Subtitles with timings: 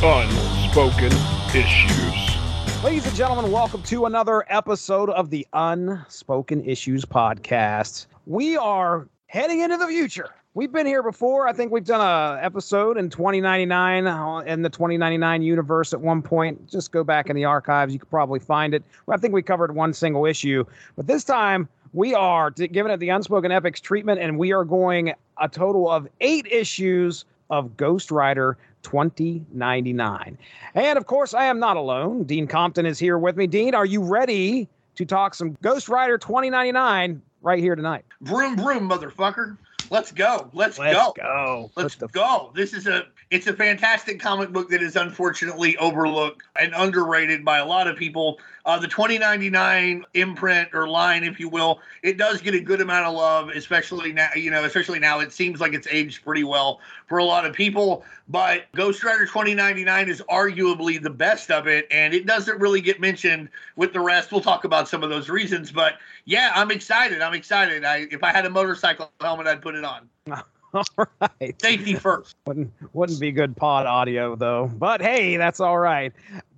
[0.00, 1.10] Unspoken
[1.52, 2.84] Issues.
[2.84, 8.06] Ladies and gentlemen, welcome to another episode of the Unspoken Issues podcast.
[8.24, 10.28] We are heading into the future.
[10.54, 11.48] We've been here before.
[11.48, 16.22] I think we've done a episode in 2099 uh, in the 2099 universe at one
[16.22, 16.70] point.
[16.70, 17.92] Just go back in the archives.
[17.92, 18.84] You could probably find it.
[19.08, 23.08] I think we covered one single issue, but this time we are giving it the
[23.08, 28.58] Unspoken Epics treatment, and we are going a total of eight issues of Ghost Rider
[28.82, 30.38] 2099.
[30.74, 32.24] And of course, I am not alone.
[32.24, 33.46] Dean Compton is here with me.
[33.46, 38.04] Dean, are you ready to talk some Ghost Rider 2099 right here tonight?
[38.20, 39.56] Broom, broom, motherfucker.
[39.90, 40.50] Let's go.
[40.52, 40.84] Let's, go.
[40.84, 41.12] Let's go.
[41.16, 41.70] go.
[41.76, 42.52] Let's Put the- go.
[42.54, 47.58] This is a it's a fantastic comic book that is unfortunately overlooked and underrated by
[47.58, 48.38] a lot of people.
[48.64, 53.06] Uh, the 2099 imprint or line, if you will, it does get a good amount
[53.06, 54.28] of love, especially now.
[54.34, 57.54] You know, especially now, it seems like it's aged pretty well for a lot of
[57.54, 58.02] people.
[58.28, 62.98] But Ghost Rider 2099 is arguably the best of it, and it doesn't really get
[62.98, 64.32] mentioned with the rest.
[64.32, 67.20] We'll talk about some of those reasons, but yeah, I'm excited.
[67.20, 67.84] I'm excited.
[67.84, 70.08] I if I had a motorcycle helmet, I'd put it on.
[70.74, 70.84] All
[71.20, 71.60] right.
[71.60, 72.36] Safety first.
[72.46, 74.70] Wouldn't wouldn't be good pod audio though.
[74.74, 76.12] But hey, that's all right.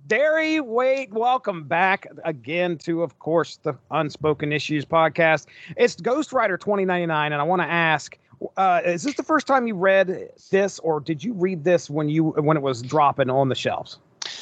[0.07, 5.45] Darry, wait, welcome back again to, of course, the Unspoken Issues podcast.
[5.77, 8.17] It's Ghost Rider 2099, and I want to ask,
[8.57, 12.09] uh, is this the first time you read this, or did you read this when
[12.09, 13.99] you when it was dropping on the shelves?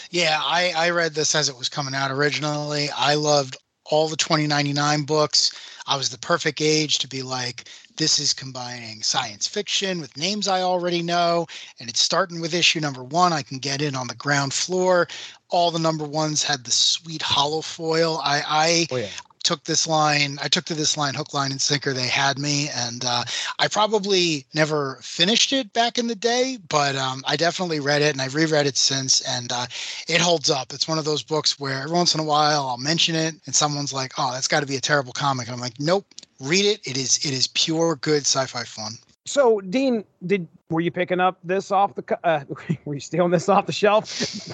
[0.09, 2.89] Yeah, I, I read this as it was coming out originally.
[2.97, 5.51] I loved all the 2099 books.
[5.85, 7.67] I was the perfect age to be like,
[7.99, 11.45] this is combining science fiction with names I already know.
[11.79, 13.33] And it's starting with issue number one.
[13.33, 15.07] I can get in on the ground floor.
[15.49, 18.19] All the number ones had the sweet hollow foil.
[18.23, 19.07] I, I Oh yeah.
[19.43, 22.69] took this line i took to this line hook line and sinker they had me
[22.75, 23.23] and uh,
[23.57, 28.13] i probably never finished it back in the day but um, i definitely read it
[28.13, 29.65] and i've reread it since and uh,
[30.07, 32.77] it holds up it's one of those books where every once in a while i'll
[32.77, 35.61] mention it and someone's like oh that's got to be a terrible comic and i'm
[35.61, 36.05] like nope
[36.39, 38.93] read it it is it is pure good sci-fi fun
[39.25, 42.19] So, Dean, did were you picking up this off the?
[42.23, 42.43] Uh,
[42.85, 44.07] were you stealing this off the shelf?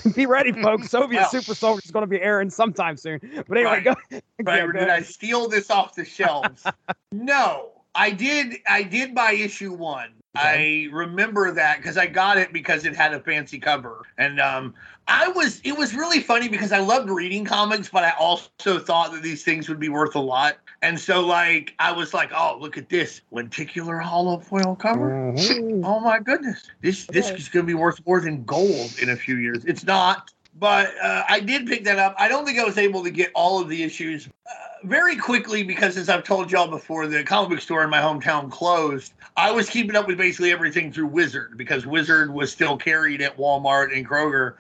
[0.16, 0.90] be ready, folks.
[0.98, 3.20] Soviet Well- Super Soldier is going to be airing sometime soon.
[3.48, 3.84] But anyway, Right.
[3.84, 3.96] go.
[4.44, 4.64] Right?
[4.66, 6.66] yeah, did I steal this off the shelves?
[7.12, 8.56] no, I did.
[8.68, 10.12] I did buy issue one.
[10.38, 14.74] I remember that because I got it because it had a fancy cover, and um,
[15.08, 15.62] I was.
[15.64, 19.44] It was really funny because I loved reading comics, but I also thought that these
[19.44, 20.58] things would be worth a lot.
[20.82, 25.34] And so, like, I was like, "Oh, look at this lenticular hollow foil cover!
[25.36, 25.82] Mhm.
[25.84, 29.16] Oh my goodness, this this is going to be worth more than gold in a
[29.16, 29.64] few years.
[29.66, 32.16] It's not, but uh, I did pick that up.
[32.18, 34.52] I don't think I was able to get all of the issues uh,
[34.84, 38.50] very quickly because, as I've told y'all before, the comic book store in my hometown
[38.52, 39.14] closed.
[39.38, 43.38] I was keeping up with basically everything through Wizard because Wizard was still carried at
[43.38, 44.56] Walmart and Kroger.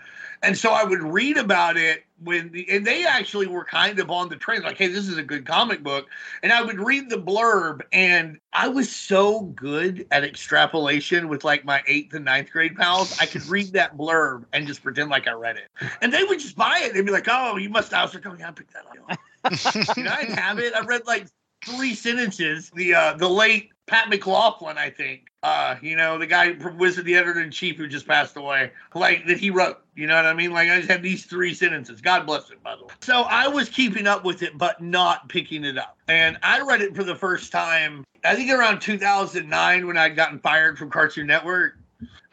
[0.46, 4.10] And so I would read about it when the, and they actually were kind of
[4.10, 6.08] on the trend, like, hey, this is a good comic book.
[6.44, 11.66] And I would read the blurb, and I was so good at extrapolation with like
[11.66, 13.18] my eighth and ninth grade pals.
[13.20, 15.70] I could read that blurb and just pretend like I read it.
[16.02, 16.94] And they would just buy it.
[16.94, 19.20] They'd be like, oh, you must was like, oh, yeah, I picked that up.
[19.44, 20.74] I Did I have it?
[20.74, 21.28] I read like
[21.66, 22.72] three sentences.
[22.72, 25.28] The uh, the late Pat McLaughlin, I think.
[25.44, 28.72] Uh, you know, the guy from Wizard, the editor in chief who just passed away,
[28.96, 29.80] like that he wrote.
[29.96, 30.52] You know what I mean?
[30.52, 32.02] Like I just had these three sentences.
[32.02, 32.94] God bless him, by the way.
[33.02, 35.98] So I was keeping up with it, but not picking it up.
[36.08, 40.40] And I read it for the first time, I think around 2009 when I'd gotten
[40.40, 41.78] fired from Cartoon Network,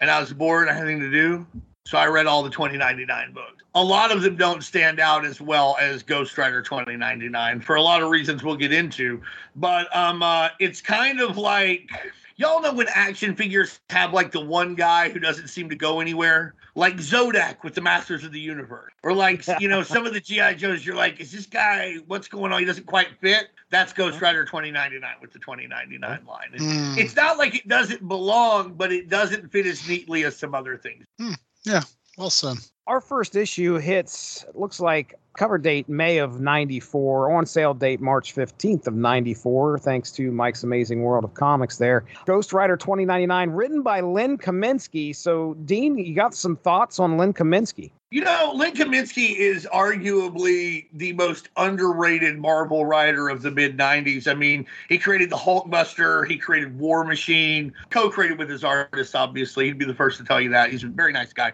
[0.00, 1.46] and I was bored, I had nothing to do.
[1.84, 3.62] So I read all the 2099 books.
[3.75, 7.83] A lot of them don't stand out as well as Ghost Rider 2099 for a
[7.83, 9.22] lot of reasons we'll get into.
[9.56, 11.91] But um, uh, it's kind of like
[12.37, 16.00] y'all know when action figures have like the one guy who doesn't seem to go
[16.00, 20.12] anywhere, like Zodak with the Masters of the Universe, or like you know some of
[20.12, 20.84] the GI Joes.
[20.84, 21.97] You're like, is this guy?
[22.06, 22.61] What's going on?
[22.61, 23.49] He doesn't quite fit.
[23.71, 26.49] That's Ghost Rider 2099 with the 2099 line.
[26.53, 30.37] And Mm, It's not like it doesn't belong, but it doesn't fit as neatly as
[30.37, 31.06] some other things.
[31.64, 31.81] Yeah,
[32.19, 32.58] well said
[32.88, 38.34] Our first issue hits, looks like cover date May of 94, on sale date March
[38.34, 42.05] 15th of 94, thanks to Mike's Amazing World of Comics there.
[42.26, 45.14] Ghost Rider 2099, written by Len Kaminski.
[45.14, 47.93] So, Dean, you got some thoughts on Len Kaminski?
[48.11, 54.29] You know, Len Kaminski is arguably the most underrated Marvel writer of the mid 90s.
[54.29, 59.14] I mean, he created the Hulkbuster, he created War Machine, co created with his artist,
[59.14, 59.67] obviously.
[59.67, 60.70] He'd be the first to tell you that.
[60.70, 61.52] He's a very nice guy.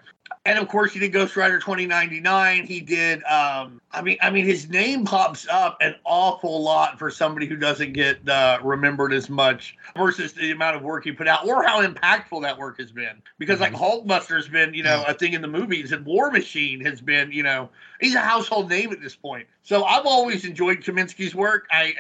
[0.49, 2.67] And of course, he did Ghost Rider 2099.
[2.67, 7.11] He did um, I mean, I mean, his name pops up an awful lot for
[7.11, 11.29] somebody who doesn't get uh, remembered as much versus the amount of work he put
[11.29, 13.21] out, or how impactful that work has been.
[13.39, 17.03] Because like Hulkbuster's been, you know, a thing in the movies, and War Machine has
[17.03, 17.69] been, you know,
[18.01, 19.47] he's a household name at this point.
[19.65, 21.67] So I've always enjoyed Kaminski's work.
[21.71, 21.93] I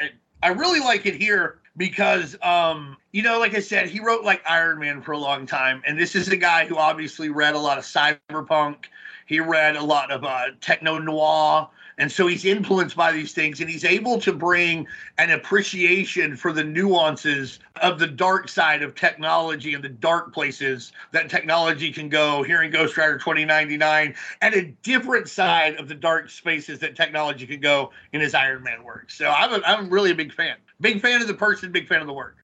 [0.42, 4.24] I, I really like it here because um you know like i said he wrote
[4.24, 7.54] like iron man for a long time and this is a guy who obviously read
[7.54, 8.86] a lot of cyberpunk.
[9.26, 13.60] He read a lot of uh, techno noir and so he's influenced by these things
[13.60, 14.86] and he's able to bring
[15.18, 20.92] an appreciation for the nuances of the dark side of technology and the dark places
[21.12, 25.94] that technology can go here in Ghost Rider 2099 and a different side of the
[25.94, 29.10] dark spaces that technology can go in his Iron Man work.
[29.10, 30.56] So I'm, a, I'm really a big fan.
[30.80, 32.36] Big fan of the person, big fan of the work.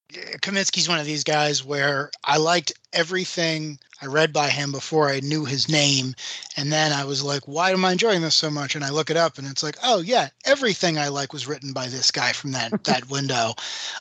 [0.43, 5.21] Kaminski's one of these guys where I liked everything I read by him before I
[5.21, 6.15] knew his name.
[6.57, 8.75] And then I was like, why am I enjoying this so much?
[8.75, 11.73] And I look it up and it's like, oh yeah, everything I like was written
[11.73, 13.55] by this guy from that that window.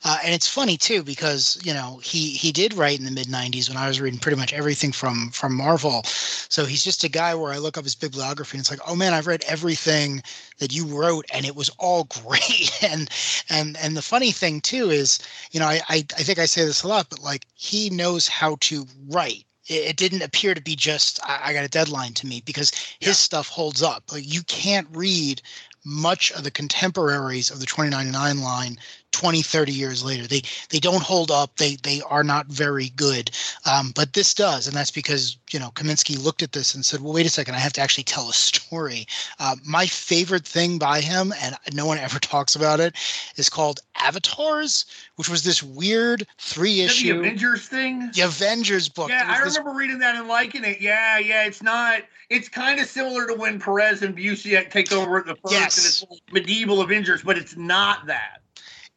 [0.03, 3.29] Uh, and it's funny too, because you know, he he did write in the mid
[3.29, 6.01] nineties when I was reading pretty much everything from from Marvel.
[6.05, 8.95] So he's just a guy where I look up his bibliography and it's like, oh
[8.95, 10.23] man, I've read everything
[10.57, 12.83] that you wrote and it was all great.
[12.83, 13.09] and
[13.49, 15.19] and and the funny thing too is,
[15.51, 18.27] you know, I I, I think I say this a lot, but like he knows
[18.27, 22.45] how to write it didn't appear to be just I, got a deadline to meet
[22.45, 23.13] because his yeah.
[23.13, 24.11] stuff holds up.
[24.11, 25.41] Like you can't read
[25.85, 28.77] much of the contemporaries of the 2099 line
[29.13, 30.27] 20 30 years later.
[30.27, 31.55] They they don't hold up.
[31.57, 33.31] They they are not very good.
[33.65, 36.99] Um, but this does and that's because you know kaminski looked at this and said
[36.99, 37.55] well wait a second.
[37.55, 39.05] I have to actually tell a story.
[39.39, 42.95] Uh, my favorite thing by him and no one ever talks about it
[43.37, 44.85] is called avatars
[45.15, 48.09] which was this weird three issue avengers thing?
[48.13, 49.09] The avengers book.
[49.09, 49.77] Yeah i remember this...
[49.77, 50.81] reading that and liking it.
[50.81, 55.21] Yeah yeah it's not it's kind of similar to when perez and busiek take over
[55.21, 56.01] the first yes.
[56.01, 58.42] and it's medieval avengers but it's not that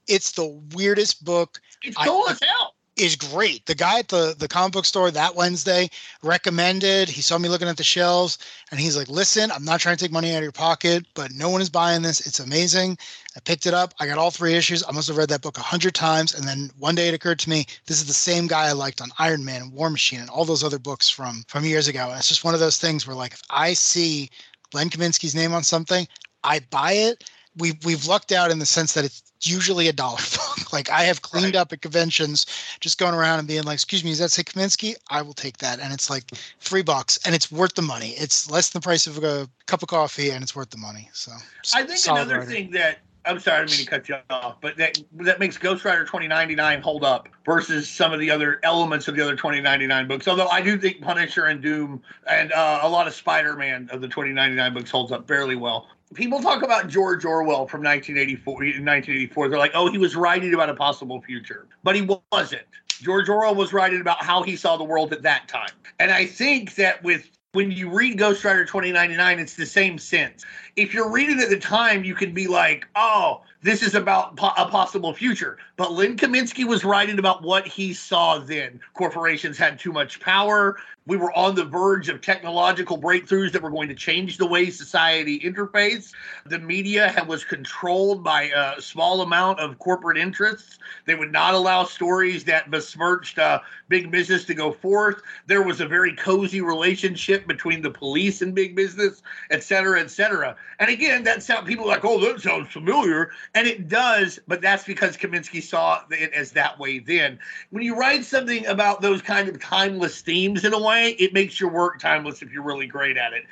[0.08, 1.60] it's the weirdest book.
[1.82, 2.74] It's cool I, as hell.
[2.96, 3.66] Is great.
[3.66, 5.90] The guy at the the comic book store that Wednesday
[6.22, 7.10] recommended.
[7.10, 8.38] He saw me looking at the shelves,
[8.70, 11.30] and he's like, "Listen, I'm not trying to take money out of your pocket, but
[11.32, 12.26] no one is buying this.
[12.26, 12.96] It's amazing."
[13.36, 13.92] I picked it up.
[14.00, 14.82] I got all three issues.
[14.88, 17.38] I must have read that book a hundred times, and then one day it occurred
[17.40, 20.20] to me this is the same guy I liked on Iron Man and War Machine
[20.20, 22.08] and all those other books from from years ago.
[22.08, 24.30] And it's just one of those things where, like, if I see
[24.72, 26.08] Len Kaminski's name on something,
[26.44, 27.24] I buy it
[27.56, 30.72] we've we've lucked out in the sense that it's usually a dollar book.
[30.72, 31.56] like I have cleaned right.
[31.56, 32.46] up at conventions,
[32.80, 35.58] just going around and being like, "Excuse me, is that say Kaminski?" I will take
[35.58, 38.10] that, and it's like three bucks, and it's worth the money.
[38.10, 41.10] It's less than the price of a cup of coffee, and it's worth the money.
[41.12, 41.32] So
[41.74, 42.54] I think another writing.
[42.54, 45.58] thing that I'm sorry, I didn't mean to cut you off, but that that makes
[45.58, 50.06] Ghost Rider 2099 hold up versus some of the other elements of the other 2099
[50.06, 50.28] books.
[50.28, 54.06] Although I do think Punisher and Doom and uh, a lot of Spider-Man of the
[54.06, 58.54] 2099 books holds up fairly well people talk about George Orwell from 1984.
[58.54, 62.62] 1984, they're like, "Oh, he was writing about a possible future," but he wasn't.
[62.88, 66.26] George Orwell was writing about how he saw the world at that time, and I
[66.26, 70.44] think that with when you read Ghost Rider 2099, it's the same sense.
[70.76, 74.52] If you're reading at the time, you can be like, "Oh, this is about po-
[74.56, 75.58] a possible future.
[75.76, 78.80] But Len Kaminski was writing about what he saw then.
[78.94, 80.76] Corporations had too much power.
[81.06, 84.70] We were on the verge of technological breakthroughs that were going to change the way
[84.70, 86.12] society interface.
[86.46, 90.78] The media had, was controlled by a small amount of corporate interests.
[91.04, 95.22] They would not allow stories that besmirched uh, big business to go forth.
[95.46, 100.10] There was a very cozy relationship between the police and big business, et cetera, et
[100.10, 100.56] cetera.
[100.80, 103.30] And again, that sound people like, oh, that sounds familiar.
[103.56, 107.38] And it does, but that's because Kaminski saw it as that way then.
[107.70, 111.58] When you write something about those kind of timeless themes in a way, it makes
[111.58, 113.44] your work timeless if you're really great at it.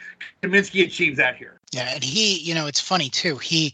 [0.43, 1.59] Kaminski achieved that here.
[1.73, 3.39] Yeah, and he, you know, it's funny too.
[3.39, 3.73] He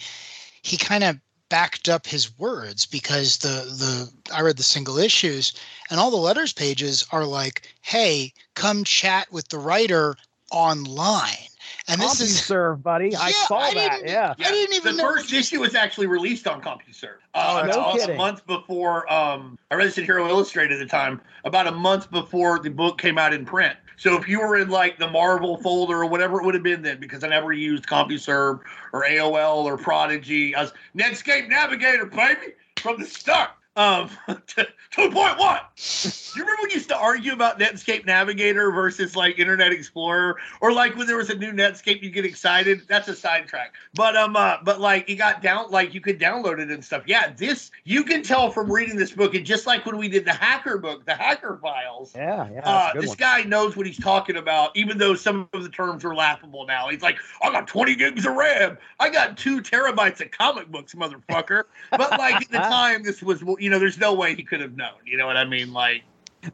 [0.62, 1.18] he kind of
[1.48, 5.52] backed up his words because the the I read the single issues
[5.90, 10.14] and all the letters pages are like, "Hey, come chat with the writer
[10.52, 11.49] online."
[11.90, 13.10] And this is serve, buddy.
[13.10, 14.00] Yeah, I saw I that.
[14.04, 14.34] Yeah.
[14.38, 15.08] I didn't even the know.
[15.08, 17.16] first issue was actually released on CompuServe.
[17.34, 18.14] Uh, oh, no a, kidding.
[18.14, 21.72] a month before um, I read this in Hero Illustrated at the time, about a
[21.72, 23.76] month before the book came out in print.
[23.96, 26.80] So if you were in like the Marvel folder or whatever it would have been
[26.80, 28.60] then, because I never used CompuServe
[28.92, 33.50] or AOL or Prodigy, I was Netscape Navigator, baby, from the start.
[33.76, 35.60] Um, to, to the?
[35.76, 40.36] Do you remember when you used to argue about Netscape Navigator versus like Internet Explorer,
[40.60, 42.82] or like when there was a new Netscape, you get excited?
[42.88, 43.74] That's a sidetrack.
[43.94, 47.04] But um, uh, but like it got down, like you could download it and stuff.
[47.06, 50.24] Yeah, this you can tell from reading this book, and just like when we did
[50.24, 52.12] the hacker book, the hacker files.
[52.14, 52.60] Yeah, yeah.
[52.64, 53.16] Uh, this one.
[53.18, 56.88] guy knows what he's talking about, even though some of the terms are laughable now.
[56.88, 58.78] He's like, I got 20 gigs of RAM.
[58.98, 61.64] I got two terabytes of comic books, motherfucker.
[61.92, 64.76] but like at the time, this was you know, there's no way he could have
[64.76, 64.94] known.
[65.04, 65.72] You know what I mean?
[65.72, 66.02] Like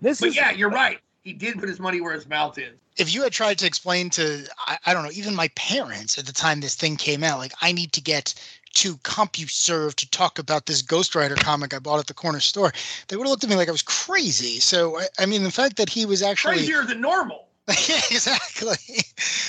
[0.01, 0.21] this.
[0.21, 0.99] But is, yeah, you're right.
[1.23, 2.75] He did put his money where his mouth is.
[2.97, 6.27] If you had tried to explain to, I, I don't know, even my parents at
[6.27, 8.35] the time this thing came out, like I need to get
[8.75, 12.73] to CompuServe to talk about this Ghost Rider comic I bought at the corner store,
[13.09, 14.61] they would have looked at me like I was crazy.
[14.61, 17.49] So I, I mean, the fact that he was actually crazier than normal.
[17.89, 18.77] yeah, exactly.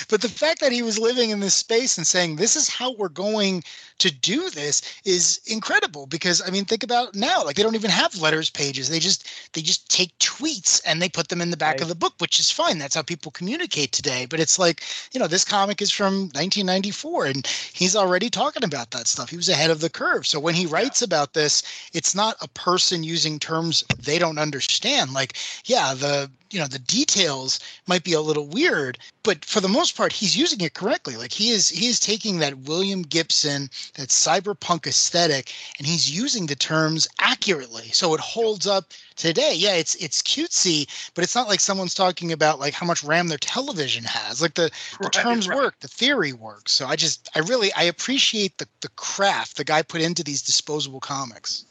[0.08, 2.94] But the fact that he was living in this space and saying, this is how
[2.94, 3.62] we're going
[3.98, 7.90] to do this is incredible because I mean, think about now, like they don't even
[7.90, 8.88] have letters pages.
[8.88, 11.82] They just they just take tweets and they put them in the back right.
[11.82, 12.78] of the book, which is fine.
[12.78, 14.26] That's how people communicate today.
[14.26, 18.90] But it's like, you know, this comic is from 1994 and he's already talking about
[18.92, 19.30] that stuff.
[19.30, 20.26] He was ahead of the curve.
[20.26, 21.06] So when he writes yeah.
[21.06, 21.62] about this,
[21.92, 25.12] it's not a person using terms they don't understand.
[25.12, 29.68] Like, yeah, the you know the details might be a little weird but for the
[29.68, 33.68] most part he's using it correctly like he is he is taking that william gibson
[33.94, 37.88] that cyberpunk aesthetic and he's using the terms accurately.
[37.92, 39.54] So it holds up today.
[39.54, 43.28] Yeah it's it's cutesy but it's not like someone's talking about like how much ram
[43.28, 44.42] their television has.
[44.42, 45.56] Like the, the right, terms right.
[45.56, 46.72] work the theory works.
[46.72, 50.42] So i just i really i appreciate the the craft the guy put into these
[50.42, 51.64] disposable comics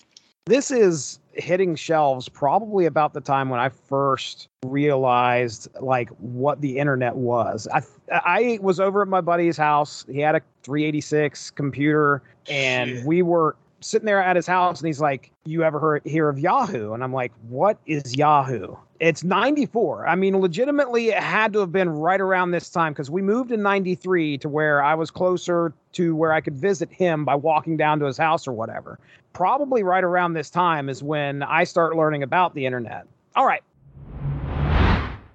[0.47, 6.77] this is hitting shelves probably about the time when I first realized like what the
[6.77, 7.67] internet was.
[7.71, 10.05] I I was over at my buddy's house.
[10.09, 15.01] He had a 386 computer and we were sitting there at his house and he's
[15.01, 20.07] like, "You ever heard hear of Yahoo?" And I'm like, "What is Yahoo?" It's 94.
[20.07, 23.51] I mean, legitimately it had to have been right around this time cuz we moved
[23.51, 27.77] in 93 to where I was closer to where I could visit him by walking
[27.77, 28.99] down to his house or whatever.
[29.33, 33.05] Probably right around this time is when I start learning about the internet.
[33.35, 33.61] All right.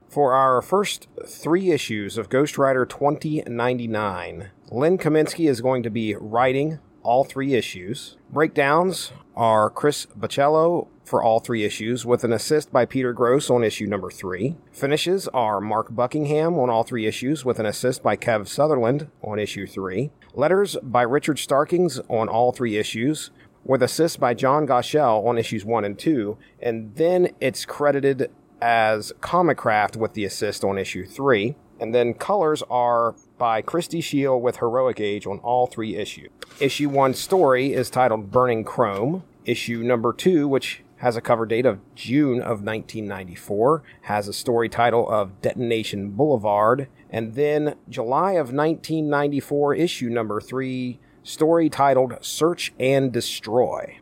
[0.09, 6.15] For our first three issues of Ghost Rider 2099, Len Kaminski is going to be
[6.17, 8.17] writing all three issues.
[8.31, 13.65] Breakdowns are Chris Bachalo for all three issues, with an assist by Peter Gross on
[13.65, 14.57] issue number three.
[14.73, 19.39] Finishes are Mark Buckingham on all three issues, with an assist by Kev Sutherland on
[19.39, 20.11] issue three.
[20.35, 23.31] Letters by Richard Starkings on all three issues,
[23.65, 28.31] with assists by John Gaushell on issues one and two, and then it's credited
[28.61, 31.57] as Comicraft with the assist on issue three.
[31.81, 36.31] And then colors are by Christie Scheele with Heroic Age on all three issues.
[36.61, 39.25] Issue one story is titled Burning Chrome.
[39.45, 44.69] Issue number two, which has a cover date of June of 1994, has a story
[44.69, 52.73] title of Detonation Boulevard, and then July of 1994, issue number three, story titled Search
[52.79, 53.99] and Destroy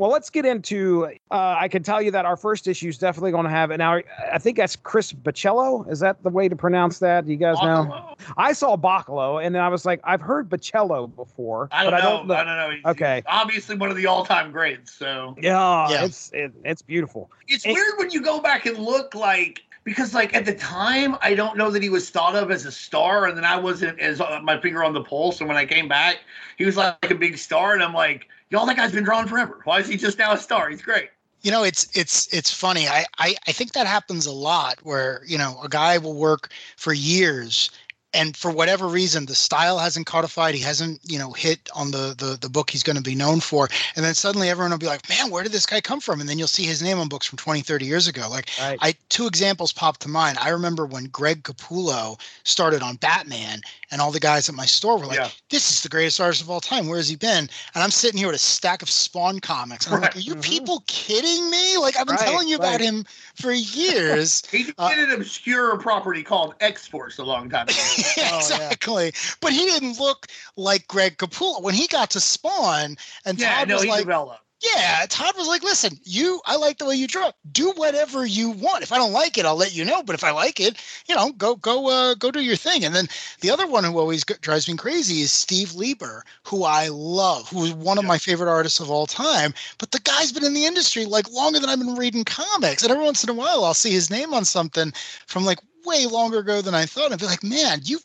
[0.00, 1.08] well, let's get into.
[1.30, 3.70] Uh, I can tell you that our first issue is definitely going to have.
[3.70, 4.00] And now
[4.32, 5.86] I think that's Chris Bachalo.
[5.92, 7.26] Is that the way to pronounce that?
[7.26, 7.88] Do you guys Bacalo.
[7.88, 8.16] know?
[8.38, 11.68] I saw Bacalo, and then I was like, I've heard Bachello before.
[11.70, 11.98] I don't know.
[11.98, 12.34] I don't know.
[12.34, 12.70] I don't know.
[12.70, 13.16] He's, okay.
[13.16, 14.90] He's obviously, one of the all-time greats.
[14.90, 16.04] So yeah, yeah.
[16.06, 17.30] it's it, it's beautiful.
[17.46, 21.18] It's and, weird when you go back and look like because like at the time
[21.20, 24.00] I don't know that he was thought of as a star, and then I wasn't
[24.00, 25.40] as uh, my finger on the pulse.
[25.40, 26.20] And when I came back,
[26.56, 29.60] he was like a big star, and I'm like y'all that guy's been drawn forever.
[29.64, 30.68] Why is he just now a star?
[30.68, 31.10] He's great.
[31.42, 32.86] You know, it's it's it's funny.
[32.86, 36.50] I, I I think that happens a lot where, you know, a guy will work
[36.76, 37.70] for years
[38.12, 42.14] and for whatever reason the style hasn't codified he hasn't you know hit on the
[42.18, 44.86] the, the book he's going to be known for and then suddenly everyone will be
[44.86, 47.08] like man where did this guy come from and then you'll see his name on
[47.08, 48.78] books from 20 30 years ago like right.
[48.80, 54.00] i two examples pop to mind i remember when greg capullo started on batman and
[54.00, 55.28] all the guys at my store were like yeah.
[55.50, 58.18] this is the greatest artist of all time where has he been and i'm sitting
[58.18, 60.14] here with a stack of spawn comics and i'm right.
[60.14, 60.40] like are you mm-hmm.
[60.40, 62.26] people kidding me like i've been right.
[62.26, 67.24] telling you about him for years he did uh, an obscure property called x-force a
[67.24, 67.99] long time ago
[68.32, 69.06] Oh, exactly.
[69.06, 69.34] Yeah.
[69.40, 70.26] But he didn't look
[70.56, 72.96] like Greg Capullo when he got to Spawn.
[73.24, 74.42] And yeah, Todd no, was he like, developed.
[74.62, 77.32] Yeah, Todd was like, "Listen, you, I like the way you draw.
[77.50, 78.82] Do whatever you want.
[78.82, 80.02] If I don't like it, I'll let you know.
[80.02, 80.76] But if I like it,
[81.08, 83.08] you know, go, go, uh, go do your thing." And then
[83.40, 87.64] the other one who always drives me crazy is Steve Lieber, who I love, who
[87.64, 89.54] is one of my favorite artists of all time.
[89.78, 92.92] But the guy's been in the industry like longer than I've been reading comics, and
[92.92, 94.92] every once in a while, I'll see his name on something
[95.26, 97.12] from like way longer ago than I thought.
[97.12, 97.98] I'd be like, "Man, you."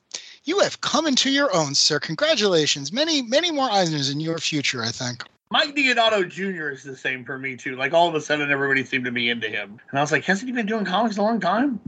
[0.48, 2.00] You have come into your own, sir.
[2.00, 2.94] Congratulations.
[2.94, 5.24] Many, many more Eisners in your future, I think.
[5.50, 6.70] Mike Deodato Jr.
[6.70, 7.76] is the same for me too.
[7.76, 10.24] Like all of a sudden, everybody seemed to be into him, and I was like,
[10.24, 11.80] hasn't he been doing comics a long time?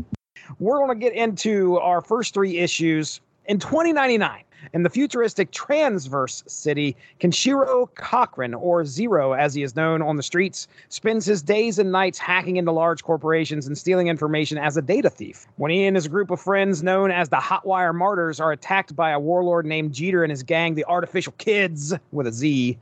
[0.59, 4.43] We're going to get into our first three issues in 2099.
[4.73, 10.23] In the futuristic Transverse city, Kenshiro Cochrane, or Zero as he is known on the
[10.23, 14.81] streets, spends his days and nights hacking into large corporations and stealing information as a
[14.81, 15.47] data thief.
[15.55, 19.11] When he and his group of friends, known as the Hotwire Martyrs, are attacked by
[19.11, 22.77] a warlord named Jeter and his gang, the Artificial Kids, with a Z,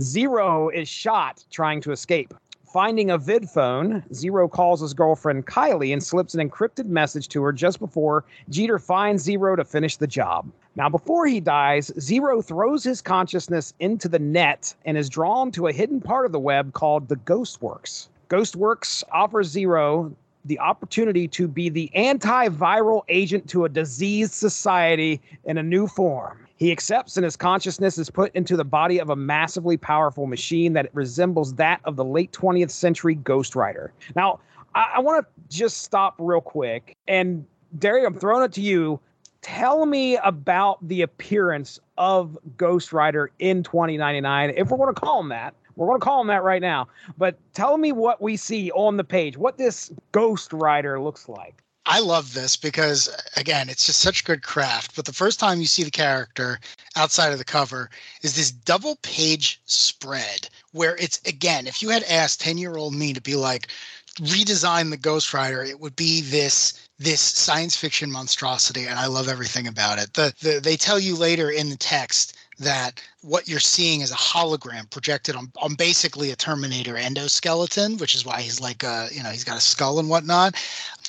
[0.00, 2.34] Zero is shot trying to escape.
[2.72, 7.42] Finding a vid phone, Zero calls his girlfriend Kylie and slips an encrypted message to
[7.42, 10.50] her just before Jeter finds Zero to finish the job.
[10.76, 15.68] Now, before he dies, Zero throws his consciousness into the net and is drawn to
[15.68, 18.08] a hidden part of the web called the Ghostworks.
[18.28, 25.56] Ghostworks offers Zero the opportunity to be the antiviral agent to a diseased society in
[25.56, 26.47] a new form.
[26.58, 30.72] He accepts, and his consciousness is put into the body of a massively powerful machine
[30.72, 33.92] that resembles that of the late 20th century Ghost Rider.
[34.16, 34.40] Now,
[34.74, 36.96] I, I want to just stop real quick.
[37.06, 37.46] And,
[37.78, 38.98] Darry, I'm throwing it to you.
[39.40, 45.20] Tell me about the appearance of Ghost Rider in 2099, if we're going to call
[45.20, 45.54] him that.
[45.76, 46.88] We're going to call him that right now.
[47.16, 51.62] But tell me what we see on the page, what this Ghost Rider looks like.
[51.90, 54.94] I love this because again, it's just such good craft.
[54.94, 56.60] But the first time you see the character
[56.96, 57.88] outside of the cover
[58.22, 62.94] is this double page spread where it's again, if you had asked 10 year old
[62.94, 63.68] me to be like,
[64.20, 69.28] redesign the Ghost Rider, it would be this this science fiction monstrosity, and I love
[69.28, 70.12] everything about it.
[70.12, 74.16] The, the they tell you later in the text that what you're seeing is a
[74.16, 79.22] hologram projected on, on basically a Terminator endoskeleton, which is why he's like a, you
[79.22, 80.54] know, he's got a skull and whatnot.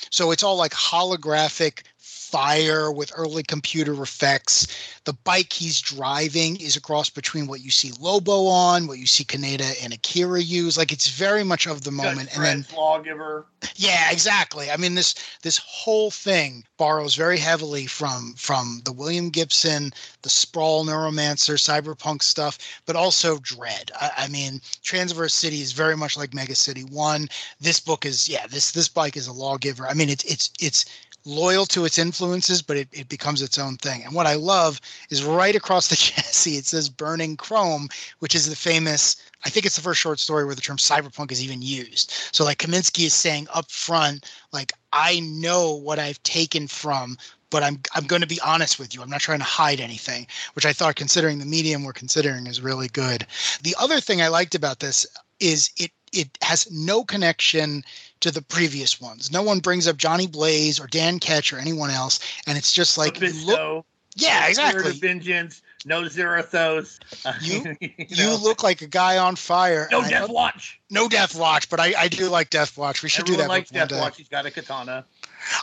[0.09, 1.83] So it's all like holographic
[2.29, 4.67] fire with early computer effects.
[5.05, 9.07] The bike he's driving is a cross between what you see Lobo on, what you
[9.07, 10.77] see Kaneda and Akira use.
[10.77, 12.29] Like it's very much of the moment.
[12.35, 13.45] and then lawgiver.
[13.75, 14.69] Yeah, exactly.
[14.69, 20.29] I mean this this whole thing borrows very heavily from from the William Gibson, the
[20.29, 23.91] Sprawl Neuromancer, cyberpunk stuff, but also Dredd.
[23.99, 27.27] I, I mean, Transverse City is very much like Mega City One.
[27.59, 29.87] This book is yeah, this this bike is a lawgiver.
[29.87, 30.85] I mean, it's it's it's
[31.29, 34.03] loyal to its influences, but it, it becomes its own thing.
[34.03, 37.87] And what I love is right across the chassis, it says Burning Chrome,
[38.19, 41.31] which is the famous, I think it's the first short story where the term cyberpunk
[41.31, 42.11] is even used.
[42.31, 47.17] So, like, Kaminski is saying up front, like, I know what I've taken from
[47.51, 49.01] but I'm I'm going to be honest with you.
[49.01, 52.61] I'm not trying to hide anything, which I thought, considering the medium we're considering, is
[52.61, 53.25] really good.
[53.63, 55.07] The other thing I liked about this
[55.39, 57.83] is it it has no connection
[58.21, 59.31] to the previous ones.
[59.31, 62.97] No one brings up Johnny Blaze or Dan Ketch or anyone else, and it's just
[62.97, 64.91] like look, yeah, exactly.
[64.91, 66.99] Vengeance, no Zarathos.
[67.41, 67.89] You you,
[68.25, 68.31] know.
[68.31, 69.87] you, look like a guy on fire.
[69.91, 70.79] No Death Watch.
[70.89, 73.03] No Death Watch, but I, I do like Death Watch.
[73.03, 73.49] We should Everyone do that.
[73.49, 74.17] Likes Death Watch.
[74.17, 75.05] He's got a katana.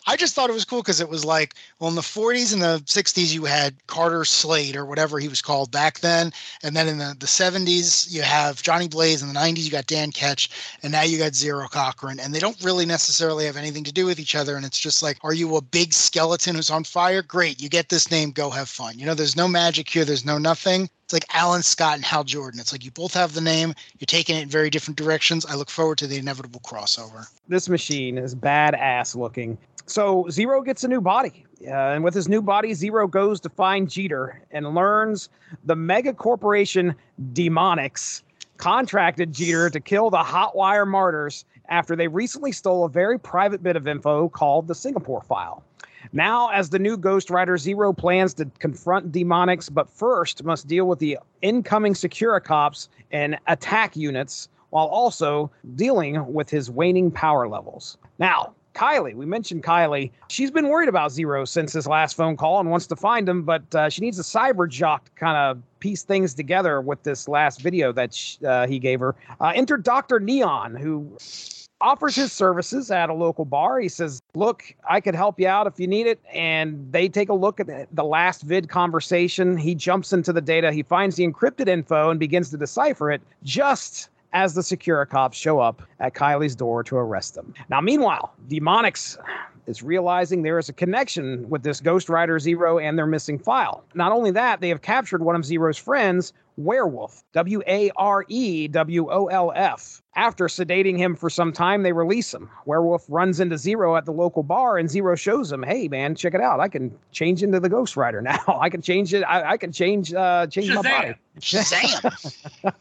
[0.07, 2.63] I just thought it was cool because it was like, well, in the 40s and
[2.63, 6.33] the 60s, you had Carter Slade or whatever he was called back then.
[6.63, 9.23] And then in the, the 70s, you have Johnny Blaze.
[9.23, 10.51] In the 90s, you got Dan Ketch.
[10.83, 12.21] And now you got Zero Cochrane.
[12.21, 14.57] And they don't really necessarily have anything to do with each other.
[14.57, 17.23] And it's just like, are you a big skeleton who's on fire?
[17.23, 17.61] Great.
[17.61, 18.31] You get this name.
[18.31, 18.99] Go have fun.
[18.99, 20.05] You know, there's no magic here.
[20.05, 20.89] There's no nothing.
[21.07, 22.59] It's like Alan Scott and Hal Jordan.
[22.59, 23.77] It's like you both have the name.
[24.01, 25.47] You're taking it in very different directions.
[25.47, 27.29] I look forward to the inevitable crossover.
[27.47, 29.57] This machine is badass looking.
[29.87, 31.47] So Zero gets a new body.
[31.65, 35.29] Uh, and with his new body, Zero goes to find Jeter and learns
[35.65, 36.93] the mega corporation
[37.35, 38.23] Demonics
[38.57, 43.77] contracted Jeter to kill the Hotwire martyrs after they recently stole a very private bit
[43.77, 45.63] of info called the Singapore file.
[46.13, 50.87] Now, as the new Ghost Rider, Zero plans to confront Demonics, but first must deal
[50.87, 57.49] with the incoming Secura cops and attack units while also dealing with his waning power
[57.49, 57.99] levels.
[58.19, 60.11] Now, Kylie, we mentioned Kylie.
[60.29, 63.43] She's been worried about Zero since his last phone call and wants to find him,
[63.43, 67.27] but uh, she needs a cyber jock to kind of piece things together with this
[67.27, 69.15] last video that sh- uh, he gave her.
[69.41, 70.21] Uh, enter Dr.
[70.21, 71.11] Neon, who
[71.81, 73.79] offers his services at a local bar.
[73.81, 76.21] He says, Look, I could help you out if you need it.
[76.33, 79.57] And they take a look at the last vid conversation.
[79.57, 83.23] He jumps into the data, he finds the encrypted info and begins to decipher it
[83.43, 87.55] just as the Securicops show up at Kylie's door to arrest them.
[87.71, 89.17] Now, meanwhile, Demonics
[89.67, 93.85] is realizing there is a connection with this Ghost Rider Zero and their missing file.
[93.95, 98.69] Not only that, they have captured one of Zero's friends, Warewolf, W A R E
[98.69, 100.03] W O L F.
[100.15, 102.49] After sedating him for some time, they release him.
[102.67, 106.33] Warewolf runs into Zero at the local bar, and Zero shows him, "Hey, man, check
[106.35, 106.61] it out!
[106.61, 108.41] I can change into the Ghost Rider now.
[108.61, 109.23] I can change it.
[109.23, 110.75] I, I can change uh, change Shazam.
[110.77, 112.73] my body." Shazam!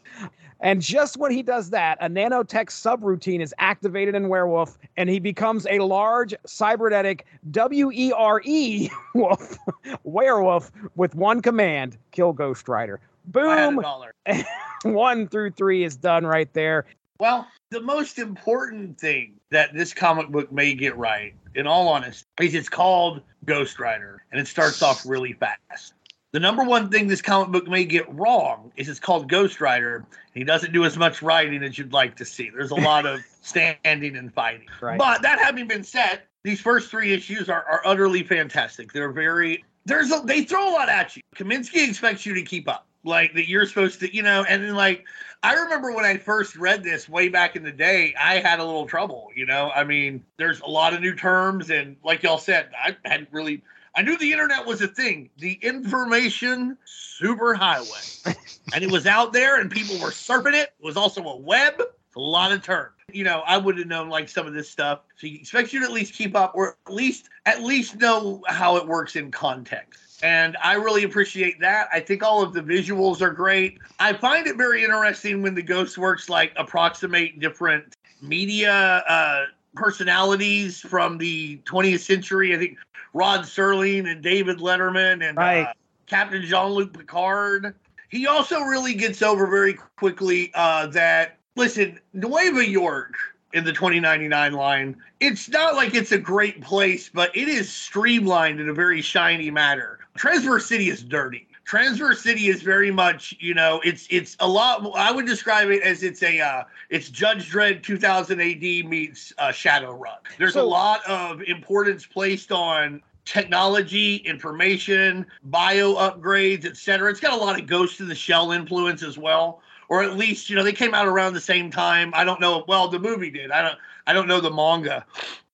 [0.60, 5.20] And just when he does that, a nanotech subroutine is activated in Warewolf, and he
[5.20, 9.58] becomes a large cybernetic W E R E wolf
[10.04, 13.00] werewolf with one command: kill Ghost Rider.
[13.34, 14.44] I had a Boom!
[14.94, 16.86] one through three is done right there.
[17.18, 22.26] Well, the most important thing that this comic book may get right, in all honesty,
[22.40, 25.94] is it's called Ghost Rider, and it starts off really fast.
[26.36, 30.04] The number one thing this comic book may get wrong is it's called Ghost Rider,
[30.34, 32.50] he doesn't do as much writing as you'd like to see.
[32.50, 34.68] There's a lot of standing and fighting.
[34.82, 34.98] Right.
[34.98, 38.92] But that having been said, these first three issues are, are utterly fantastic.
[38.92, 41.22] They're very there's a, they throw a lot at you.
[41.34, 44.44] Kaminski expects you to keep up, like that you're supposed to, you know.
[44.46, 45.06] And then like
[45.42, 48.64] I remember when I first read this way back in the day, I had a
[48.64, 49.70] little trouble, you know.
[49.74, 53.62] I mean, there's a lot of new terms, and like y'all said, I hadn't really.
[53.96, 58.36] I knew the internet was a thing, the information superhighway,
[58.74, 60.74] and it was out there, and people were surfing it.
[60.78, 61.74] It was also a web.
[61.78, 62.92] It's a lot of terms.
[63.10, 65.00] You know, I would have known like some of this stuff.
[65.16, 68.42] So he expects you to at least keep up, or at least at least know
[68.48, 70.22] how it works in context.
[70.22, 71.88] And I really appreciate that.
[71.90, 73.78] I think all of the visuals are great.
[73.98, 78.72] I find it very interesting when the Ghost Works like approximate different media
[79.08, 82.54] uh, personalities from the 20th century.
[82.54, 82.78] I think
[83.16, 85.62] Rod Serling and David Letterman and Right.
[85.62, 85.72] uh,
[86.06, 87.74] Captain Jean Luc Picard.
[88.10, 93.14] He also really gets over very quickly uh, that, listen, Nueva York
[93.54, 98.60] in the 2099 line, it's not like it's a great place, but it is streamlined
[98.60, 99.98] in a very shiny manner.
[100.18, 101.45] Transverse City is dirty.
[101.66, 104.88] Transverse City is very much, you know, it's it's a lot.
[104.94, 109.48] I would describe it as it's a uh, it's Judge Dredd 2000 AD meets uh,
[109.48, 110.18] Shadowrun.
[110.38, 117.10] There's a lot of importance placed on technology, information, bio upgrades, etc.
[117.10, 120.48] It's got a lot of Ghost in the Shell influence as well, or at least
[120.48, 122.12] you know they came out around the same time.
[122.14, 122.64] I don't know.
[122.68, 123.50] Well, the movie did.
[123.50, 123.78] I don't.
[124.06, 125.04] I don't know the manga,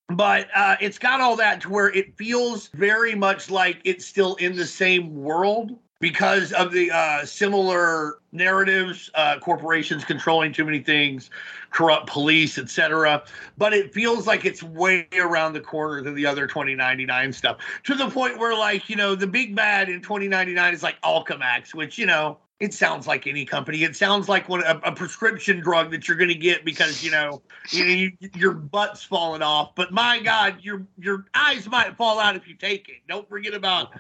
[0.09, 4.35] but uh, it's got all that to where it feels very much like it's still
[4.35, 10.81] in the same world because of the uh, similar narratives, uh, corporations controlling too many
[10.81, 11.31] things,
[11.71, 13.23] corrupt police, etc.
[13.57, 17.95] But it feels like it's way around the corner than the other 2099 stuff to
[17.95, 21.97] the point where, like, you know, the big bad in 2099 is like Alchemax, which,
[21.97, 23.83] you know, it sounds like any company.
[23.83, 27.11] It sounds like one a, a prescription drug that you're going to get because you
[27.11, 29.75] know, you know you, your butt's falling off.
[29.75, 32.99] But my God, your your eyes might fall out if you take it.
[33.09, 33.91] Don't forget about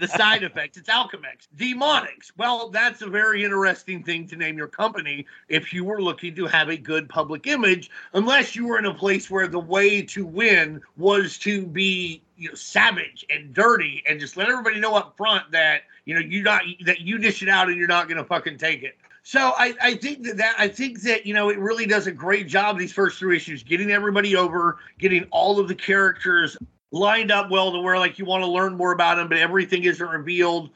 [0.00, 0.76] the side effects.
[0.76, 1.46] It's Alchemax.
[1.56, 2.32] Demonics.
[2.36, 6.46] Well, that's a very interesting thing to name your company if you were looking to
[6.46, 10.26] have a good public image, unless you were in a place where the way to
[10.26, 15.16] win was to be you know, savage and dirty and just let everybody know up
[15.16, 18.18] front that you know you not that you dish it out and you're not going
[18.18, 18.96] to fucking take it.
[19.24, 22.12] So I, I think that, that I think that you know it really does a
[22.12, 26.56] great job these first three issues getting everybody over, getting all of the characters
[26.92, 29.84] lined up well to where like you want to learn more about them, but everything
[29.84, 30.70] isn't revealed.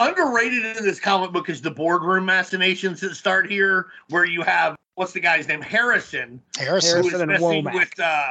[0.00, 4.76] Underrated in this comic book is the boardroom machinations that start here, where you have
[4.96, 7.02] what's the guy's name Harrison, Harrison.
[7.02, 7.74] who is Harrison and messing Womack.
[7.74, 8.26] with uh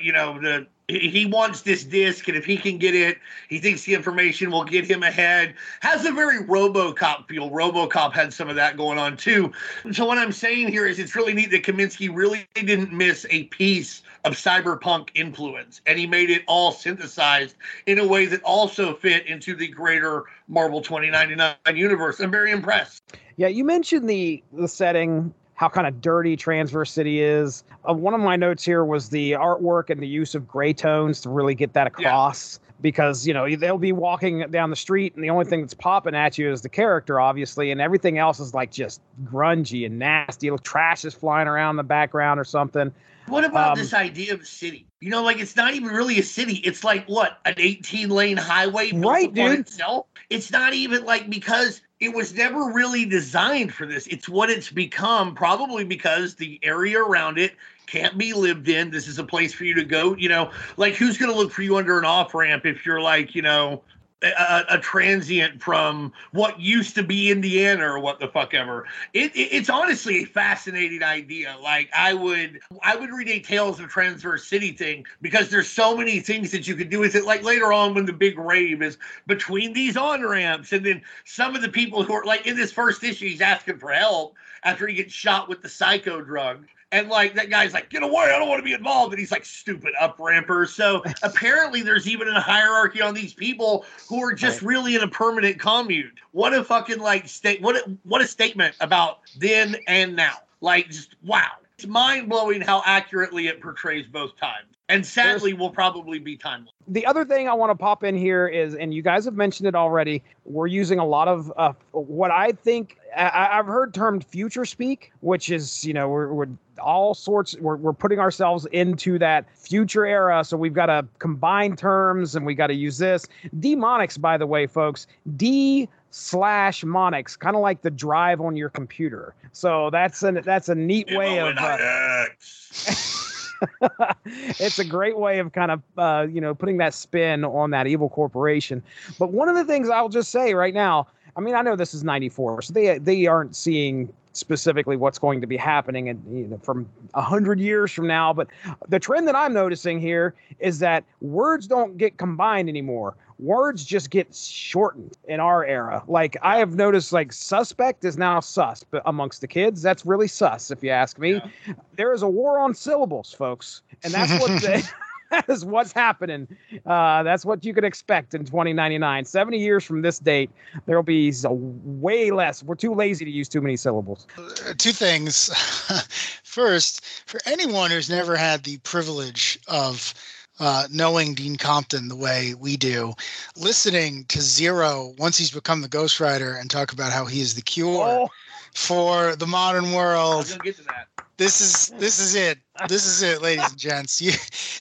[0.00, 3.18] you know the he wants this disc and if he can get it
[3.48, 5.54] he thinks the information will get him ahead.
[5.80, 7.50] Has a very robocop feel?
[7.50, 9.52] Robocop had some of that going on too.
[9.92, 13.44] So what i'm saying here is it's really neat that kaminski really didn't miss a
[13.44, 18.94] piece of cyberpunk influence and he made it all synthesized in a way that also
[18.94, 22.20] fit into the greater marvel 2099 universe.
[22.20, 23.16] I'm very impressed.
[23.36, 27.64] Yeah, you mentioned the the setting, how kind of dirty Transverse City is.
[27.88, 31.20] Uh, one of my notes here was the artwork and the use of gray tones
[31.22, 32.08] to really get that Yeah.
[32.08, 32.60] across.
[32.82, 36.14] Because you know they'll be walking down the street, and the only thing that's popping
[36.14, 40.50] at you is the character, obviously, and everything else is like just grungy and nasty.
[40.62, 42.92] Trash is flying around the background or something.
[43.28, 44.86] What about Um, this idea of a city?
[45.00, 46.56] You know, like it's not even really a city.
[46.56, 49.60] It's like what an 18 lane highway built Right, dude.
[49.60, 50.04] itself.
[50.28, 54.06] It's not even like because it was never really designed for this.
[54.06, 57.54] It's what it's become, probably because the area around it
[57.86, 58.90] can't be lived in.
[58.90, 60.14] This is a place for you to go.
[60.16, 63.00] You know, like who's going to look for you under an off ramp if you're
[63.00, 63.82] like, you know,
[64.22, 68.86] a, a- transient from what used to be Indiana or what the fuck ever.
[69.12, 71.56] It, it- it's honestly a fascinating idea.
[71.62, 75.96] Like I would I would read a Tales of Transverse City thing because there's so
[75.96, 77.24] many things that you could do with it.
[77.24, 81.54] Like later on when the big rave is between these on ramps, and then some
[81.54, 84.86] of the people who are like in this first issue, he's asking for help after
[84.86, 86.66] he gets shot with the psycho drug.
[86.92, 89.12] And like that guy's like, get away, I don't want to be involved.
[89.12, 90.66] And he's like, stupid up ramper.
[90.66, 94.68] So apparently there's even a hierarchy on these people who are just Right.
[94.68, 96.12] really in a permanent commune.
[96.30, 100.36] What a fucking like state what a, what a statement about then and now.
[100.60, 101.50] Like just wow.
[101.74, 104.75] It's mind blowing how accurately it portrays both times.
[104.88, 106.72] And sadly will probably be timeless.
[106.86, 109.66] the other thing I want to pop in here is, and you guys have mentioned
[109.66, 114.24] it already, we're using a lot of uh, what I think I, I've heard termed
[114.24, 119.18] future speak, which is, you know, we're, we're all sorts, we're, we're putting ourselves into
[119.18, 120.44] that future era.
[120.44, 123.26] So we've got to combine terms and we got to use this.
[123.58, 128.68] Demonics, by the way, folks, D slash monics, kind of like the drive on your
[128.68, 129.34] computer.
[129.50, 131.56] So that's a, that's a neat way of.
[131.58, 132.26] Uh.
[134.24, 137.86] it's a great way of kind of uh, you know putting that spin on that
[137.86, 138.82] evil corporation.
[139.18, 141.94] But one of the things I'll just say right now, I mean, I know this
[141.94, 146.46] is '94, so they they aren't seeing specifically what's going to be happening and you
[146.46, 148.32] know from a hundred years from now.
[148.32, 148.48] But
[148.88, 153.14] the trend that I'm noticing here is that words don't get combined anymore.
[153.38, 156.02] Words just get shortened in our era.
[156.08, 160.28] Like I have noticed, like suspect is now sus, but amongst the kids, that's really
[160.28, 161.74] sus, if you ask me Yeah.
[161.96, 164.90] there is a war on syllables, folks, and that's what the,
[165.30, 166.46] that is what's happening.
[166.86, 169.24] Uh, that's what you can expect in 2099.
[169.24, 170.50] 70 years from this date,
[170.86, 172.62] there will be a way less.
[172.62, 174.26] We're too lazy to use too many syllables.
[174.38, 175.50] Uh, two things.
[176.44, 180.14] First, for anyone who's never had the privilege of
[180.58, 183.14] uh, knowing Dean Compton the way we do,
[183.56, 187.54] listening to Zero once he's become the Ghost Rider and talk about how he is
[187.54, 188.28] the cure Oh,
[188.74, 190.38] for the modern world.
[190.38, 191.08] was gonna get to that.
[191.38, 192.58] This is this is it.
[192.84, 194.20] This is it, ladies and gents.
[194.20, 194.32] You,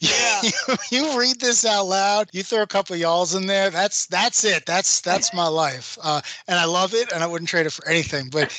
[0.01, 0.41] Yeah.
[0.41, 0.51] you
[0.91, 2.29] you read this out loud.
[2.31, 3.69] You throw a couple y'alls in there.
[3.69, 4.65] That's that's it.
[4.65, 5.97] That's that's my life.
[6.01, 8.29] Uh, and I love it, and I wouldn't trade it for anything.
[8.29, 8.51] But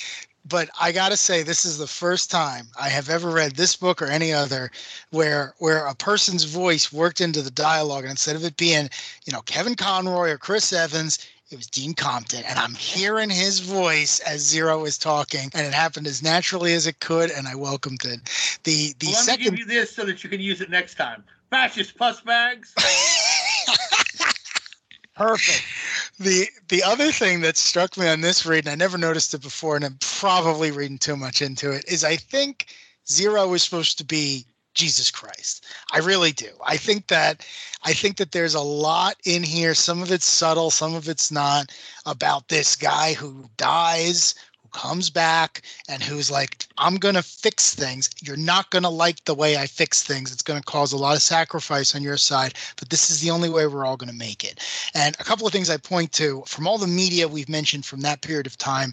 [0.48, 4.00] but I gotta say, this is the first time I have ever read this book
[4.00, 4.70] or any other
[5.10, 8.88] where where a person's voice worked into the dialogue, and instead of it being
[9.24, 11.18] you know Kevin Conroy or Chris Evans.
[11.48, 15.72] It was Dean Compton, and I'm hearing his voice as Zero is talking, and it
[15.72, 18.18] happened as naturally as it could, and I welcomed it.
[18.64, 20.70] The the Well, let me second give you this so that you can use it
[20.70, 21.22] next time.
[21.50, 22.74] Fascist puss bags.
[25.14, 25.62] perfect.
[26.18, 29.42] The the other thing that struck me on this read, and I never noticed it
[29.42, 32.66] before, and I'm probably reading too much into it, is I think
[33.08, 35.64] Zero is supposed to be Jesus Christ.
[35.92, 36.50] I really do.
[36.64, 37.46] I think that
[37.84, 39.74] I think that there's a lot in here.
[39.74, 41.72] Some of it's subtle, some of it's not,
[42.04, 44.34] about this guy who dies,
[44.76, 48.10] comes back, and who's like, I'm gonna fix things.
[48.22, 50.30] You're not gonna like the way I fix things.
[50.30, 53.48] It's gonna cause a lot of sacrifice on your side, but this is the only
[53.48, 54.60] way we're all gonna make it.
[54.94, 58.02] And a couple of things I point to from all the media we've mentioned from
[58.02, 58.92] that period of time,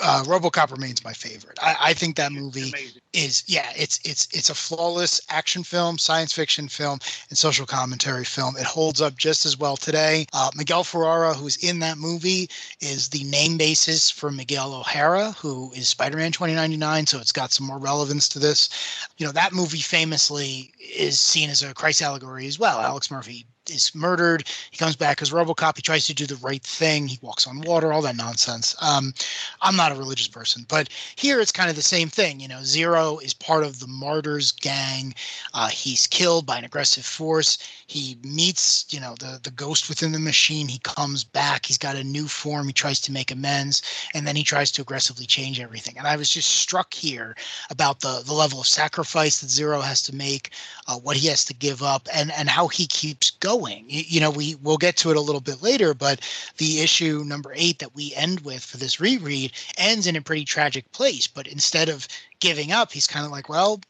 [0.00, 1.58] uh, RoboCop remains my favorite.
[1.60, 3.02] I, I think that movie Amazing.
[3.12, 8.24] is yeah, it's it's it's a flawless action film, science fiction film, and social commentary
[8.24, 8.56] film.
[8.56, 10.26] It holds up just as well today.
[10.32, 12.48] Uh, Miguel Ferrara, who's in that movie,
[12.80, 17.06] is the name basis for Miguel O'Hara, who is Spider-Man 2099.
[17.06, 18.70] So it's got some more relevance to this.
[19.18, 22.80] You know that movie famously is seen as a Christ allegory as well.
[22.80, 24.44] Alex Murphy is murdered.
[24.70, 25.76] He comes back as RoboCop.
[25.76, 27.06] He tries to do the right thing.
[27.06, 27.92] He walks on water.
[27.92, 28.74] All that nonsense.
[28.80, 29.12] Um,
[29.60, 32.40] I'm not a religious person, but here it's kind of the same thing.
[32.40, 35.14] You know, Zero is part of the Martyrs gang.
[35.54, 37.58] Uh, he's killed by an aggressive force.
[37.86, 40.68] He meets, you know, the the ghost within the machine.
[40.68, 41.66] He comes back.
[41.66, 42.66] He's got a new form.
[42.66, 43.82] He tries to make amends,
[44.14, 45.98] and then he tries to aggressively change everything.
[45.98, 47.36] And I was just struck here
[47.70, 50.50] about the the level of sacrifice that Zero has to make,
[50.88, 53.51] uh, what he has to give up, and and how he keeps going.
[53.88, 56.20] You, you know, we we'll get to it a little bit later, but
[56.58, 60.44] the issue number eight that we end with for this reread ends in a pretty
[60.44, 61.26] tragic place.
[61.26, 62.08] But instead of
[62.42, 63.80] giving up, he's kind of like, well,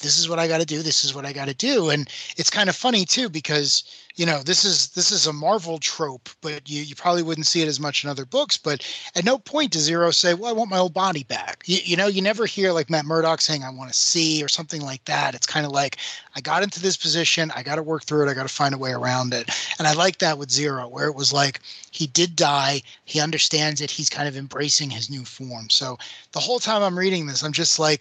[0.00, 0.82] this is what I got to do.
[0.82, 1.90] This is what I got to do.
[1.90, 3.82] And it's kind of funny too because
[4.14, 7.60] you know this is this is a Marvel trope, but you you probably wouldn't see
[7.60, 8.56] it as much in other books.
[8.56, 11.78] But at no point does Zero say, "Well, I want my old body back." You,
[11.84, 14.80] you know, you never hear like Matt Murdock saying, "I want to see" or something
[14.80, 15.34] like that.
[15.34, 15.98] It's kind of like,
[16.34, 17.52] "I got into this position.
[17.54, 18.30] I got to work through it.
[18.30, 21.08] I got to find a way around it." And I like that with Zero, where
[21.08, 22.82] it was like he did die.
[23.04, 23.90] He understands it.
[23.90, 25.70] He's kind of embracing his new form.
[25.70, 25.98] So
[26.32, 27.95] the whole time I'm reading this, I'm just like,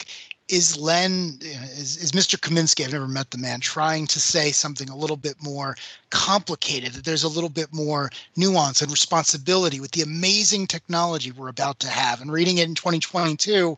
[0.47, 2.39] is Len, is, is Mr.
[2.39, 5.75] Kaminski, I've never met the man, trying to say something a little bit more
[6.11, 11.47] complicated, that there's a little bit more nuance and responsibility with the amazing technology we're
[11.49, 12.21] about to have.
[12.21, 13.75] And reading it in 2022,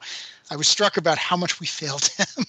[0.52, 2.46] I was struck about how much we failed him.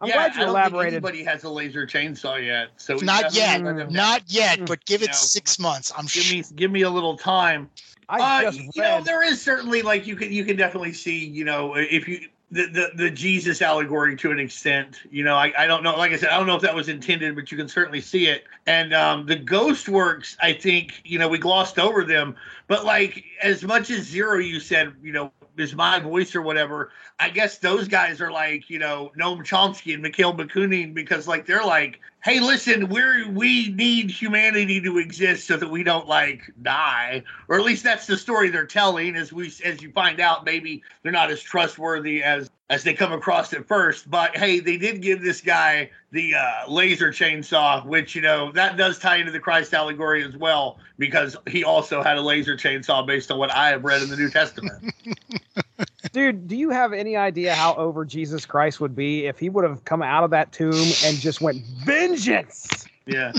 [0.00, 1.02] I'm yeah, glad you I don't elaborated.
[1.02, 3.62] Think anybody has a laser chainsaw yet, so Not yet.
[3.62, 4.66] let them- Not yet, Mm.
[4.66, 5.12] but give it No.
[5.16, 5.92] six months.
[5.96, 6.36] I'm Give sure.
[6.38, 7.68] me give me a little time.
[8.08, 11.24] I uh, just you know, there is certainly like you can you can definitely see
[11.26, 15.00] you know if you the, the, the Jesus allegory to an extent.
[15.10, 15.96] You know, I, I don't know.
[15.96, 18.26] Like I said, I don't know if that was intended, but you can certainly see
[18.26, 18.44] it.
[18.66, 22.36] And um, the ghost works, I think, you know, we glossed over them.
[22.66, 26.92] But like as much as Zero, you said, you know, is my voice or whatever.
[27.18, 31.46] I guess those guys are like, you know, Noam Chomsky and Mikhail Bakunin because like
[31.46, 36.42] they're like, hey, listen, we're we need humanity to exist so that we don't like
[36.60, 39.16] die, or at least that's the story they're telling.
[39.16, 43.12] As we as you find out, maybe they're not as trustworthy as as they come
[43.12, 44.10] across at first.
[44.10, 48.76] But hey, they did give this guy the uh, laser chainsaw, which you know that
[48.76, 53.06] does tie into the Christ allegory as well, because he also had a laser chainsaw
[53.06, 54.94] based on what I have read in the New Testament.
[56.12, 59.64] Dude, do you have any idea how over Jesus Christ would be if he would
[59.64, 60.72] have come out of that tomb
[61.04, 62.68] and just went vengeance?
[63.06, 63.32] Yeah.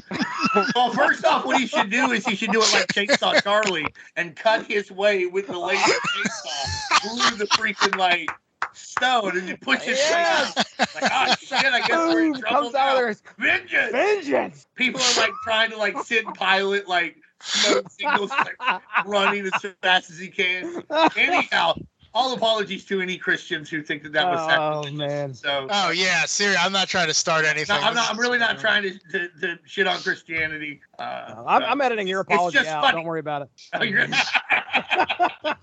[0.75, 3.85] well, first off, what he should do is he should do it like Chainsaw Charlie
[4.15, 8.29] and cut his way with the laser chainsaw through the freaking like
[8.73, 10.53] stone and you push it Yes.
[10.53, 10.91] straight out.
[11.01, 13.57] Like, oh shit, I guess we're in Boom, trouble comes out of there.
[13.57, 13.91] Vengeance.
[13.91, 14.67] Vengeance.
[14.75, 18.57] People are like trying to like sit and pilot like smoke signals, like
[19.05, 20.83] running as fast as he can.
[21.15, 21.75] Anyhow,
[22.13, 25.33] all apologies to any Christians who think that that was Oh man.
[25.33, 26.61] So Oh yeah, seriously.
[26.63, 27.75] I'm not trying to start anything.
[27.75, 28.09] no, I'm not.
[28.09, 30.81] I'm really not trying to, to, to shit on Christianity.
[30.97, 32.81] Uh, I'm, I'm editing your It's apology out.
[32.83, 32.97] funny.
[32.97, 33.49] Don't worry about it.
[33.73, 34.07] Oh, you're-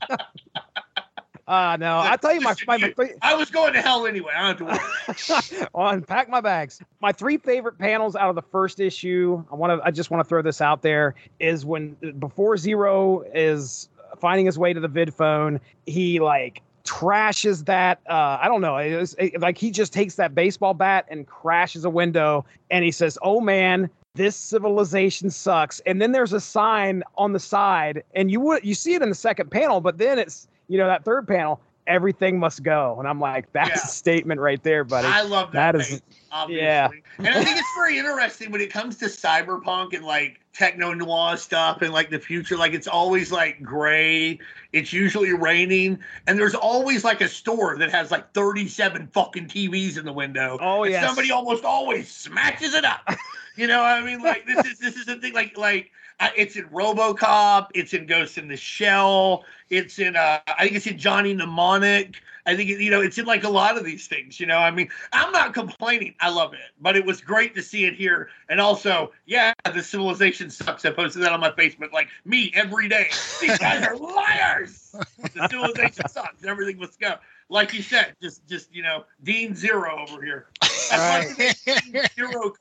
[1.48, 4.32] Uh no, I tell you my my, my three, I was going to hell anyway.
[4.36, 5.68] I don't have to worry.
[5.76, 6.80] I'll unpack my bags.
[7.00, 9.44] My three favorite panels out of the first issue.
[9.52, 9.86] I want to.
[9.86, 11.14] I just want to throw this out there.
[11.38, 17.64] Is when before Zero is finding his way to the vid phone, he like trashes
[17.66, 18.00] that.
[18.08, 18.76] Uh, I don't know.
[18.76, 22.84] It was, it- like he just takes that baseball bat and crashes a window, and
[22.84, 25.80] he says, "Oh man." This civilization sucks.
[25.80, 29.10] And then there's a sign on the side, and you would you see it in
[29.10, 31.60] the second panel, but then it's you know that third panel.
[31.86, 33.74] Everything must go, and I'm like, that's Yeah.
[33.84, 35.06] a statement right there, buddy.
[35.06, 35.72] I love that.
[35.72, 36.02] That is- face,
[36.32, 36.64] obviously.
[36.64, 36.88] yeah.
[37.18, 41.36] and I think it's very interesting when it comes to cyberpunk and like techno noir
[41.36, 42.56] stuff and like the future.
[42.56, 44.38] Like it's always like gray.
[44.72, 49.98] It's usually raining, and there's always like a store that has like 37 fucking TVs
[49.98, 50.58] in the window.
[50.60, 51.04] Oh, yes.
[51.04, 53.08] Somebody almost always smashes it up.
[53.56, 55.34] you know, what I mean, like this is this is the thing.
[55.34, 57.68] Like like it's in RoboCop.
[57.74, 59.44] It's in Ghost in the Shell.
[59.70, 62.16] It's in uh, I think it's in Johnny Mnemonic.
[62.46, 64.38] I think it, you know it's in like a lot of these things.
[64.38, 66.14] You know, I mean, I'm not complaining.
[66.20, 68.28] I love it, but it was great to see it here.
[68.48, 70.84] And also, yeah, the civilization sucks.
[70.84, 73.08] I posted that on my Facebook, like me every day.
[73.40, 74.94] These guys are liars.
[75.34, 76.44] The civilization sucks.
[76.44, 77.16] Everything must go.
[77.48, 80.46] Like you said, just just you know, Dean Zero over here.
[80.60, 82.54] That's why Dean Zero.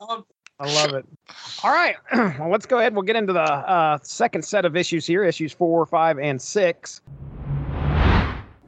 [0.58, 1.06] I love it.
[1.64, 1.96] All right.
[2.12, 2.94] well, let's go ahead.
[2.94, 7.02] We'll get into the uh, second set of issues here issues four, five, and six.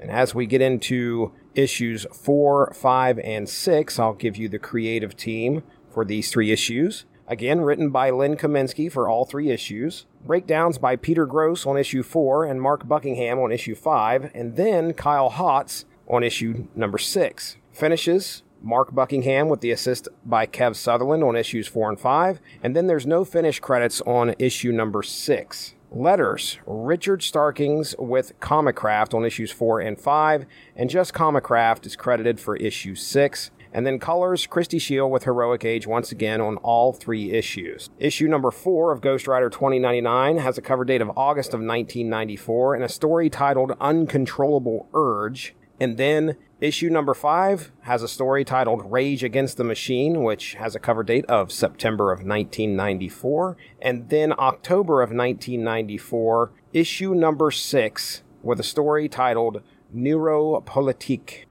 [0.01, 5.16] And as we get into issues four, five, and six, I'll give you the creative
[5.16, 7.05] team for these three issues.
[7.27, 10.07] Again, written by Len Kaminski for all three issues.
[10.24, 14.94] Breakdowns by Peter Gross on issue four and Mark Buckingham on issue five, and then
[14.94, 17.57] Kyle Hotz on issue number six.
[17.70, 22.75] Finishes Mark Buckingham with the assist by Kev Sutherland on issues four and five, and
[22.75, 25.75] then there's no finish credits on issue number six.
[25.90, 30.44] Letters Richard Starkings with Comicraft on issues four and five,
[30.77, 33.51] and just Comicraft is credited for issue six.
[33.73, 37.90] And then colors Christie Scheele with Heroic Age once again on all three issues.
[37.99, 42.75] Issue number four of Ghost Rider 2099 has a cover date of August of 1994
[42.75, 45.55] and a story titled Uncontrollable Urge.
[45.81, 50.75] And then issue number five has a story titled Rage Against the Machine, which has
[50.75, 53.57] a cover date of September of 1994.
[53.81, 59.62] And then October of 1994, issue number six with a story titled
[59.95, 61.45] Neuropolitique.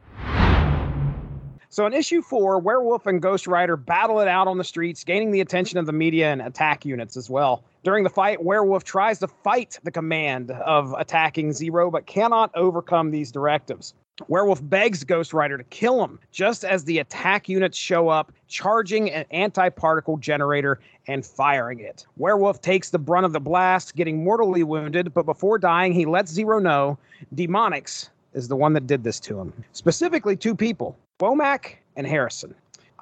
[1.70, 5.32] So in issue four, Warewolf and Ghost Rider battle it out on the streets, gaining
[5.32, 7.64] the attention of the media and attack units as well.
[7.84, 13.12] During the fight, Warewolf tries to fight the command of attacking Zero, but cannot overcome
[13.12, 13.94] these directives.
[14.30, 19.12] Warewolf begs Ghost Rider to kill him just as the attack units show up, charging
[19.12, 22.06] an anti-particle generator and firing it.
[22.20, 26.32] Warewolf takes the brunt of the blast, getting mortally wounded, but before dying, he lets
[26.32, 26.98] Zero know
[27.36, 29.54] Demonics is the one that did this to him.
[29.74, 32.54] Specifically, two people, Womack and Harrison.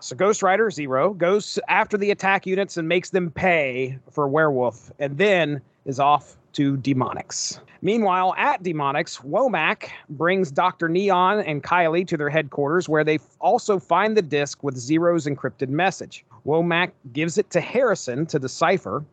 [0.01, 4.91] So Ghost Rider Zero goes after the attack units and makes them pay for Warewolf,
[4.99, 7.59] and then is off to Demonics.
[7.81, 10.89] Meanwhile, at Demonics, Womack brings Dr.
[10.89, 15.69] Neon and Kylie to their headquarters, where they also find the disc with Zero's encrypted
[15.69, 16.25] message.
[16.45, 19.03] Womack gives it to Harrison to decipher.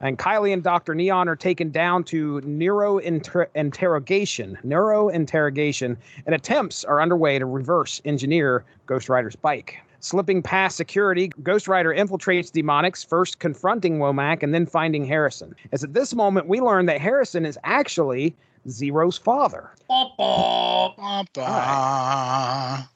[0.00, 0.94] And Kylie and Dr.
[0.94, 4.58] Neon are taken down to neuro inter- interrogation.
[4.62, 9.78] Neuro interrogation, and attempts are underway to reverse engineer Ghost Rider's bike.
[10.06, 15.52] Slipping past security, Ghost Rider infiltrates Demonics, first confronting Womack and then finding Harrison.
[15.72, 18.32] As at this moment, we learn that Harrison is actually
[18.68, 19.72] Zero's father.
[19.88, 21.34] Ba-ba.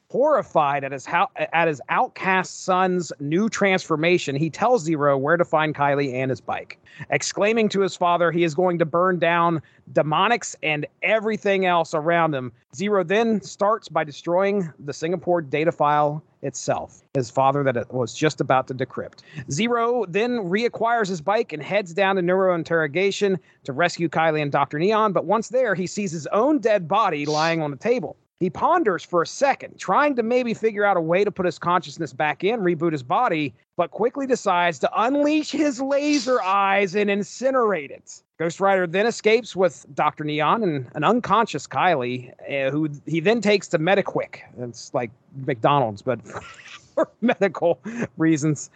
[0.08, 5.44] Horrified at his ho- at his outcast son's new transformation, he tells Zero where to
[5.44, 6.78] find Kylie and his bike,
[7.10, 9.60] exclaiming to his father he is going to burn down
[9.92, 12.52] demonics and everything else around him.
[12.72, 18.14] Zero then starts by destroying the Singapore data file itself, his father that it was
[18.14, 19.20] just about to decrypt.
[19.50, 24.52] Zero then reacquires his bike and heads down to neuro interrogation to rescue Kylie and
[24.52, 24.78] Dr.
[24.78, 28.16] Neon, but once there, he sees his own dead body lying on the table.
[28.40, 31.58] He ponders for a second, trying to maybe figure out a way to put his
[31.58, 37.10] consciousness back in, reboot his body, but quickly decides to unleash his laser eyes and
[37.10, 38.22] incinerate it.
[38.38, 40.24] Ghost Rider then escapes with Dr.
[40.24, 44.38] Neon and an unconscious Kylie, uh, who he then takes to Mediquick.
[44.58, 45.10] It's like
[45.44, 46.20] McDonald's, but
[46.94, 47.78] for medical
[48.16, 48.70] reasons.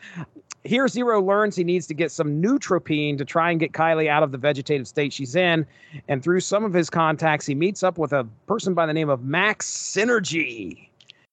[0.65, 4.23] Here, Zero learns he needs to get some neutropene to try and get Kylie out
[4.23, 5.67] of the vegetative state she's in.
[6.09, 9.11] And through some of his contacts, he meets up with a person by the name
[9.11, 10.89] of Max Synergy.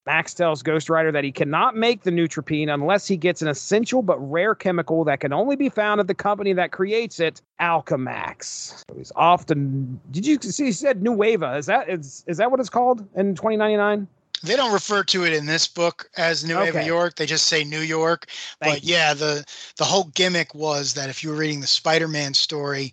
[0.05, 4.01] Max tells Ghost Rider that he cannot make the neutropene unless he gets an essential
[4.01, 8.84] but rare chemical that can only be found at the company that creates it, Alchemax.
[8.89, 10.01] So he's often.
[10.09, 10.65] Did you see?
[10.65, 11.55] He said Nueva.
[11.55, 14.07] Is that is is that what it's called in 2099?
[14.43, 16.85] They don't refer to it in this book as New Okay.
[16.85, 17.15] York.
[17.15, 18.27] They just say New York.
[18.59, 19.45] Thank but yeah, the
[19.77, 22.91] the whole gimmick was that if you were reading the Spider-Man story,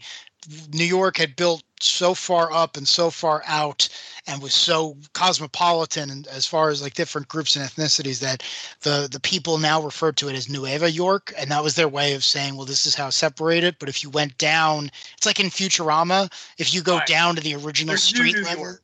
[0.72, 3.88] New York had built so far up and so far out
[4.26, 8.42] and was so cosmopolitan and as far as like different groups and ethnicities that
[8.80, 12.14] the the people now referred to it as Nueva York and that was their way
[12.14, 15.46] of saying well this is how separated but if you went down it's like in
[15.46, 17.06] Futurama if you go Right.
[17.06, 18.82] down to the original There's street level York.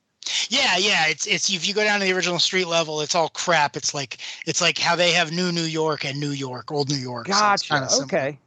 [0.49, 1.07] Yeah, yeah.
[1.07, 3.77] It's it's if you go down to the original street level, it's all crap.
[3.77, 6.97] It's like it's like how they have New New York and New York, Old New
[6.97, 7.27] York.
[7.27, 7.69] Gotcha.
[7.69, 8.39] kinda okay.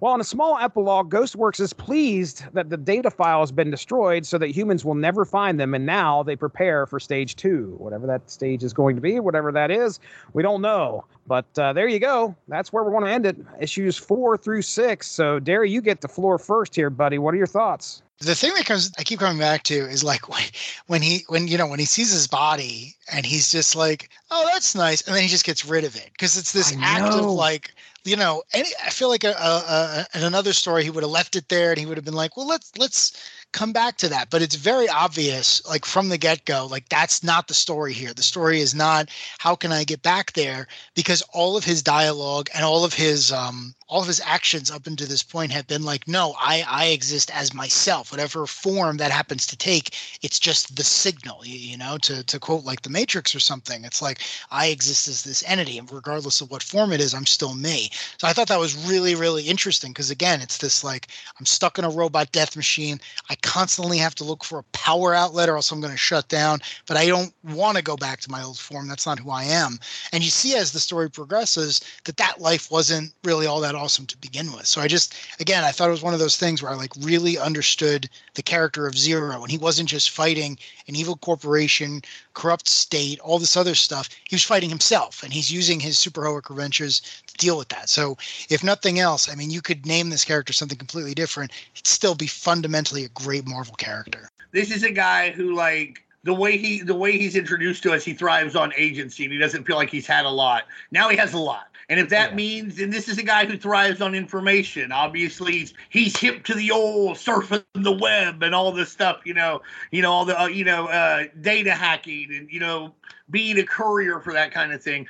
[0.00, 4.26] Well, in a small epilogue, Ghostworks is pleased that the data file has been destroyed
[4.26, 5.74] so that humans will never find them.
[5.74, 9.52] And now they prepare for stage two, whatever that stage is going to be, whatever
[9.52, 10.00] that is.
[10.32, 11.04] We don't know.
[11.26, 12.34] But uh, there you go.
[12.48, 13.36] That's where we're going to end it.
[13.60, 15.06] Issues four through six.
[15.06, 17.18] So, Darry, you get the floor first here, buddy.
[17.18, 18.02] What are your thoughts?
[18.20, 20.42] The thing that comes, I keep coming back to is like when,
[20.86, 24.48] when he when you know when he sees his body and he's just like, oh,
[24.52, 27.30] that's nice, and then he just gets rid of it because it's this act of
[27.30, 27.72] like.
[28.04, 31.10] You know, any, I feel like a, a, a, in another story he would have
[31.10, 33.10] left it there, and he would have been like, "Well, let's let's
[33.50, 37.24] come back to that." But it's very obvious, like from the get go, like that's
[37.24, 38.14] not the story here.
[38.14, 39.08] The story is not
[39.38, 43.32] how can I get back there, because all of his dialogue and all of his
[43.32, 46.86] um all of his actions up until this point have been like, no, I I
[46.86, 49.94] exist as myself, whatever form that happens to take.
[50.22, 53.84] It's just the signal, you, you know, to to quote like the Matrix or something.
[53.84, 54.20] It's like
[54.50, 57.90] I exist as this entity, and regardless of what form it is, I'm still me.
[58.18, 61.08] So I thought that was really really interesting because again, it's this like
[61.38, 63.00] I'm stuck in a robot death machine.
[63.30, 66.28] I constantly have to look for a power outlet, or else I'm going to shut
[66.28, 66.60] down.
[66.86, 68.88] But I don't want to go back to my old form.
[68.88, 69.78] That's not who I am.
[70.12, 74.06] And you see as the story progresses that that life wasn't really all that awesome
[74.06, 74.66] to begin with.
[74.66, 76.92] So I just, again, I thought it was one of those things where I like
[77.00, 80.58] really understood the character of Zero, and he wasn't just fighting
[80.88, 82.02] an evil corporation,
[82.34, 84.08] corrupt state, all this other stuff.
[84.24, 87.88] He was fighting himself, and he's using his superheroic adventures to deal with that.
[87.88, 88.16] So
[88.48, 91.52] if nothing else, I mean, you could name this character something completely different.
[91.74, 94.30] It'd still be fundamentally a great Marvel character.
[94.52, 98.04] This is a guy who like the way he the way he's introduced to us,
[98.04, 100.64] he thrives on agency and he doesn't feel like he's had a lot.
[100.90, 101.68] Now he has a lot.
[101.88, 102.36] And if that Yeah.
[102.36, 104.90] means, and this is a guy who thrives on information.
[104.90, 109.20] Obviously, he's, he's hip to the old surfing the web and all this stuff.
[109.24, 109.62] You know,
[109.92, 112.94] you know all the uh, you know uh, data hacking and you know
[113.30, 115.06] being a courier for that kind of thing.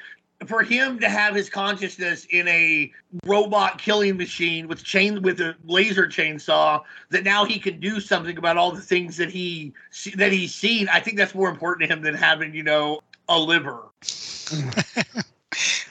[0.46, 2.92] For him to have his consciousness in a
[3.24, 8.36] robot killing machine with chain with a laser chainsaw, that now he can do something
[8.36, 9.72] about all the things that he
[10.14, 10.90] that he's seen.
[10.90, 13.00] I think that's more important to him than having you know
[13.30, 13.84] a liver.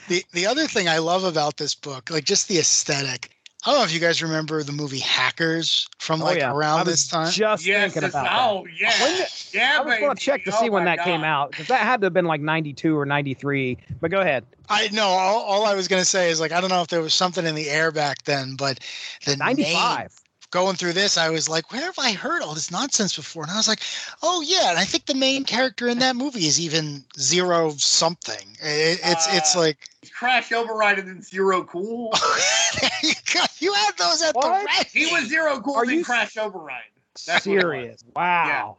[0.08, 3.30] The the other thing I love about this book, like just the aesthetic.
[3.64, 6.80] I don't know if you guys remember the movie Hackers from oh, like I around
[6.80, 7.32] was this time.
[7.32, 8.38] just yes, thinking it's- about that.
[8.38, 9.78] oh yeah, When did- yeah.
[9.78, 11.80] I was going to check to Oh see when my that came out because that
[11.80, 13.76] had to have been like 92 or 93.
[14.00, 14.44] But go ahead.
[14.68, 17.00] I know all, all I was gonna say is like I don't know if there
[17.00, 18.78] was something in the air back then, but
[19.24, 20.12] the 95.
[20.50, 23.42] Going through this, I was like, where have I heard all this nonsense before?
[23.42, 23.80] And I was like,
[24.22, 28.46] oh yeah, and I think the main character in that movie is even zero something.
[28.62, 29.78] It, it's it's Uh, like
[30.12, 32.12] Crash Override and then Zero Cool.
[33.02, 33.12] you,
[33.58, 34.64] you had those at the What?
[34.66, 34.88] ready.
[34.92, 36.82] He was Zero Cool Are then you Crash Override.
[37.26, 37.62] That's what it was.
[37.62, 38.04] Serious.
[38.14, 38.76] Wow.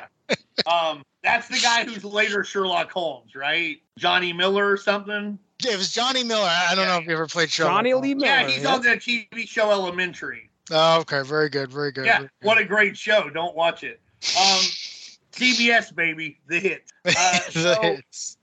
[0.65, 3.77] Um, that's the guy who's later Sherlock Holmes, right?
[3.97, 5.37] Johnny Miller or something.
[5.67, 6.47] It was Johnny Miller.
[6.47, 8.27] I I don't know if you ever played Sherlock Johnny Lee Miller.
[8.27, 8.73] yeah, he's yeah.
[8.75, 10.46] on the TV show Elementary.
[10.71, 11.21] Oh, okay.
[11.23, 11.71] Very good.
[11.71, 12.05] Very good.
[12.05, 12.47] Yeah, very good.
[12.47, 13.29] what a great show.
[13.29, 13.99] Don't watch it.
[14.39, 14.59] Um,
[15.31, 16.83] CBS baby, the hit.
[17.05, 18.37] Uh, The so- hits.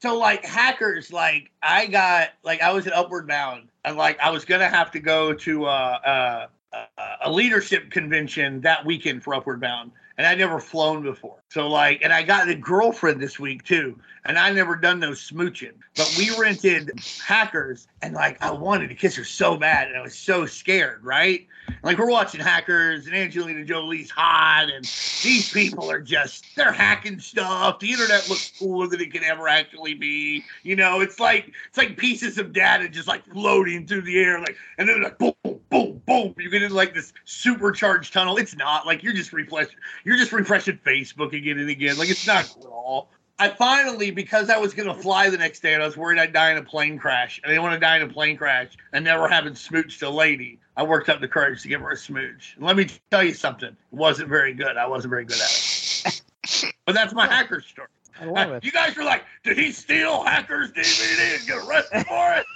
[0.00, 4.28] so like hackers like i got like i was at upward bound and like i
[4.30, 6.86] was gonna have to go to uh, uh,
[7.24, 11.42] a leadership convention that weekend for upward bound and i'd never flown before.
[11.48, 15.10] So like and i got a girlfriend this week too and i never done no
[15.10, 15.74] smooching.
[15.96, 20.00] But we rented hackers and like i wanted to kiss her so bad and i
[20.00, 21.46] was so scared right
[21.84, 24.84] like we're watching hackers and angelina jolie's hot and
[25.22, 27.78] these people are just they're hacking stuff.
[27.78, 30.44] The internet looks cooler than it can ever actually be.
[30.62, 34.40] You know it's like it's like pieces of data just like floating through the air
[34.40, 36.34] like and then like boom boom boom.
[36.38, 38.38] You get into like this supercharged tunnel.
[38.38, 38.86] It's not.
[38.86, 41.98] Like you're just refreshing you're just refreshing facebook again and again.
[41.98, 45.38] Like it's not cool at all I finally, because I was going to fly the
[45.38, 47.64] next day and I was worried I'd die in a plane crash, and I didn't
[47.64, 51.08] want to die in a plane crash and never having smooched a lady, I worked
[51.08, 52.54] up the courage to give her a smooch.
[52.56, 54.76] And let me tell you something, it wasn't very good.
[54.76, 56.74] I wasn't very good at it.
[56.86, 57.88] but that's my hacker story.
[58.20, 58.64] I love it.
[58.64, 62.46] You guys were like, did he steal Hacker's DVD and get arrested for it?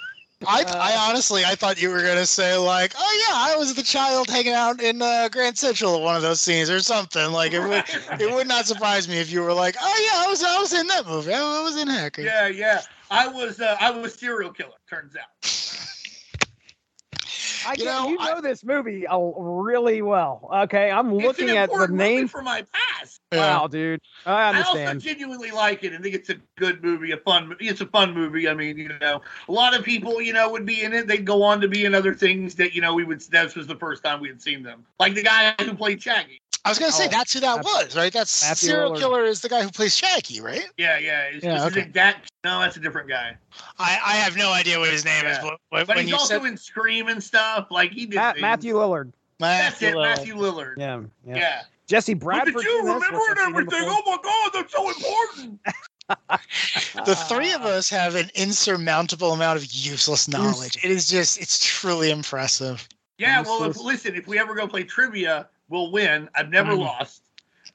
[0.47, 3.73] I, Uh, I honestly, I thought you were gonna say like, oh yeah, I was
[3.73, 7.31] the child hanging out in uh, Grand Central at one of those scenes or something.
[7.31, 7.83] Like it would,
[8.21, 10.73] it would not surprise me if you were like, oh yeah, I was, I was
[10.73, 11.33] in that movie.
[11.33, 12.21] I was in Hacker.
[12.21, 12.81] yeah, yeah.
[13.11, 14.71] I was, uh, I was serial killer.
[14.89, 15.25] Turns out.
[17.67, 20.49] I You know, you I- this movie uh, really well.
[20.63, 22.29] Okay, I'm It's looking an at the name.
[22.29, 22.88] for my past.
[23.31, 27.17] Wow, dude, I I also genuinely like it and think it's a good movie, a
[27.17, 27.49] fun.
[27.49, 27.67] Movie.
[27.67, 28.49] It's a fun movie.
[28.49, 31.05] I mean, you know, a lot of people, you know, would be in it.
[31.07, 33.21] They'd go on to be in other things that you know we would.
[33.21, 36.41] This was the first time we had seen them, like the guy who played Shaggy.
[36.65, 38.11] I was gonna say Oh, that's who that Matthew- was, right?
[38.11, 38.97] That's Matthew serial Lillard.
[38.99, 40.65] killer is the guy who plays Shaggy, right?
[40.77, 41.27] Yeah, yeah.
[41.29, 41.83] Is, Yeah, okay.
[41.93, 42.23] that?
[42.43, 43.37] No, that's a different guy.
[43.77, 45.41] I, I have no idea what his name is, Yeah.
[45.43, 47.67] but, but But when he's you also said in Scream and stuff.
[47.69, 48.15] Like he did.
[48.15, 48.41] Ma- things.
[48.41, 49.11] Matthew Lillard.
[49.39, 50.03] That's it, Lillard.
[50.03, 50.73] Matthew Lillard.
[50.77, 51.35] Yeah, yeah.
[51.35, 51.61] Yeah.
[51.89, 52.53] Jesse But Bradford.
[52.53, 53.83] did you in remember and everything?
[53.83, 55.59] Oh my God, that's so important.
[57.05, 60.75] The three of us have an insurmountable amount of useless knowledge.
[60.83, 62.87] It is just, it's truly impressive.
[63.19, 66.27] Yeah, well, if, listen, if we ever go play trivia, we'll win.
[66.35, 66.79] I've never Mhm.
[66.79, 67.21] lost.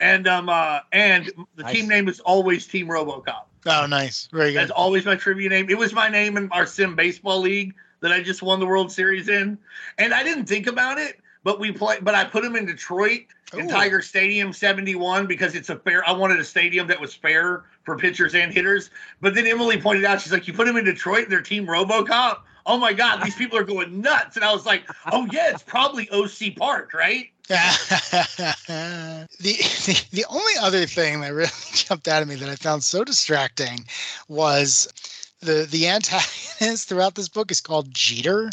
[0.01, 1.73] And um uh and the Nice.
[1.73, 3.45] team name is always Team RoboCop.
[3.67, 4.61] Oh, nice, very good.
[4.63, 5.71] That's always my trivia name.
[5.71, 8.91] It was my name in our sim baseball league that I just won the World
[8.91, 9.59] Series in.
[9.99, 13.23] And I didn't think about it, but we play but I put him in Detroit
[13.59, 17.65] in Tiger Stadium 71 because it's a fair I wanted a stadium that was fair
[17.85, 18.91] for pitchers and hitters.
[19.21, 22.41] But then Emily pointed out, she's like, You put him in Detroit, their team RoboCop.
[22.67, 24.37] Oh my God, these people are going nuts.
[24.37, 27.31] And I was like, Oh yeah, it's probably OC Park, right?
[27.49, 32.83] the, the the only other thing that really jumped out at me that I found
[32.83, 33.85] so distracting
[34.29, 34.89] was
[35.45, 38.51] the the antagonist throughout this book is called Jeter,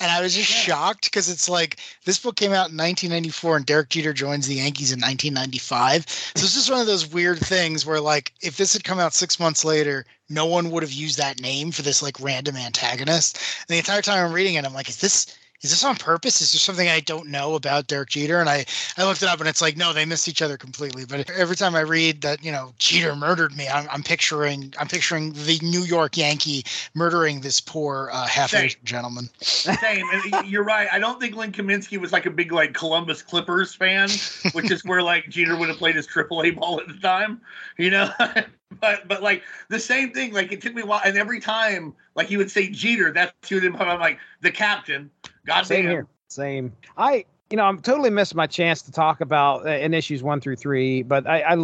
[0.00, 0.74] and I was just Yeah.
[0.74, 4.56] shocked because it's like this book came out in 1994 and Derek Jeter joins the
[4.56, 6.04] Yankees in 1995.
[6.08, 9.14] So it's just one of those weird things where like if this had come out
[9.14, 13.36] six months later, no one would have used that name for this like random antagonist.
[13.36, 15.26] And the entire time I'm reading it, I'm like, is this
[15.62, 16.40] is this on purpose?
[16.40, 18.40] Is there something I don't know about Derek Jeter?
[18.40, 18.64] And I,
[18.96, 21.04] I looked it up and it's like, no, they missed each other completely.
[21.04, 24.86] But every time I read that, you know, Jeter murdered me, I'm, I'm picturing, I'm
[24.86, 29.28] picturing the New York Yankee murdering this poor uh, half Asian gentleman.
[29.40, 30.06] Same.
[30.12, 30.86] And you're right.
[30.92, 34.10] I don't think Len Kaminski was like a big like Columbus Clippers fan,
[34.52, 37.40] which is where like Jeter would have played his AAA ball at the time,
[37.76, 38.12] you know.
[38.80, 40.32] but but like the same thing.
[40.32, 43.48] Like it took me a while, and every time like he would say Jeter, that's
[43.48, 45.10] who I'm like the captain.
[45.46, 45.90] God Same damn.
[45.90, 46.06] here.
[46.28, 46.72] Same.
[46.96, 50.40] I, you know, I'm totally missed my chance to talk about uh, in issues one
[50.40, 51.54] through three, but I, I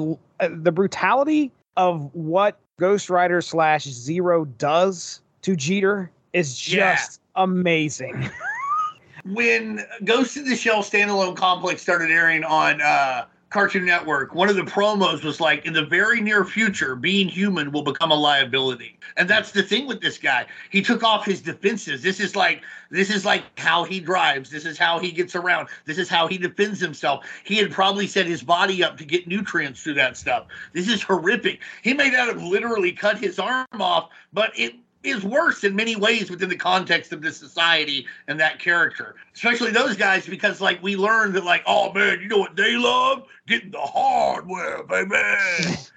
[0.40, 7.42] uh, the brutality of what Ghost Rider slash Zero does to Jeter is just Yeah.
[7.42, 8.30] amazing.
[9.24, 14.56] when Ghost in the Shell standalone complex started airing on uh, Cartoon Network, one of
[14.56, 18.98] the promos was like, in the very near future, being human will become a liability.
[19.16, 20.46] And that's the thing with this guy.
[20.70, 22.02] He took off his defenses.
[22.02, 24.50] This is like this is like how he drives.
[24.50, 25.68] This is how he gets around.
[25.84, 27.26] This is how he defends himself.
[27.44, 30.48] He had probably set his body up to get nutrients through that stuff.
[30.72, 31.60] This is horrific.
[31.82, 34.74] He may not have literally cut his arm off, but it
[35.04, 39.16] is worse in many ways within the context of this society and that character.
[39.34, 42.76] Especially those guys, because like we learned that, like, oh man, you know what they
[42.76, 43.26] love?
[43.46, 45.14] Getting the hardware, baby.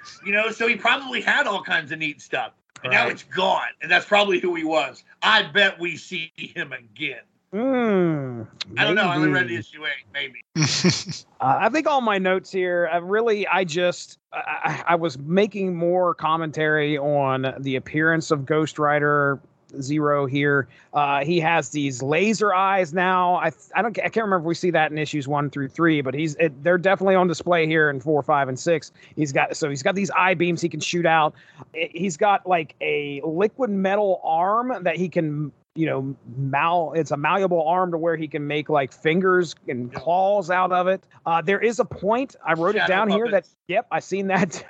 [0.26, 2.54] you know, so he probably had all kinds of neat stuff.
[2.84, 5.04] and now it's gone, and that's probably who he was.
[5.22, 7.22] I bet we see him again.
[7.52, 8.42] Hmm,
[8.78, 9.04] I don't know.
[9.04, 9.56] I only read maybe.
[9.56, 10.44] issue eight, maybe.
[11.40, 15.76] Uh, I think all my notes here, I really, I just, I, I was making
[15.76, 19.40] more commentary on the appearance of Ghost Rider
[19.80, 20.68] Zero here.
[20.96, 23.36] Uh, he has these laser eyes now.
[23.36, 26.02] I, I don't, I can't remember if we see that in issues one through three,
[26.02, 28.92] but he's, it, they're definitely on display here in four, five, and six.
[29.16, 31.36] He's got, so he's got these eye beams he can shoot out.
[31.76, 37.18] He's got like a liquid metal arm that he can you know, mal it's a
[37.18, 41.04] malleable arm to where he can make like fingers and claws out of it.
[41.26, 44.28] Uh, there is a point I wrote it Shadow down here that yep, I seen
[44.28, 44.66] that.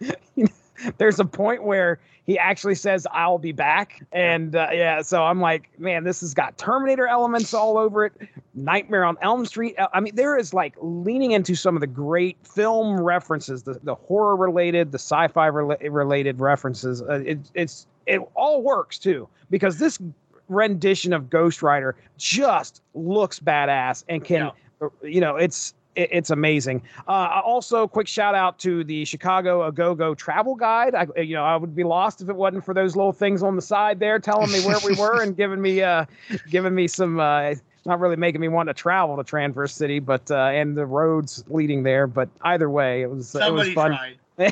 [0.98, 5.40] There's a point where he actually says I'll be back and uh, yeah, so I'm
[5.40, 8.12] like, man, this has got Terminator elements all over it.
[8.54, 9.78] Nightmare on Elm Street.
[9.78, 13.78] Uh, I mean, there is like leaning into some of the great film references, the,
[13.84, 17.00] the horror related, the sci-fi rela- related references.
[17.00, 19.98] Uh, it, it's it all works too because this
[20.52, 24.50] rendition of Ghost Rider just looks badass and can,
[25.02, 26.82] you know, it's it's amazing.
[27.06, 30.94] Uh, also, quick shout out to the Chicago A Go Go travel guide.
[30.94, 33.56] I, you know, I would be lost if it wasn't for those little things on
[33.56, 36.06] the side there telling me where we were and giving me uh,
[36.50, 37.20] giving me some.
[37.20, 40.86] Uh, not really making me want to travel to Transverse City, but uh, and the
[40.86, 42.06] roads leading there.
[42.06, 43.98] But either way, it was it was fun.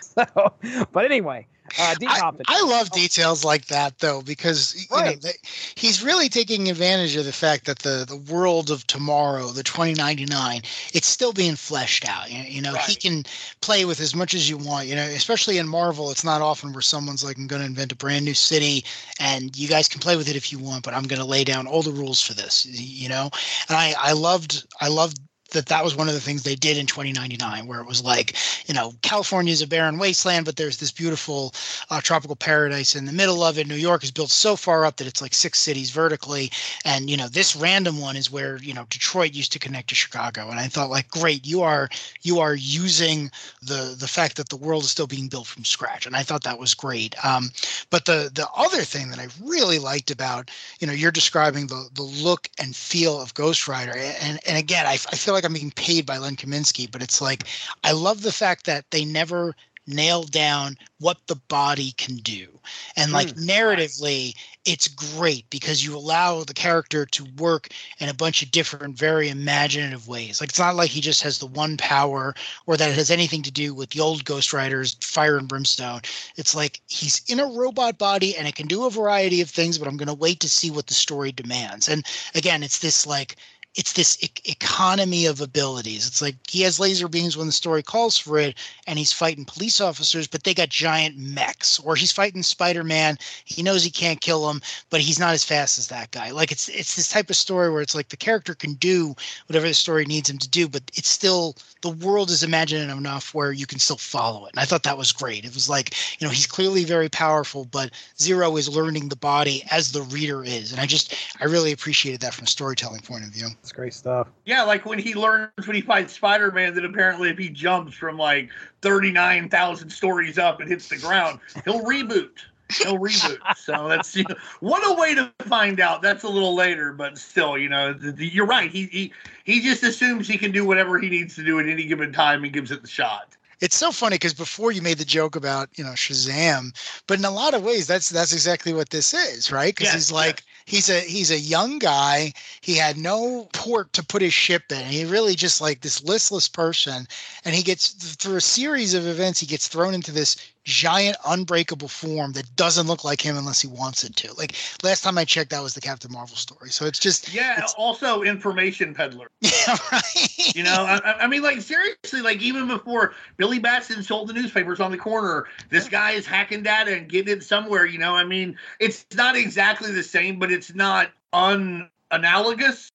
[0.00, 0.54] So,
[0.92, 5.32] but anyway, uh, I, I love details like that though because you know, they,
[5.74, 10.62] he's really taking advantage of the fact that the the world of tomorrow, the 2099,
[10.92, 12.30] it's still being fleshed out.
[12.30, 13.24] You, you know, he can
[13.60, 14.86] play with as much as you want.
[14.86, 17.92] You know, especially in Marvel, it's not often where someone's like, "I'm going to invent
[17.92, 18.84] a brand new city,
[19.18, 21.44] and you guys can play with it if you want, but I'm going to lay
[21.44, 23.30] down all the rules for this." You know,
[23.68, 25.18] and I I loved I loved
[25.50, 28.36] that that was one of the things they did in 2099 where it was like
[28.66, 31.52] you know california is a barren wasteland but there's this beautiful
[31.90, 33.66] uh, tropical paradise in the middle of it.
[33.66, 36.50] New york is built so far up that it's like six cities vertically.
[36.84, 39.94] And you know this random one is where you know detroit used to connect to
[39.94, 40.48] chicago.
[40.50, 41.88] And i thought like great you are
[42.22, 43.30] you are using
[43.62, 46.06] the the fact that the world is still being built from scratch.
[46.06, 47.14] And i thought that was great.
[47.24, 47.50] Um,
[47.90, 51.88] but the the other thing that i really liked about you know you're describing the
[51.94, 53.92] the look and feel of ghost rider.
[53.96, 57.20] And and again i, I feel like i'm being paid by len kaminski but it's
[57.20, 57.44] like
[57.82, 59.54] i love the fact that they never
[59.86, 62.48] nail down what the body can do.
[62.96, 63.46] And like mm.
[63.46, 64.34] narratively
[64.64, 67.68] it's great because you allow the character to work
[67.98, 70.40] in a bunch of different very imaginative ways.
[70.40, 72.34] Like it's not like he just has the one power
[72.66, 76.00] or that it has anything to do with the old ghost riders fire and brimstone.
[76.36, 79.76] It's like he's in a robot body and it can do a variety of things
[79.76, 81.88] but i'm going to wait to see what the story demands.
[81.88, 83.36] And again it's this like
[83.74, 86.06] it's this e- economy of abilities.
[86.06, 88.56] It's like he has laser beams when the story calls for it,
[88.86, 91.78] and he's fighting police officers, but they got giant mechs.
[91.80, 93.18] Or he's fighting Spider-Man.
[93.44, 96.30] He knows he can't kill him, but he's not as fast as that guy.
[96.30, 99.14] Like it's it's this type of story where it's like the character can do
[99.46, 103.34] whatever the story needs him to do, but it's still the world is imaginative enough
[103.34, 104.52] where you can still follow it.
[104.52, 105.44] And I thought that was great.
[105.44, 109.64] It was like you know he's clearly very powerful, but Zero is learning the body
[109.72, 113.24] as the reader is, and I just I really appreciated that from a storytelling point
[113.24, 113.48] of view.
[113.64, 114.28] It's great stuff.
[114.44, 117.94] Yeah, like when he learns when he fights Spider Man that apparently if he jumps
[117.94, 118.50] from like
[118.82, 122.28] 39,000 stories up and hits the ground, he'll reboot.
[122.68, 123.38] He'll reboot.
[123.56, 126.02] So that's you know, what a way to find out.
[126.02, 128.70] That's a little later, but still, you know, the, the- you're right.
[128.70, 129.12] He, he
[129.44, 132.44] he just assumes he can do whatever he needs to do at any given time
[132.44, 133.34] and gives it the shot.
[133.62, 137.24] It's so funny because before you made the joke about you know Shazam, but in
[137.24, 139.74] a lot of ways that's that's exactly what this is, right?
[139.74, 142.32] Because Yes, he's like he's a he's a young guy.
[142.60, 144.84] He had no port to put his ship in.
[144.86, 147.06] He really just like this listless person,
[147.44, 149.40] and he gets through a series of events.
[149.40, 153.68] He gets thrown into this giant unbreakable form that doesn't look like him unless he
[153.68, 154.32] wants it to.
[154.34, 156.70] Like last time I checked, that was the Captain Marvel story.
[156.70, 159.28] So it's just Yeah, It's- also information peddler.
[159.40, 160.56] yeah, right.
[160.56, 164.80] You know, I, I- mean, like seriously, like even before Billy Batson sold the newspapers
[164.80, 167.84] on the corner, this guy is hacking data and getting it somewhere.
[167.86, 172.90] You know, I mean, it's not exactly the same, but it's not unanalogous.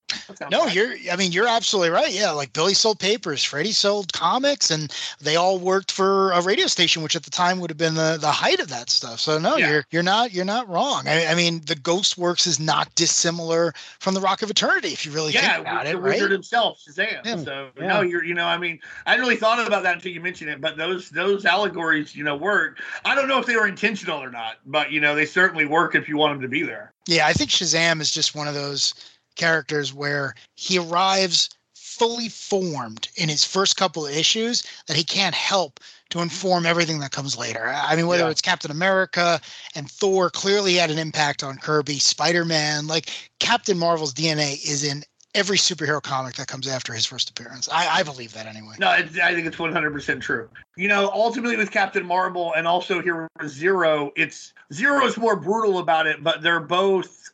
[0.51, 0.73] No, right.
[0.75, 0.93] you're.
[1.11, 2.11] I mean, you're absolutely right.
[2.11, 6.67] Yeah, like Billy sold papers, Freddie sold comics, and they all worked for a radio
[6.67, 9.19] station, which at the time would have been the, the height of that stuff.
[9.19, 9.69] So no, Yeah.
[9.69, 11.07] you're you're not you're not wrong.
[11.07, 15.05] I, I mean, the Ghost Works is not dissimilar from the Rock of Eternity if
[15.05, 16.13] you really yeah, think about the it, right?
[16.13, 17.25] wizard himself, Shazam.
[17.25, 17.38] Yeah.
[17.38, 17.88] So Yeah.
[17.88, 20.49] no, you're, you know, I mean, I hadn't really thought about that until you mentioned
[20.49, 22.80] it, but those those allegories, you know, work.
[23.05, 25.95] I don't know if they were intentional or not, but you know, they certainly work
[25.95, 26.93] if you want them to be there.
[27.07, 28.93] Yeah, I think Shazam is just one of those
[29.39, 35.35] characters where he arrives fully formed in his first couple of issues that he can't
[35.35, 35.79] help
[36.09, 37.67] to inform everything that comes later.
[37.73, 38.29] I mean, whether Yeah.
[38.29, 39.39] it's Captain America
[39.75, 43.09] and Thor clearly had an impact on Kirby, Spider Man, like
[43.39, 45.03] Captain Marvel's DNA is in
[45.35, 47.69] every superhero comic that comes after his first appearance.
[47.71, 48.75] I, I believe that anyway.
[48.79, 50.49] No, I think it's 100% true.
[50.75, 55.35] You know, ultimately with Captain Marvel and also here with Zero, it's Zero is more
[55.35, 57.28] brutal about it, but they're both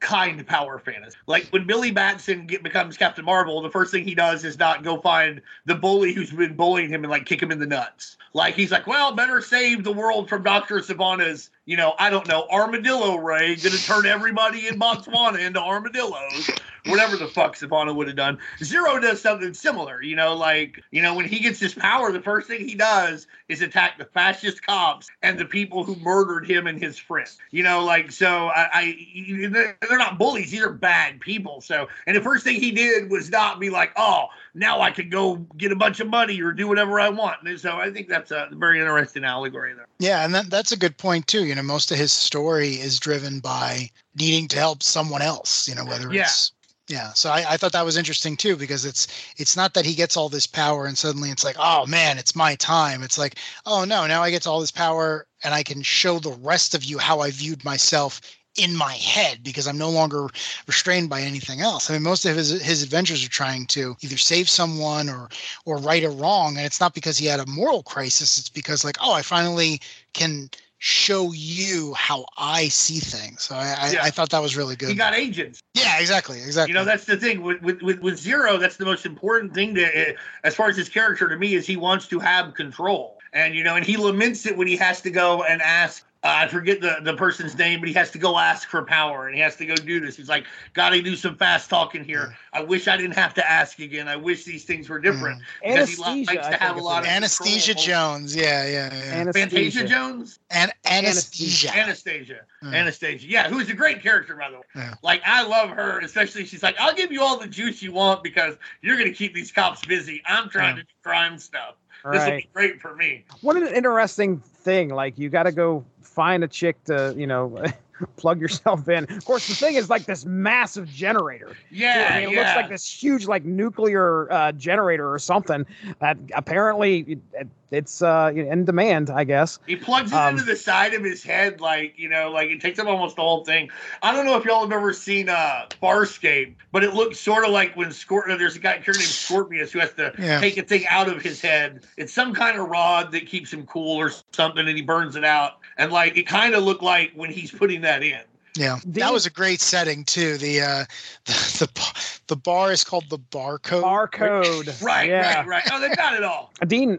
[0.00, 1.16] kind power fantasy.
[1.26, 4.82] Like when Billy Batson get, becomes Captain Marvel, the first thing he does is not
[4.82, 8.16] go find the bully who's been bullying him and like kick him in the nuts.
[8.32, 10.80] Like he's like, well, better save the world from Dr.
[10.80, 16.50] Sivana's, you know, I don't know, armadillo ray, gonna turn everybody in Botswana into armadillos
[16.88, 18.38] whatever the fuck Sivana would have done.
[18.62, 22.20] Zero does something similar, you know, like, you know, when he gets his power, the
[22.20, 26.66] first thing he does is attack the fascist cops and the people who murdered him
[26.66, 27.16] and his friend.
[27.50, 31.60] You know, like, so I, I they're not bullies, these are bad people.
[31.60, 35.10] So, and the first thing he did was not be like, oh, now I can
[35.10, 37.42] go get a bunch of money or do whatever I want.
[37.44, 39.86] And so I think that's a very interesting allegory there.
[39.98, 41.44] Yeah, and that, that's a good point too.
[41.44, 45.68] You know, most of his story is driven by needing to help someone else.
[45.68, 46.22] You know, whether Yeah.
[46.22, 46.52] it's
[46.88, 47.12] yeah.
[47.12, 50.16] So I, I thought that was interesting too because it's it's not that he gets
[50.16, 53.02] all this power and suddenly it's like, oh man, it's my time.
[53.02, 53.36] It's like,
[53.66, 56.84] oh no, now I get all this power and I can show the rest of
[56.84, 58.20] you how I viewed myself
[58.58, 60.28] in my head because I'm no longer
[60.66, 61.90] restrained by anything else.
[61.90, 65.28] I mean, most of his his adventures are trying to either save someone or
[65.64, 68.38] or right a wrong, and it's not because he had a moral crisis.
[68.38, 69.80] It's because like, oh, I finally
[70.12, 73.42] can show you how I see things.
[73.42, 74.02] So I, I, Yeah.
[74.02, 74.90] I thought that was really good.
[74.90, 75.60] He got agents.
[75.74, 76.72] yeah, exactly, exactly.
[76.72, 78.58] You know, that's the thing with, with with with Zero.
[78.58, 80.12] That's the most important thing to, uh,
[80.44, 83.64] as far as his character to me, is he wants to have control, and you
[83.64, 86.05] know, and he laments it when he has to go and ask.
[86.26, 89.26] Uh, I forget the, the person's name, but he has to go ask for power
[89.26, 90.16] and he has to go do this.
[90.16, 92.36] He's like, Gotta do some fast talking here.
[92.52, 94.08] I wish I didn't have to ask again.
[94.08, 95.40] I wish these things were different.
[95.62, 96.34] Because he Anesthesia.
[96.34, 97.08] likes to have a lot of.
[97.08, 97.86] Anesthesia control.
[98.18, 98.34] Jones.
[98.34, 99.14] Yeah, yeah, yeah.
[99.20, 99.32] Anesthesia.
[99.32, 100.38] Fantasia Jones?
[100.50, 101.74] and anesthesia.
[101.76, 102.40] Anastasia.
[102.64, 102.74] Mm.
[102.74, 103.26] Anastasia.
[103.28, 104.62] Yeah, who's a great character, by the way.
[104.74, 104.94] Yeah.
[105.02, 108.22] Like, I love her, especially she's like, I'll give you all the juice you want
[108.24, 110.22] because you're going to keep these cops busy.
[110.26, 110.82] I'm trying Yeah.
[110.82, 111.76] to do crime stuff.
[112.12, 113.24] This will be great for me.
[113.40, 114.90] What an interesting thing.
[114.90, 117.64] Like you got to go find a chick to, you know,
[118.16, 119.04] plug yourself in.
[119.04, 121.56] Of course, the thing is like this massive generator.
[121.70, 122.10] Yeah.
[122.10, 122.40] I mean, it yeah.
[122.40, 125.64] looks like this huge like nuclear uh, generator or something
[126.00, 129.58] that apparently it, it's uh, in demand, I guess.
[129.66, 132.60] He plugs it Um, into the side of his head, like you know, like it
[132.60, 133.70] takes up almost the whole thing.
[134.02, 137.50] I don't know if y'all have ever seen uh Farscape, but it looks sort of
[137.50, 140.40] like when Scor- uh, there's a guy here named Scorpius who has to Yeah.
[140.40, 141.84] take a thing out of his head.
[141.96, 145.24] It's some kind of rod that keeps him cool or something, and he burns it
[145.24, 145.58] out.
[145.78, 148.20] And like it kind of looked like when he's putting that in.
[148.56, 150.36] Yeah, Dean- that was a great setting too.
[150.38, 150.84] The uh,
[151.26, 153.82] the the, bar- the bar is called the barcode.
[153.82, 154.82] Barcode.
[154.86, 155.38] Right, yeah.
[155.38, 155.62] right, right.
[155.72, 156.52] Oh, they got it all.
[156.66, 156.98] Dean,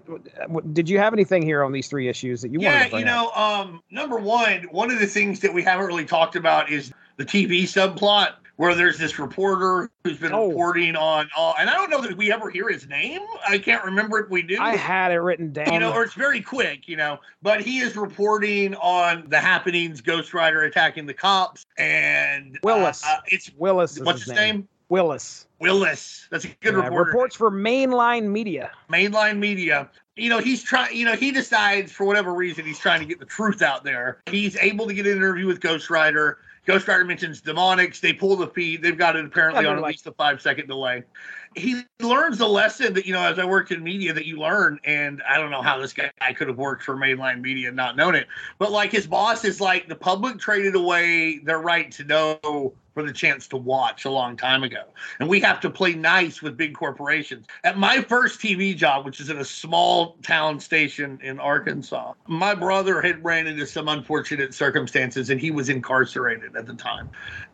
[0.74, 3.06] did you have anything here on these three issues that you wanted yeah, to bring
[3.06, 3.36] you up?
[3.36, 6.92] know, um, number one, one of the things that we haven't really talked about is
[7.18, 10.48] the TV subplot where there's this reporter who's been Oh.
[10.50, 13.22] reporting on all, and I don't know that we ever hear his name.
[13.48, 14.58] I can't remember if we do.
[14.60, 15.72] I had it written down.
[15.72, 17.20] you know, or it's very quick, you know.
[17.42, 23.04] But he is reporting on the happenings, Ghost Rider attacking the cops, and Willis.
[23.06, 23.98] Uh, uh, it's Willis.
[23.98, 24.68] Is what's his name?
[24.90, 25.46] Willis.
[25.60, 26.28] Willis.
[26.32, 27.04] That's a good Yeah, reporter.
[27.12, 28.72] reports for mainline media.
[28.92, 29.90] mainline media.
[30.16, 33.20] You know, he's trying, you know, he decides for whatever reason he's trying to get
[33.20, 34.18] the truth out there.
[34.32, 36.40] He's able to get an interview with Ghost Rider.
[36.68, 38.02] Ghost Rider mentions demonics.
[38.02, 38.84] They pull the feed.
[38.84, 41.04] They've got it apparently on at like- least a five second delay.
[41.56, 44.80] He learns the lesson that, you know, as I worked in media that you learn.
[44.84, 47.96] And I don't know how this guy could have worked for mainline media and not
[47.96, 48.28] known it.
[48.60, 53.04] But like his boss is like, the public traded away their right to know for
[53.04, 54.82] the chance to watch a long time ago.
[55.20, 57.46] And we have to play nice with big corporations.
[57.64, 62.56] At my first TV job, which is in a small town station in Arkansas, my
[62.56, 67.12] brother had ran into some unfortunate circumstances and he was incarcerated at the time.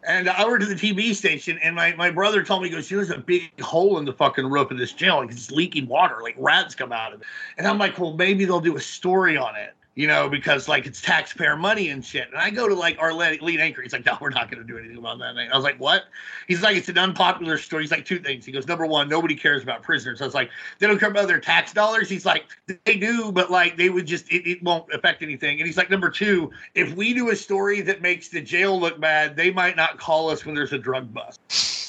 [0.07, 2.87] And I worked at the TV station, and my, my brother told me, he goes,
[2.87, 5.17] There's a big hole in the fucking roof of this jail.
[5.17, 7.27] Like it's leaking water, like rats come out of it.
[7.57, 10.87] And I'm like, Well, maybe they'll do a story on it you know, because like
[10.87, 12.27] it's taxpayer money and shit.
[12.29, 13.81] And I go to like our lead, lead anchor.
[13.81, 15.37] He's like, no, we're not going to do anything about that.
[15.37, 16.05] I was like, what?
[16.47, 17.83] He's like, it's an unpopular story.
[17.83, 18.45] He's like, two things.
[18.45, 20.21] He goes, number one, nobody cares about prisoners.
[20.21, 22.09] I was like, they don't care about their tax dollars.
[22.09, 22.45] He's like,
[22.85, 25.59] they do, but like they would just, it, it won't affect anything.
[25.59, 28.99] And he's like, number two, if we do a story that makes the jail look
[28.99, 31.39] bad, they might not call us when there's a drug bust.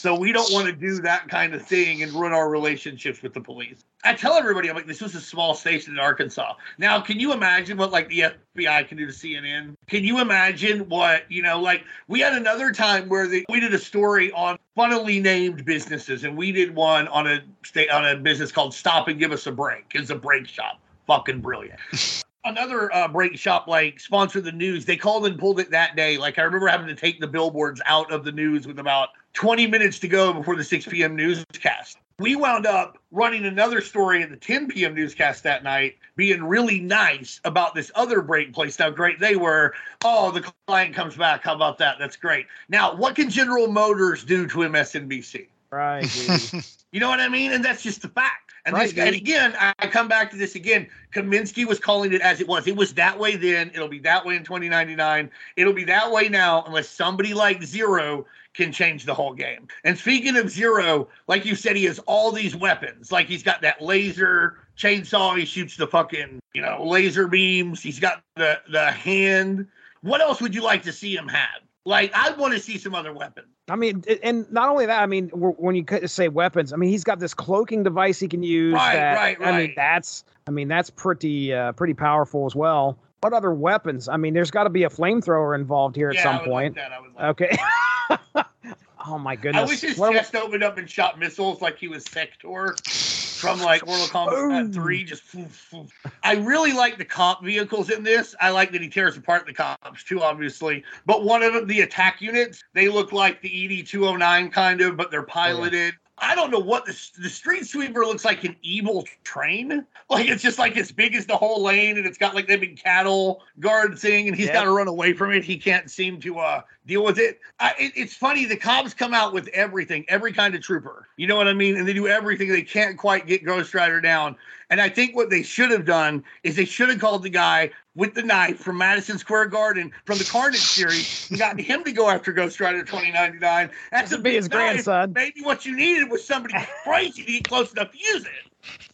[0.04, 3.32] So we don't want to do that kind of thing and ruin our relationships with
[3.32, 3.84] the police.
[4.04, 6.56] I tell everybody, I'm like, this was a small station in Arkansas.
[6.76, 9.74] Now, can you imagine what like the FBI can do to CNN?
[9.86, 13.72] Can you imagine what, you know, like we had another time where the, we did
[13.72, 18.14] a story on funnily named businesses and we did one on a state on a
[18.14, 19.86] business called Stop and Give Us a Break.
[19.94, 20.80] It's a break shop.
[21.06, 21.80] Fucking brilliant
[22.44, 24.84] another uh, break shop like sponsored the news.
[24.84, 26.18] They called and pulled it that day.
[26.18, 29.66] Like I remember having to take the billboards out of the news with about 20
[29.66, 31.14] minutes to go before the 6 p.m.
[31.16, 31.98] newscast.
[32.20, 34.94] We wound up running another story at the 10 p.m.
[34.94, 38.76] newscast that night, being really nice about this other break place.
[38.76, 39.74] How great they were.
[40.04, 41.42] Oh, the client comes back.
[41.42, 41.96] How about that?
[41.98, 42.46] That's great.
[42.68, 45.48] Now, what can General Motors do to MSNBC?
[45.70, 46.54] Right.
[46.92, 47.52] you know what I mean?
[47.52, 48.52] And that's just the fact.
[48.66, 50.86] And, Right, this, and again, I I come back to this again.
[51.12, 52.66] Kaminski was calling it as it was.
[52.66, 53.70] It was that way then.
[53.74, 55.30] It'll be that way in 2099.
[55.56, 58.24] It'll be that way now, unless somebody like Zero
[58.54, 59.68] can change the whole game.
[59.84, 63.12] And speaking of Zero, like you said, he has all these weapons.
[63.12, 65.38] Like he's got that laser chainsaw.
[65.38, 67.82] He shoots the fucking you know laser beams.
[67.82, 69.66] He's got the the hand.
[70.02, 71.62] What else would you like to see him have?
[71.84, 73.48] Like I want to see some other weapons.
[73.68, 77.04] I mean, and not only that, I mean, when you say weapons, I mean, he's
[77.04, 78.74] got this cloaking device he can use.
[78.74, 82.98] Right, that, right, I mean, that's, I mean, that's pretty, uh, pretty powerful as well.
[83.24, 84.06] What other weapons?
[84.06, 86.76] I mean, there's got to be a flamethrower involved here at yeah, I some point.
[86.76, 86.92] Like that.
[86.92, 88.44] I would like Okay.
[89.06, 89.62] oh my goodness.
[89.62, 93.62] I wish his What- chest opened up and shot missiles like he was Sector from
[93.62, 94.72] like Mortal Kombat Ooh.
[94.74, 95.04] 3.
[95.04, 95.88] Just foof, foof.
[96.22, 98.34] I really like the cop vehicles in this.
[98.42, 100.84] I like that he tears apart the cops too, obviously.
[101.06, 104.98] But one of them, the attack units, they look like the ED 209 kind of,
[104.98, 105.94] but they're oh, piloted.
[106.18, 109.84] I don't know what the, the street sweeper looks like an evil train.
[110.08, 112.60] Like it's just like as big as the whole lane, and it's got like that
[112.60, 114.54] big cattle guard thing, and he's Yep.
[114.54, 115.44] got to run away from it.
[115.44, 117.40] He can't seem to uh, deal with it.
[117.58, 117.92] I, it.
[117.96, 118.44] It's funny.
[118.44, 121.08] The cops come out with everything, every kind of trooper.
[121.16, 121.76] You know what I mean?
[121.76, 122.48] And they do everything.
[122.48, 124.36] They can't quite get Ghost Rider down.
[124.70, 127.70] And I think what they should have done is they should have called the guy
[127.96, 131.92] with the knife from Madison Square Garden from the Carnage series and gotten him to
[131.92, 133.70] go after Ghost Rider 2099.
[133.90, 134.84] That's a be big his knife.
[134.84, 135.12] grandson.
[135.12, 138.88] Maybe what you needed was somebody crazy to get close enough to use it.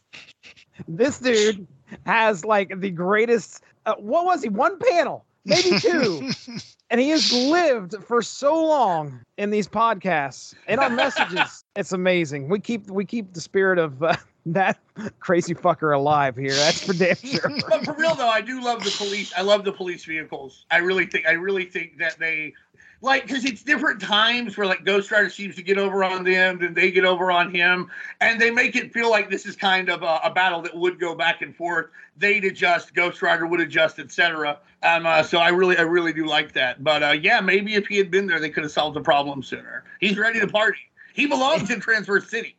[0.88, 1.66] this dude
[2.07, 4.48] has like the greatest, uh, what was he?
[4.48, 6.30] One panel, maybe two.
[6.90, 11.64] and he has lived for so long in these podcasts and on messages.
[11.76, 12.48] it's amazing.
[12.48, 14.16] We keep we keep the spirit of uh,
[14.55, 14.78] that
[15.18, 16.55] crazy fucker alive here.
[16.55, 17.51] That's for damn sure.
[17.68, 19.32] but for real though, I do love the police.
[19.36, 20.66] I love the police vehicles.
[20.70, 21.26] I really think.
[21.26, 22.55] I really think that they
[23.03, 26.59] like because it's different times where like Ghost Rider seems to get over on them,
[26.59, 27.90] then they get over on him,
[28.20, 31.01] and they make it feel like this is kind of a, a battle that would
[31.01, 31.86] go back and forth.
[32.16, 34.59] They'd adjust, Ghost Rider would adjust, etc.
[34.82, 36.84] Um, uh, so I really, I really do like that.
[36.84, 39.42] But uh, yeah, maybe if he had been there, they could have solved the problem
[39.42, 39.84] sooner.
[40.01, 40.80] He's ready to party.
[41.14, 42.57] He belongs in Transverse City.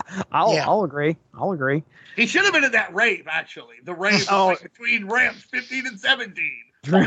[0.32, 0.66] I'll Yeah.
[0.66, 1.16] I'll agree.
[1.34, 1.82] I'll agree.
[2.16, 3.76] He should have been at that rave, actually.
[3.84, 4.46] The rave was Oh.
[4.48, 6.50] like between ramps 15 and 17.
[6.84, 7.06] Boom,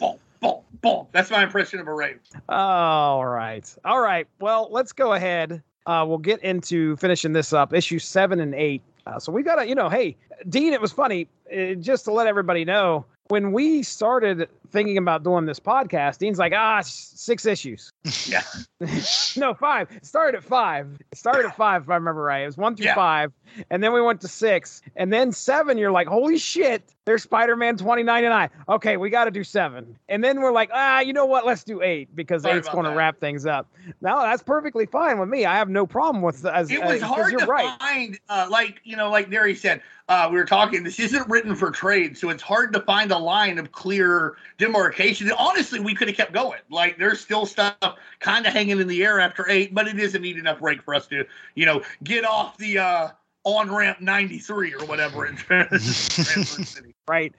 [0.00, 1.06] boom, boom, boom.
[1.12, 2.18] That's my impression of a rave.
[2.48, 3.76] All right.
[3.84, 4.26] All right.
[4.40, 5.62] Well, let's go ahead.
[5.86, 7.72] Uh, we'll get into finishing this up.
[7.74, 8.82] Issue seven and eight.
[9.06, 10.16] Uh, so we got to, you know, hey,
[10.48, 11.28] Dean, it was funny.
[11.54, 16.38] Uh, just to let everybody know, when we started thinking about doing this podcast, Dean's
[16.38, 17.90] like, ah, six issues.
[18.26, 18.42] Yeah.
[19.36, 19.90] no, five.
[19.90, 20.88] It started at five.
[21.12, 22.42] It started at five, if I remember right.
[22.42, 22.94] It was one through Yeah.
[22.94, 23.32] five.
[23.70, 24.82] And then we went to six.
[24.96, 28.48] And then seven, you're like, holy shit, there's Spider Man 2099.
[28.68, 29.98] Okay, we got to do seven.
[30.08, 31.44] And then we're like, ah, you know what?
[31.46, 33.70] Let's do eight because Sorry eight's going to wrap things up.
[34.00, 35.44] Now, that's perfectly fine with me.
[35.44, 37.78] I have no problem with as It was hard you're to right.
[37.78, 41.54] find, uh, like, you know, like Darry said, uh, we were talking, this isn't written
[41.54, 45.28] for trade, so it's hard to find a line of clear demarcation.
[45.28, 46.60] And honestly, we could have kept going.
[46.70, 47.76] Like, there's still stuff
[48.20, 50.82] kind of hanging in the air after eight, but it is a neat enough break
[50.82, 53.08] for us to, you know, get off the uh,
[53.44, 55.36] on ramp 93 or whatever in
[55.78, 56.94] City.
[57.06, 57.34] Right.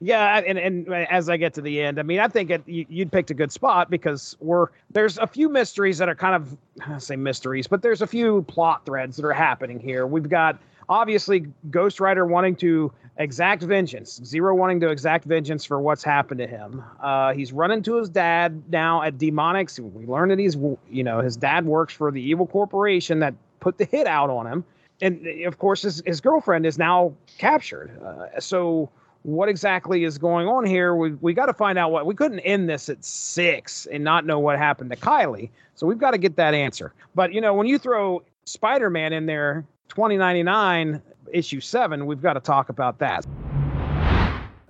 [0.00, 2.86] Yeah, and and as I get to the end, I mean, I think it, you,
[2.88, 6.56] you'd picked a good spot because we're there's a few mysteries that are kind of
[6.88, 10.06] I say mysteries, but there's a few plot threads that are happening here.
[10.06, 10.58] We've got
[10.90, 16.38] obviously Ghost Rider wanting to exact vengeance, Zero wanting to exact vengeance for what's happened
[16.38, 16.82] to him.
[17.00, 19.78] Uh, he's running to his dad now at Demonics.
[19.78, 20.56] We learn that he's
[20.90, 24.46] you know his dad works for the evil corporation that put the hit out on
[24.46, 24.64] him,
[25.00, 27.90] and of course his his girlfriend is now captured.
[28.02, 28.90] Uh, so
[29.22, 30.96] what exactly is going on here.
[30.96, 34.26] We we got to find out what we couldn't end this at six and not
[34.26, 35.50] know what happened to Kylie.
[35.74, 36.92] So we've got to get that answer.
[37.14, 42.40] But you know, when you throw Spider-Man in there, 2099 issue seven, we've got to
[42.40, 43.26] talk about that.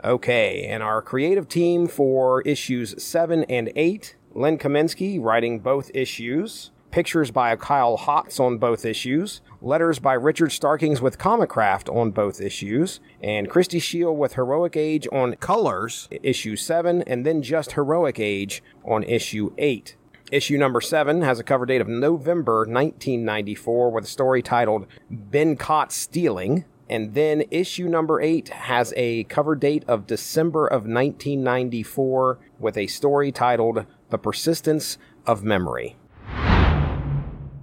[0.02, 6.70] Okay, and our creative team for issues seven and eight, Len Kaminski writing both issues.
[6.90, 12.40] pictures by Kyle Hotz on both issues, letters by Richard Starkings with Comicraft on both
[12.40, 18.18] issues, and Christie Scheele with Heroic Age on Colors, issue 7, and then just Heroic
[18.18, 19.96] Age on issue 8.
[20.30, 24.86] Issue number 7 has a cover date of November 1994 with a story titled
[25.28, 26.64] Been Caught Stealing.
[26.88, 32.86] And then issue number 8 has a cover date of December of 1994 with a
[32.86, 35.96] story titled The Persistence of Memory.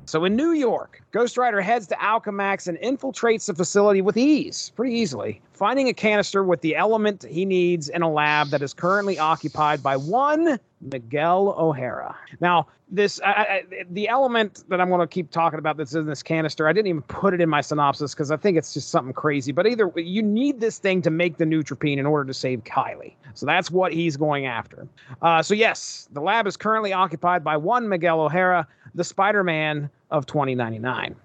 [0.03, 4.73] So in New York, Ghost Rider heads to Alchemax and infiltrates the facility with ease,
[4.75, 8.73] pretty easily, finding a canister with the element he needs in a lab that is
[8.73, 12.15] currently occupied by one Miguel O'Hara.
[12.39, 16.05] Now, this I, I, the element that I'm going to keep talking about that's in
[16.05, 16.67] this canister.
[16.67, 19.51] I didn't even put it in my synopsis because I think it's just something crazy.
[19.51, 23.15] But either you need this thing to make the neutropene in order to save Kylie.
[23.33, 24.87] So that's what he's going after.
[25.21, 30.25] Uh, so yes, the lab is currently occupied by one Miguel O'Hara, the Spider-Man of
[30.25, 31.15] 2099.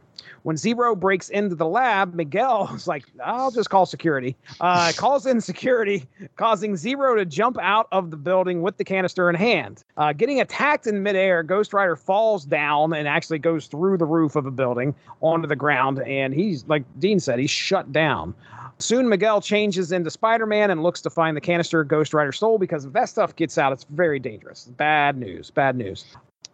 [0.43, 4.36] When Zero breaks into the lab, Miguel is like, I'll just call security.
[4.61, 9.28] Uh, calls in security, causing Zero to jump out of the building with the canister
[9.28, 9.84] in hand.
[9.97, 14.36] Uh, getting attacked in midair, Ghost Rider falls down and actually goes through the roof
[14.36, 16.01] of a building onto the ground.
[16.01, 18.34] And he's, like Dean said, he's shut down.
[18.78, 22.59] Soon Miguel changes into Spider Man and looks to find the canister Ghost Rider stole
[22.59, 24.64] because if that stuff gets out, it's very dangerous.
[24.76, 25.51] Bad news.
[25.51, 26.05] Bad news.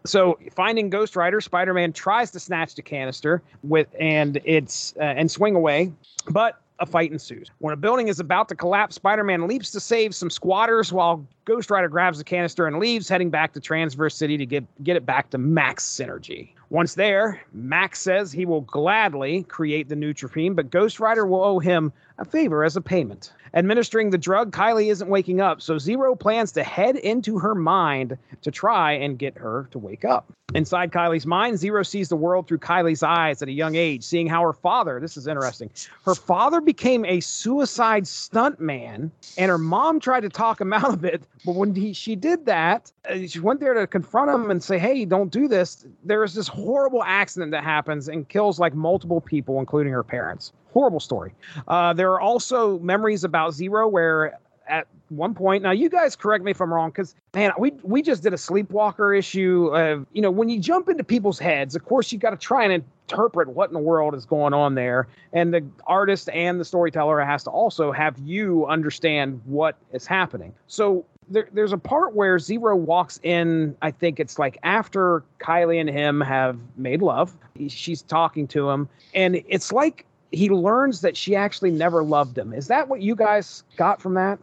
[0.05, 5.31] So finding Ghost Rider, Spider-Man tries to snatch the canister with and it's uh, and
[5.31, 5.93] swing away,
[6.31, 7.51] but a fight ensues.
[7.59, 11.71] When a building is about to collapse, Spider-Man leaps to save some squatters while Ghost
[11.71, 15.05] Rider grabs the canister and leaves, heading back to Transverse City to get get it
[15.05, 16.51] back to max synergy.
[16.71, 21.59] Once there, Max says he will gladly create the neutropene, but Ghost Rider will owe
[21.59, 23.33] him a favor as a payment.
[23.55, 28.19] Administering the drug, Kylie isn't waking up, so Zero plans to head into her mind
[28.43, 30.33] to try and get her to wake up.
[30.55, 34.27] Inside Kylie's mind, Zero sees the world through Kylie's eyes at a young age, seeing
[34.27, 35.69] how her father, this is interesting,
[36.07, 41.05] her father became a suicide stuntman, and her mom tried to talk him out of
[41.05, 41.23] it.
[41.45, 44.79] But when he, she did that, uh, she went there to confront him and say,
[44.79, 45.87] Hey, don't do this.
[46.05, 50.53] There is this horrible accident that happens and kills like multiple people, including her parents
[50.73, 51.35] horrible story.
[51.67, 54.39] Uh, there are also memories about Zero where
[54.69, 58.03] at one point now you guys correct me if i'm wrong because man we we
[58.03, 61.83] just did a sleepwalker issue of you know when you jump into people's heads of
[61.87, 65.09] course you got to try and interpret what in the world is going on there.
[65.33, 70.53] And the artist and the storyteller has to also have you understand what is happening.
[70.67, 75.79] So there, there's a part where zero walks in i think it's like after kylie
[75.79, 77.37] and him have made love.
[77.69, 82.53] She's talking to him and it's like he learns that she actually never loved him.
[82.53, 84.39] Is that what you guys got from that?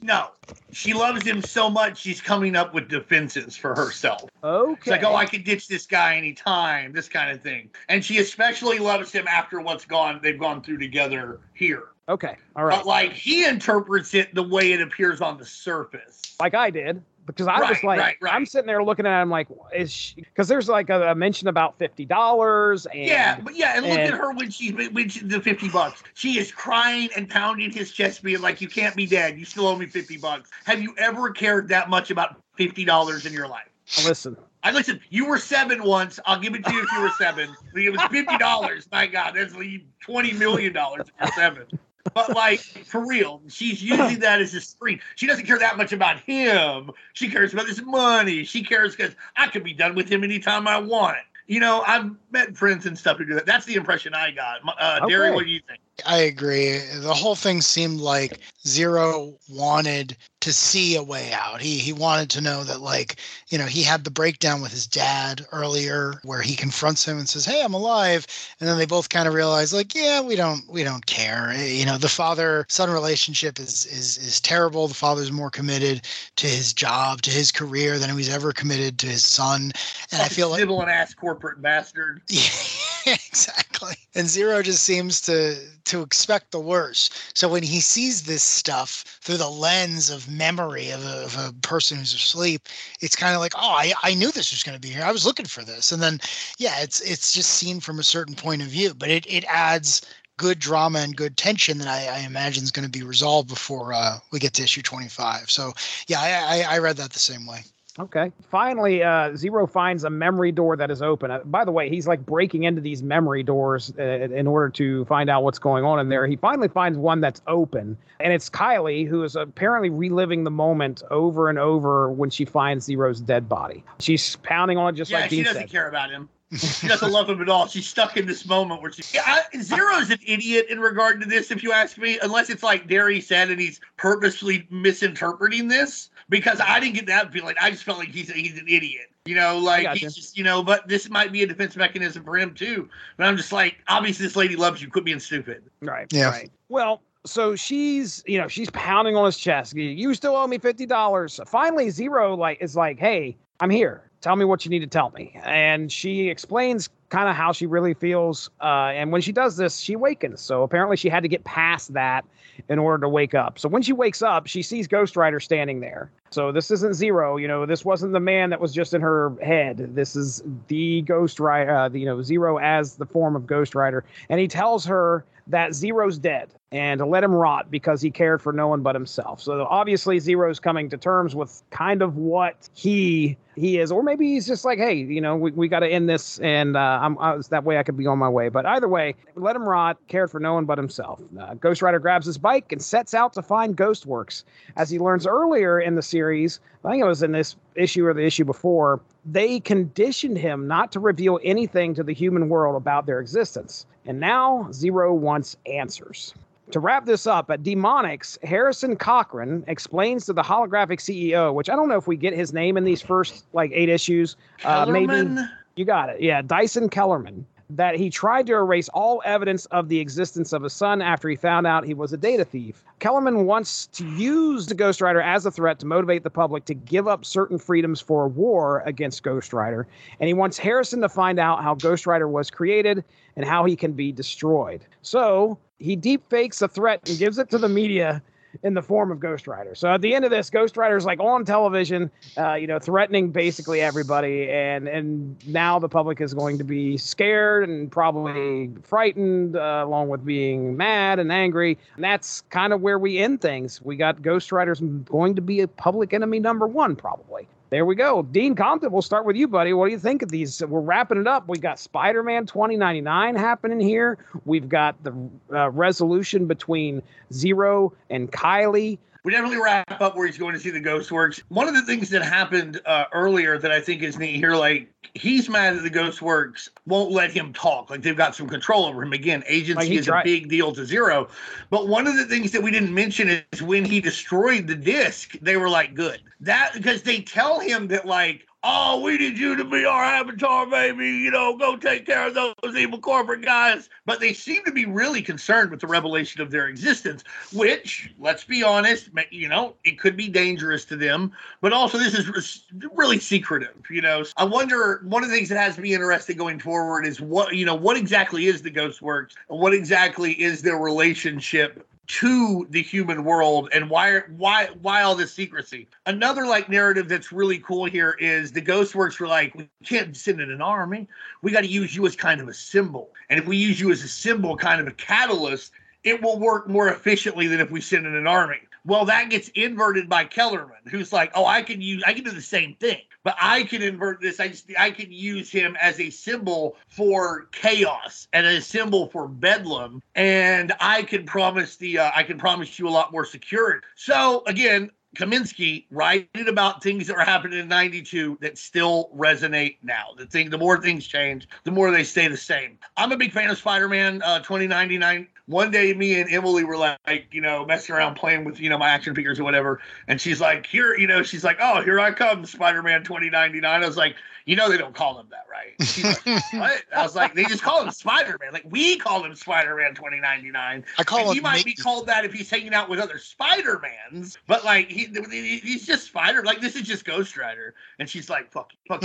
[0.00, 0.30] No,
[0.70, 4.30] she loves him so much she's coming up with defenses for herself.
[4.44, 4.72] Okay.
[4.78, 7.68] It's like, oh, I could ditch this guy anytime, this kind of thing.
[7.88, 11.88] And she especially loves him after what's gone they've gone through together here.
[12.08, 12.36] Okay.
[12.56, 12.78] All right.
[12.78, 16.36] But like he interprets it the way it appears on the surface.
[16.40, 18.34] Like I did because I Right, was like, right, right.
[18.34, 21.78] I'm sitting there looking at him like, is because there's like a, a mention about
[21.78, 25.40] fifty dollars and Yeah, but yeah, and look at her when she when she, the
[25.40, 26.02] fifty bucks.
[26.14, 29.38] She is crying and pounding his chest, being like, "You can't be dead.
[29.38, 33.26] You still owe me fifty bucks." Have you ever cared that much about fifty dollars
[33.26, 33.68] in your life?
[34.04, 35.00] listen, I listen.
[35.10, 36.18] You were seven once.
[36.26, 37.50] I'll give it to you if you were seven.
[37.74, 38.88] It was fifty dollars.
[38.92, 41.66] My God, that's like twenty million dollars if you're seven.
[42.14, 45.00] But like for real, she's using that as a screen.
[45.14, 46.90] She doesn't care that much about him.
[47.12, 48.44] She cares about this money.
[48.44, 51.18] She cares because I could be done with him anytime I want.
[51.52, 53.44] You know, I've met friends and stuff who do that.
[53.44, 54.60] That's the impression I got.
[54.78, 55.80] Uh, Darry, what do you think?
[56.06, 56.78] I agree.
[56.78, 61.60] The whole thing seemed like Zero wanted to see a way out.
[61.60, 63.16] He he wanted to know that like,
[63.48, 67.28] you know, he had the breakdown with his dad earlier where he confronts him and
[67.28, 68.26] says, "Hey, I'm alive."
[68.58, 71.66] And then they both kind of realize like, "Yeah, we don't we don't care." Eh,
[71.66, 74.88] You know, the father-son relationship is is is terrible.
[74.88, 79.06] The father's more committed to his job, to his career than he's ever committed to
[79.06, 79.72] his son.
[80.10, 82.22] And I feel like ass corporate bastard.
[82.28, 83.94] yeah, exactly.
[84.14, 87.36] And Zero just seems to to expect the worst.
[87.36, 91.52] So when he sees this stuff through the lens of memory of a, of a
[91.62, 92.68] person who's asleep,
[93.00, 95.04] it's kind of like, oh, I, I knew this was going to be here.
[95.04, 95.92] I was looking for this.
[95.92, 96.20] And then,
[96.58, 100.02] yeah, it's it's just seen from a certain point of view, but it it adds
[100.38, 103.92] good drama and good tension that I, I imagine is going to be resolved before
[103.92, 105.50] uh, we get to issue 25.
[105.50, 105.72] So
[106.08, 107.60] yeah, I, I, I read that the same way.
[107.98, 108.32] Okay.
[108.50, 111.30] Finally, uh, Zero finds a memory door that is open.
[111.30, 115.04] Uh, by the way, he's like breaking into these memory doors uh, in order to
[115.04, 116.26] find out what's going on in there.
[116.26, 121.02] He finally finds one that's open, and it's Kylie who is apparently reliving the moment
[121.10, 123.84] over and over when she finds Zero's dead body.
[123.98, 125.70] She's pounding on it just yeah, like she Dean doesn't said.
[125.70, 126.30] care about him.
[126.54, 127.66] She doesn't love him at all.
[127.66, 129.02] She's stuck in this moment where she.
[129.14, 132.18] Yeah, I, Zero's an idiot in regard to this, if you ask me.
[132.22, 136.10] Unless it's like Darry said, and he's purposely misinterpreting this.
[136.28, 137.54] Because I didn't get that feeling.
[137.60, 139.06] I just felt like he's he's an idiot.
[139.24, 140.00] You know, like gotcha.
[140.00, 140.62] he's just you know.
[140.62, 142.88] But this might be a defense mechanism for him too.
[143.16, 144.88] But I'm just like, obviously, this lady loves you.
[144.90, 145.62] Quit being stupid.
[145.80, 146.06] Right.
[146.12, 146.30] Yeah.
[146.30, 146.50] Right.
[146.68, 149.74] Well, so she's, you know, she's pounding on his chest.
[149.76, 151.38] You- You still owe me fifty dollars.
[151.46, 154.02] Finally, Zero like is like, hey, I'm here.
[154.22, 155.38] Tell me what you need to tell me.
[155.44, 158.50] And she explains kind of how she really feels.
[158.60, 160.40] Uh, and when she does this, she awakens.
[160.40, 162.24] So apparently, she had to get past that
[162.68, 163.60] in order to wake up.
[163.60, 166.10] So when she wakes up, she sees Ghost Rider standing there.
[166.30, 169.32] So this isn't Zero, you know, this wasn't the man that was just in her
[169.40, 169.94] head.
[169.94, 173.76] This is the Ghost Rider, uh, the, you know, Zero as the form of Ghost
[173.76, 174.04] Rider.
[174.28, 178.40] And he tells her that Zero's dead and to let him rot because he cared
[178.40, 179.40] for no one but himself.
[179.40, 184.28] So obviously Zero's coming to terms with kind of what he he is, or maybe
[184.28, 187.18] he's just like, hey, you know, we, we got to end this, and uh, I'm
[187.18, 188.48] I, that way I could be on my way.
[188.48, 189.98] But either way, let him rot.
[190.08, 191.20] Cared for no one but himself.
[191.38, 194.44] Uh, Ghost Rider grabs his bike and sets out to find Ghostworks.
[194.76, 198.14] As he learns earlier in the series, I think it was in this issue or
[198.14, 203.04] the issue before, they conditioned him not to reveal anything to the human world about
[203.04, 203.86] their existence.
[204.06, 206.34] And now Zero wants answers.
[206.70, 211.76] To wrap this up, at Demonics, Harrison Cochrane explains to the holographic CEO, which I
[211.76, 214.36] don't know if we get his name in these first like eight issues.
[214.64, 215.36] Uh, maybe
[215.76, 216.20] you got it.
[216.20, 217.46] Yeah, Dyson Kellerman.
[217.76, 221.36] That he tried to erase all evidence of the existence of a son after he
[221.36, 222.84] found out he was a data thief.
[222.98, 226.74] Kellerman wants to use the Ghost Rider as a threat to motivate the public to
[226.74, 229.86] give up certain freedoms for a war against Ghost Rider.
[230.20, 233.04] And he wants Harrison to find out how Ghost Rider was created
[233.36, 234.84] and how he can be destroyed.
[235.00, 238.22] So he deep fakes a threat and gives it to the media
[238.62, 239.74] in the form of Ghost Rider.
[239.74, 242.78] So at the end of this, Ghost Rider is like on television, uh, you know,
[242.78, 248.70] threatening basically everybody, and and now the public is going to be scared and probably
[248.82, 251.78] frightened, uh, along with being mad and angry.
[251.94, 253.80] And that's kind of where we end things.
[253.82, 257.48] We got Ghost Rider's going to be a public enemy number one, probably.
[257.72, 258.20] There we go.
[258.22, 259.72] Dean Compton, we'll start with you, buddy.
[259.72, 260.62] What do you think of these?
[260.62, 261.48] We're wrapping it up.
[261.48, 264.18] We got Spider Man 2099 happening here.
[264.44, 265.14] We've got the
[265.50, 267.02] uh, resolution between
[267.32, 268.98] Zero and Kylie.
[269.24, 271.40] We definitely wrap up where he's going to see the Ghost Works.
[271.48, 274.92] One of the things that happened uh, earlier that I think is neat here, like
[275.14, 277.88] he's mad that the Ghost Works won't let him talk.
[277.88, 279.12] Like they've got some control over him.
[279.12, 281.28] Again, agency he is a big deal to Zero.
[281.70, 285.38] But one of the things that we didn't mention is when he destroyed the disc,
[285.40, 286.20] they were like, good.
[286.40, 290.66] That because they tell him that like, oh, we need you to be our avatar,
[290.66, 291.08] baby.
[291.08, 293.88] You know, go take care of those evil corporate guys.
[294.06, 298.44] But they seem to be really concerned with the revelation of their existence, which, let's
[298.44, 301.32] be honest, you know, it could be dangerous to them.
[301.60, 303.74] But also, this is really secretive.
[303.90, 305.02] You know, I wonder.
[305.04, 307.74] One of the things that has to be interesting going forward is what you know,
[307.74, 313.24] what exactly is the Ghost Works, and what exactly is their relationship to the human
[313.24, 315.88] world and why why why all this secrecy?
[316.06, 320.16] Another like narrative that's really cool here is the ghost works were like we can't
[320.16, 321.08] send in an army.
[321.42, 323.10] We got to use you as kind of a symbol.
[323.30, 325.72] And if we use you as a symbol kind of a catalyst
[326.04, 329.48] it will work more efficiently than if we send in an army well that gets
[329.50, 333.00] inverted by kellerman who's like oh i can use i can do the same thing
[333.24, 334.40] but I can invert this.
[334.40, 339.28] I just I can use him as a symbol for chaos and a symbol for
[339.28, 343.86] bedlam, and I can promise the uh, I can promise you a lot more security.
[343.94, 350.06] So again, Kaminski writing about things that were happening in '92 that still resonate now.
[350.16, 352.78] The thing, the more things change, the more they stay the same.
[352.96, 355.28] I'm a big fan of Spider-Man uh, 2099.
[355.52, 356.98] One day, me and Emily were like,
[357.30, 359.80] you know, messing around playing with, you know, my action figures or whatever.
[360.08, 363.64] And she's like, here, you know, she's like, oh, here I come, Spider Man 2099.
[363.82, 365.74] I was like, you know, they don't call him that, right?
[365.86, 366.82] She's like, what?
[366.96, 368.52] I was like, they just call him Spider Man.
[368.52, 370.84] Like, we call him Spider Man 2099.
[370.98, 373.18] I call And he might Nick- be called that if he's hanging out with other
[373.18, 376.42] Spider Mans, but like, he, he- he's just Spider.
[376.42, 377.74] Like, this is just Ghost Rider.
[378.00, 379.02] And she's like, fuck, fuck.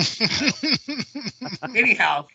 [0.87, 0.97] you.
[1.75, 2.25] Anyhow,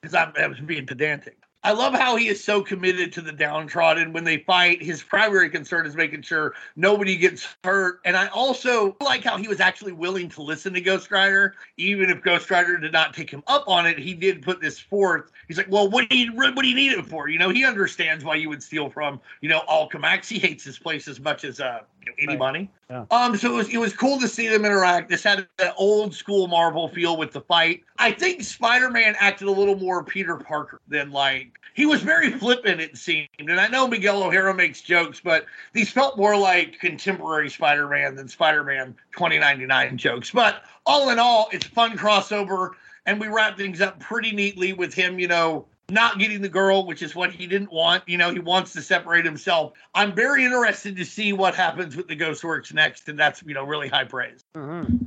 [0.00, 1.36] because I was being pedantic.
[1.62, 4.14] I love how he is so committed to the downtrodden.
[4.14, 8.00] When they fight, his primary concern is making sure nobody gets hurt.
[8.06, 12.08] And I also like how he was actually willing to listen to Ghost Rider, even
[12.08, 13.98] if Ghost Rider did not take him up on it.
[13.98, 15.32] He did put this forth.
[15.48, 17.64] He's like, "Well, what do you what do you need it for?" You know, he
[17.66, 20.28] understands why you would steal from you know Alchemax.
[20.28, 21.80] He hates this place as much as uh
[22.18, 22.70] anybody.
[22.88, 23.04] Yeah.
[23.10, 25.08] Um, so it was it was cool to see them interact.
[25.08, 27.82] This had that old school Marvel feel with the fight.
[27.98, 32.30] I think Spider Man acted a little more Peter Parker than like he was very
[32.30, 32.80] flippant.
[32.80, 37.50] It seemed, and I know Miguel O'Hara makes jokes, but these felt more like contemporary
[37.50, 40.30] Spider Man than Spider Man 2099 jokes.
[40.30, 42.70] But all in all, it's a fun crossover,
[43.06, 46.86] and we wrap things up pretty neatly with him, you know, not getting the girl,
[46.86, 48.02] which is what he didn't want.
[48.06, 49.72] You know, he wants to separate himself.
[49.94, 53.54] I'm very interested to see what happens with the Ghost Works next, and that's you
[53.54, 54.40] know really high praise.
[54.56, 55.06] Mhm.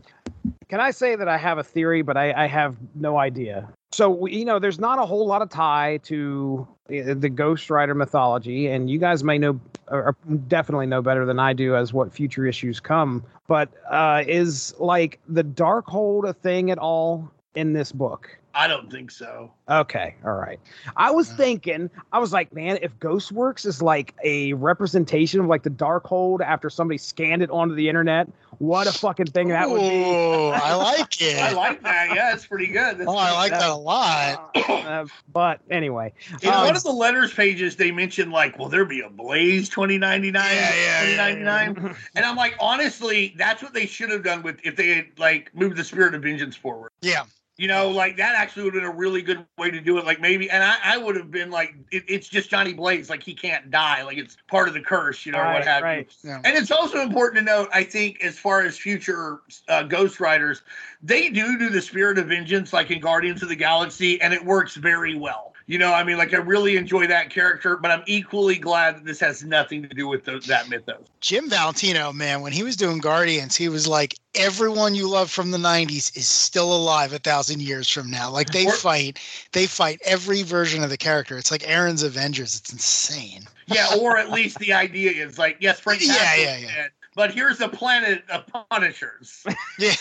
[0.70, 3.70] Can I say that I have a theory, but I, I have no idea?
[3.92, 7.94] So you know, there's not a whole lot of tie to uh, the Ghost Rider
[7.94, 10.16] mythology, and you guys may know, or
[10.48, 13.24] definitely know better than I do as what future issues come.
[13.48, 18.36] But uh, is like the Darkhold a thing at all in this book?
[18.56, 19.52] I don't think so.
[19.68, 20.60] Okay, all right.
[20.96, 21.38] I was Yeah.
[21.38, 26.42] thinking, I was like, man, if Ghostworks is like a representation of like the Darkhold
[26.42, 28.28] after somebody scanned it onto the internet,
[28.60, 30.04] what a fucking thing that would be.
[30.04, 31.42] I like it.
[31.42, 32.14] I like that.
[32.16, 33.00] Yeah, it's pretty good.
[33.00, 34.52] That's oh, I like pretty that a lot.
[34.56, 36.14] Uh, but anyway,
[36.44, 39.70] In Um, one of the letters pages, they mentioned like, "Will there be a Blaze
[39.70, 41.96] 2099?" Yeah, yeah, yeah, 2099?
[42.16, 45.50] And I'm like, honestly, that's what they should have done with if they had like
[45.56, 46.92] moved the Spirit of Vengeance forward.
[47.02, 47.24] Yeah.
[47.56, 50.06] You know, like that actually would have been a really good way to do it.
[50.06, 53.22] Like maybe, and I, I would have been like, it, it's just Johnny Blaze, like
[53.22, 55.84] he can't die, like it's part of the curse, you know, or what Right, have
[55.84, 56.12] right.
[56.24, 56.30] you.
[56.32, 56.42] Yeah.
[56.44, 60.64] And it's also important to note, I think, as far as future uh, Ghost Riders,
[61.04, 64.44] they do do the Spirit of Vengeance, like in Guardians of the Galaxy, and it
[64.44, 65.53] works very well.
[65.66, 69.06] You know, I mean, like I really enjoy that character, but I'm equally glad that
[69.06, 71.06] this has nothing to do with the, that mythos.
[71.22, 75.52] Jim Valentino, man, when he was doing Guardians, he was like, everyone you love from
[75.52, 78.30] the 90s is still alive a thousand years from now.
[78.30, 79.20] Like they Or- fight,
[79.54, 81.38] they fight every version of the character.
[81.38, 82.58] It's like Aaron's Avengers.
[82.58, 83.44] It's insane.
[83.68, 86.76] Yeah, or at least the idea is like, yes, Frank Yeah, Castle's yeah, yeah.
[86.76, 89.46] dead, but here's a planet of Punishers.
[89.80, 89.94] Yeah.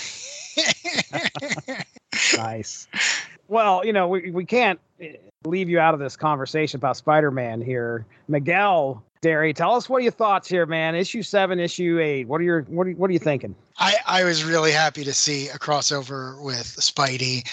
[2.36, 2.89] nice.
[3.48, 4.80] Well, you know, we, we can't
[5.44, 8.06] leave you out of this conversation about Spider-Man here.
[8.28, 10.94] Miguel, Darry, tell us what are your thoughts here, man?
[10.94, 12.27] Issue seven, issue eight.
[12.27, 13.55] What are your what are, what are you thinking?
[13.78, 17.48] I, I was really happy to see a crossover with Spidey.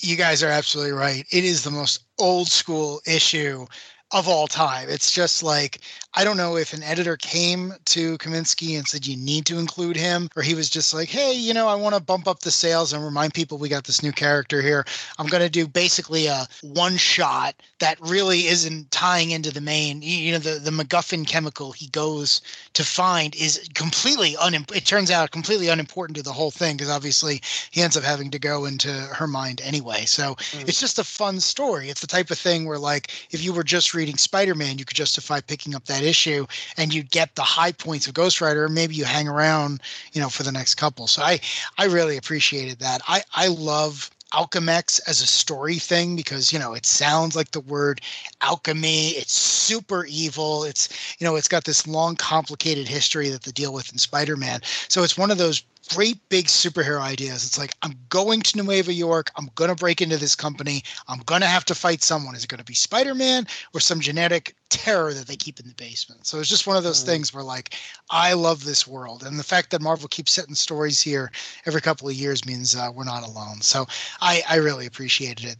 [0.00, 1.24] You guys are absolutely right.
[1.30, 3.66] It is the most old school issue
[4.16, 4.88] of all time.
[4.88, 5.80] It's just like
[6.14, 9.96] I don't know if an editor came to Kaminski and said you need to include
[9.96, 12.50] him, or he was just like, hey, you know, I want to bump up the
[12.50, 14.86] sales and remind people we got this new character here.
[15.18, 20.00] I'm going to do basically a one shot that really isn't tying into the main.
[20.00, 22.40] You know, the the MacGuffin chemical he goes
[22.72, 24.74] to find is completely unim.
[24.74, 28.30] It turns out completely unimportant to the whole thing because obviously he ends up having
[28.30, 30.06] to go into her mind anyway.
[30.06, 30.68] So Mm.
[30.68, 31.90] it's just a fun story.
[31.90, 34.84] It's the type of thing where, like, if you were just reading Spider Man, you
[34.84, 36.46] could justify picking up that issue
[36.76, 39.80] and you'd get the high points of Ghost Rider, and maybe you hang around,
[40.12, 41.06] you know, for the next couple.
[41.06, 41.40] So I,
[41.78, 43.00] I really appreciated that.
[43.08, 47.60] I, I love Alchemax as a story thing because you know it sounds like the
[47.60, 48.00] word
[48.40, 50.88] alchemy it's super evil it's
[51.18, 55.04] you know it's got this long complicated history that they deal with in spider-man so
[55.04, 55.62] it's one of those
[55.94, 57.44] great big superhero ideas.
[57.46, 59.30] It's like i'm going to nueva york.
[59.36, 60.82] I'm going to break into this company.
[61.08, 62.34] I'm going to have to fight someone.
[62.34, 65.74] Is it going to be spider-man or some genetic terror that they keep in the
[65.74, 66.26] basement?
[66.26, 67.06] So it's just one of those Mm.
[67.06, 67.74] things where like
[68.10, 69.22] i love this world.
[69.22, 71.30] And the fact that marvel keeps setting stories here
[71.66, 73.60] every couple of years means uh, we're not alone.
[73.62, 73.86] So
[74.20, 75.56] I, I really appreciated it.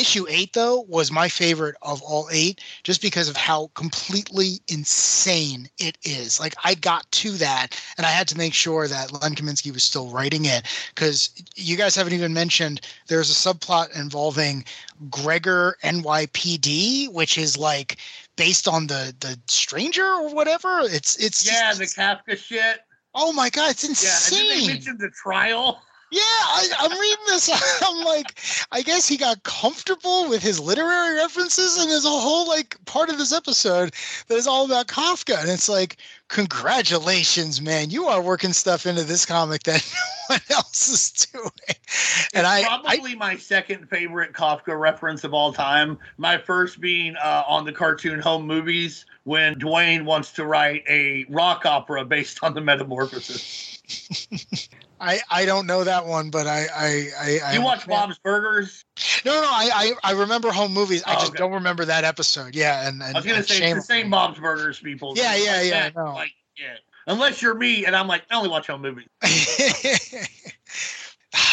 [0.00, 5.68] Issue eight, though, was my favorite of all eight just because of how completely insane
[5.78, 6.40] it is.
[6.40, 9.84] Like, I got to that and I had to make sure that Len Kaminski was
[9.84, 14.64] still writing it because you guys haven't even mentioned there's a subplot involving
[15.10, 17.98] Gregor NYPD, which is like
[18.36, 20.80] based on the the stranger or whatever.
[20.84, 22.80] It's it's Yeah, just- the Kafka shit.
[23.14, 24.48] oh my god, it's Yeah, insane.
[24.48, 25.82] then they mentioned the trial.
[26.12, 27.48] Yeah, I, I'm reading this.
[27.82, 28.40] I'm like,
[28.72, 33.10] I guess he got comfortable with his literary references, and there's a whole like part
[33.10, 33.94] of this episode
[34.26, 39.04] that is all about Kafka, and it's like, congratulations, man, you are working stuff into
[39.04, 39.88] this comic that
[40.28, 41.50] no one else is doing.
[42.34, 45.96] And I, I, probably my second favorite Kafka reference of all time.
[46.18, 51.24] My first being uh, on the cartoon Home Movies when Duane wants to write a
[51.28, 54.68] rock opera based on the Metamorphosis.
[55.00, 58.84] I, I don't know that one, but I, I, I, I You watch Bob's Burgers?
[59.24, 61.02] No, no, I, I, I remember home movies.
[61.06, 61.38] I Oh, just okay.
[61.38, 62.54] don't remember that episode.
[62.54, 64.10] Yeah, and, and I was gonna say shame it's the same.
[64.10, 65.14] Bob's Burgers people.
[65.16, 66.12] Yeah, yeah, Like yeah, that, I.
[66.12, 66.76] Like yeah.
[67.06, 69.06] Unless you're me and I'm like, I only watch home movies.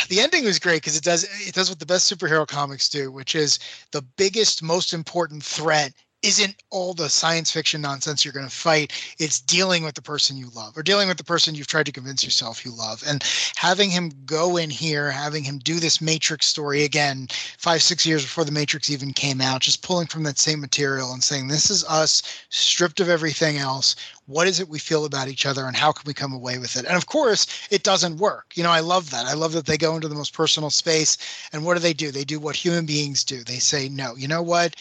[0.09, 3.11] the ending was great because it does it does what the best superhero comics do,
[3.11, 3.59] which is
[3.91, 5.93] the biggest, most important threat
[6.23, 8.91] isn't all the science fiction nonsense you're going to fight.
[9.19, 11.91] It's dealing with the person you love or dealing with the person you've tried to
[11.91, 13.03] convince yourself you love.
[13.07, 13.23] And
[13.56, 17.27] having him go in here, having him do this Matrix story again,
[17.57, 21.14] five, six years before the Matrix even came out, just pulling from that same material
[21.14, 23.95] and saying, this is us stripped of everything else.
[24.26, 26.76] What is it we feel about each other and how can we come away with
[26.76, 26.85] it?
[26.85, 28.53] And of course, it doesn't work.
[28.56, 29.26] You know, I love that.
[29.26, 31.18] I love that they go into the most personal space.
[31.53, 32.11] And what do they do?
[32.11, 33.44] They do what human beings do.
[33.44, 34.76] They say, no, you know what?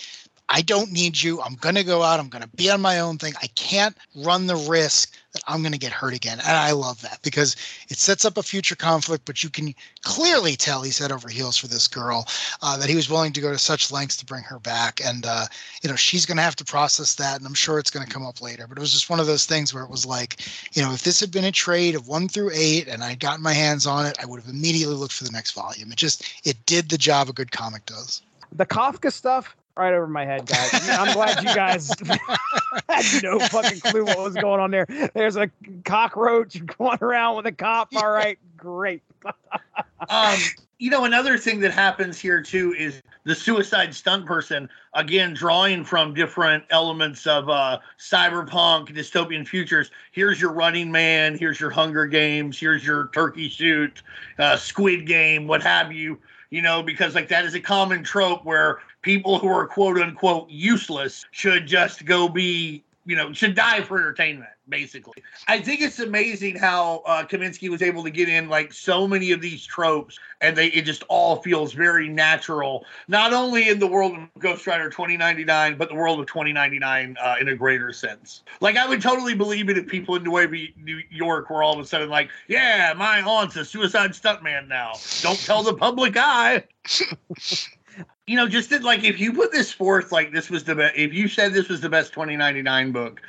[0.48, 1.40] I don't need you.
[1.42, 2.20] I'm going to go out.
[2.20, 3.34] I'm going to be on my own thing.
[3.42, 6.38] I can't run the risk that I'm going to get hurt again.
[6.38, 7.56] And I love that because
[7.88, 11.56] it sets up a future conflict, but you can clearly tell he's head over heels
[11.56, 12.26] for this girl,
[12.62, 15.00] uh, that he was willing to go to such lengths to bring her back.
[15.04, 15.46] And, uh,
[15.82, 17.38] you know, she's going to have to process that.
[17.38, 18.66] And I'm sure it's going to come up later.
[18.68, 21.02] But it was just one of those things where it was like, you know, if
[21.02, 24.06] this had been a trade of one through eight and I'd gotten my hands on
[24.06, 25.90] it, I would have immediately looked for the next volume.
[25.90, 28.22] It just, it did the job a good comic does.
[28.52, 30.88] The Kafka stuff, right over my head, guys.
[30.88, 31.90] I'm glad you guys
[32.88, 34.86] had no fucking clue what was going on there.
[35.14, 35.50] There's a
[35.84, 37.88] cockroach going around with a cop.
[37.94, 39.02] All right, great.
[40.08, 40.38] um,
[40.78, 45.84] you know, another thing that happens here too is the suicide stunt person, again, drawing
[45.84, 49.90] from different elements of uh, cyberpunk, dystopian futures.
[50.12, 54.02] Here's your Running Man, here's your Hunger Games, here's your Turkey Shoot,
[54.38, 56.18] uh, Squid Game, what have you
[56.50, 60.48] you know, because like that is a common trope where people who are quote unquote
[60.50, 65.22] useless should just go be, you know, should die for entertainment, basically.
[65.46, 69.30] I think it's amazing how uh, Kaminski was able to get in like so many
[69.30, 73.86] of these tropes and they it just all feels very natural, not only in the
[73.86, 78.42] world of Ghost Rider 2099, but the world of 2099 uh, in a greater sense.
[78.60, 81.86] Like I would totally believe it if people in New York were all of a
[81.86, 84.94] sudden like, yeah, my aunt's a suicide stuntman now.
[85.22, 86.64] Don't tell the public eye.
[88.26, 90.96] you know, just that, like if you put this forth, like this was the best,
[90.96, 93.20] if you said this was the best 2099 book,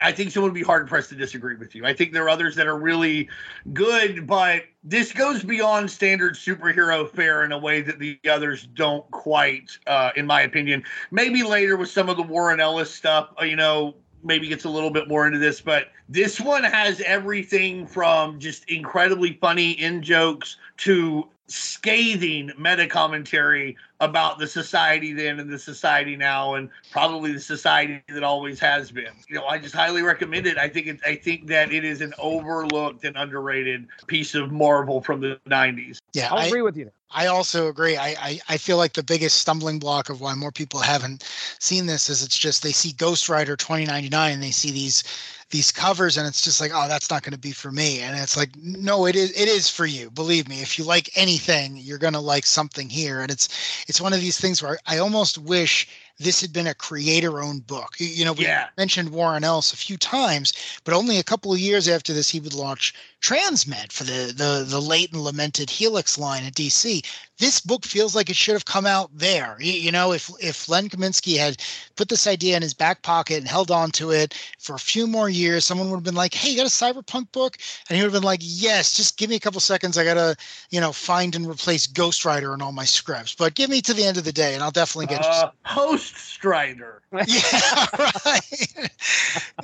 [0.00, 1.84] I think someone would be hard pressed to disagree with you.
[1.84, 3.28] I think there are others that are really
[3.72, 9.08] good, but this goes beyond standard superhero fare in a way that the others don't
[9.10, 10.82] quite, uh, in my opinion.
[11.10, 13.94] Maybe later with some of the Warren Ellis stuff, uh, you know,
[14.24, 18.68] maybe gets a little bit more into this, but this one has everything from just
[18.70, 26.16] incredibly funny in jokes to scathing meta commentary about the society then and the society
[26.16, 29.12] now and probably the society that always has been.
[29.28, 30.58] You know i just highly recommend it.
[30.58, 35.00] I think it, i think that it is an overlooked and underrated piece of marvel
[35.00, 37.96] from the 90s yeah i'll I, agree with you i also agree.
[37.96, 41.24] I, I i feel like the biggest stumbling block of why more people haven't
[41.58, 45.04] seen this is it's just they see ghost rider 2099 and they see these
[45.50, 48.00] these covers and it's just like oh that's not going to be for me.
[48.00, 50.62] And it's like no it is it is for you believe me.
[50.62, 53.20] If you like anything you're going to like something here.
[53.20, 53.48] And it's
[53.88, 55.88] it's one of these things where i almost wish
[56.20, 57.94] this had been a creator owned book.
[57.98, 58.68] You know, we yeah.
[58.76, 60.52] mentioned Warren Ellis a few times,
[60.84, 64.64] but only a couple of years after this, he would launch Transmet for the, the,
[64.68, 67.04] the late and lamented Helix line at DC.
[67.40, 69.56] This book feels like it should have come out there.
[69.58, 71.56] You, you know, if, if Len Kaminski had
[71.96, 75.06] put this idea in his back pocket and held on to it for a few
[75.06, 77.56] more years, someone would have been like, hey, you got a cyberpunk book?
[77.88, 79.96] And he would have been like, yes, just give me a couple seconds.
[79.96, 80.36] I got to,
[80.70, 83.94] you know, find and replace Ghost Rider in all my scripts, but give me to
[83.94, 85.58] the end of the day and I'll definitely get uh, you.
[85.64, 87.00] Host Strider.
[87.26, 87.86] yeah,
[88.24, 88.88] right.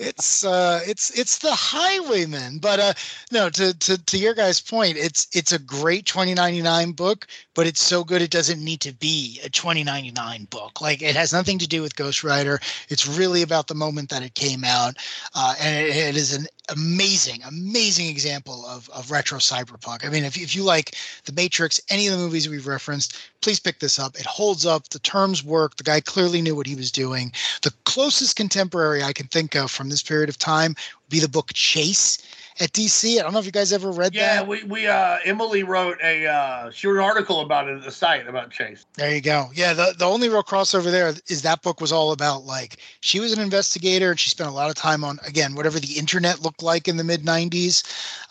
[0.00, 2.92] it's uh, it's it's the Highwayman, but uh,
[3.30, 3.48] no.
[3.50, 7.66] To to to your guys' point, it's it's a great twenty ninety nine book, but
[7.66, 10.80] it's so good it doesn't need to be a twenty ninety nine book.
[10.80, 12.60] Like it has nothing to do with Ghost Rider.
[12.88, 14.94] It's really about the moment that it came out,
[15.34, 20.04] uh, and it, it is an amazing, amazing example of, of retro cyberpunk.
[20.04, 23.60] I mean, if, if you like The Matrix, any of the movies we've referenced, please
[23.60, 24.16] pick this up.
[24.16, 24.88] It holds up.
[24.88, 25.76] The terms work.
[25.76, 27.32] The guy clearly knew what he was doing.
[27.62, 31.28] The closest contemporary I can think of from this period of time would be the
[31.28, 32.18] book Chase
[32.60, 33.18] at DC.
[33.18, 34.42] I don't know if you guys ever read yeah, that.
[34.42, 37.84] Yeah, we we uh Emily wrote a uh she wrote an article about it at
[37.84, 38.86] the site about Chase.
[38.94, 39.50] There you go.
[39.54, 43.20] Yeah, the the only real crossover there is that book was all about like she
[43.20, 46.42] was an investigator and she spent a lot of time on again whatever the internet
[46.42, 47.82] looked like in the mid 90s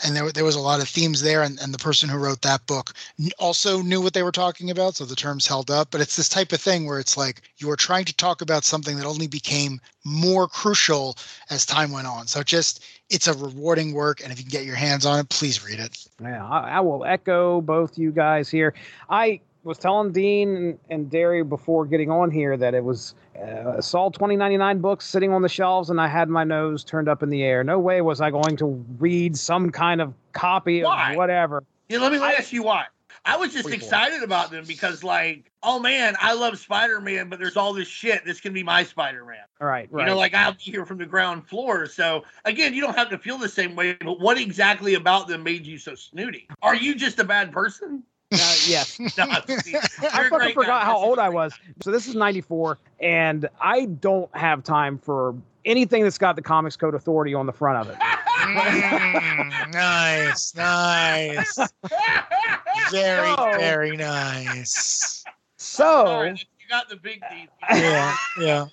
[0.03, 2.41] and there there was a lot of themes there and and the person who wrote
[2.41, 2.93] that book
[3.39, 6.30] also knew what they were talking about so the terms held up, but it's this
[6.30, 9.27] type of thing where it's like you are trying to talk about something that only
[9.27, 11.18] became more crucial
[11.49, 12.27] as time went on.
[12.27, 15.30] So just it's a rewarding work, and if you can get your hands on it,
[15.30, 16.07] please read it.
[16.22, 18.73] Yeah, I, I will echo both you guys here.
[19.10, 23.82] I was telling Dean and, and Darry before getting on here that it was uh,
[23.82, 27.30] saw 2099 books sitting on the shelves and I had my nose turned up in
[27.30, 27.64] the air.
[27.64, 28.65] No way was I going to
[28.99, 31.11] read some kind of copy why?
[31.11, 31.64] of whatever.
[31.90, 32.86] Yeah, let me I, ask you why.
[33.26, 33.88] I was just Pretty cool.
[33.88, 37.88] excited about them because, like, oh man, I love Spider Man, but there's all this
[37.88, 38.23] shit.
[38.23, 39.38] This can be my Spider Man.
[39.60, 40.03] All right, right.
[40.03, 41.88] You know, like I'll be here from the ground floor.
[41.88, 43.93] So again, you don't have to feel the same way.
[43.93, 46.47] But what exactly about them made you so snooty?
[46.61, 48.03] Are you just a bad person?
[48.31, 48.38] Uh,
[48.68, 48.99] yes.
[49.18, 49.26] No.
[49.30, 50.85] I fucking forgot guy.
[50.85, 51.53] how old I was.
[51.81, 56.76] So this is 94 and I don't have time for anything that's got the Comics
[56.76, 57.99] Code Authority on the front of it.
[57.99, 61.56] Mm, nice, nice.
[62.91, 65.23] Very, So- very nice.
[65.57, 67.49] So, Sorry, you got the big teeth.
[67.72, 68.65] Yeah, yeah.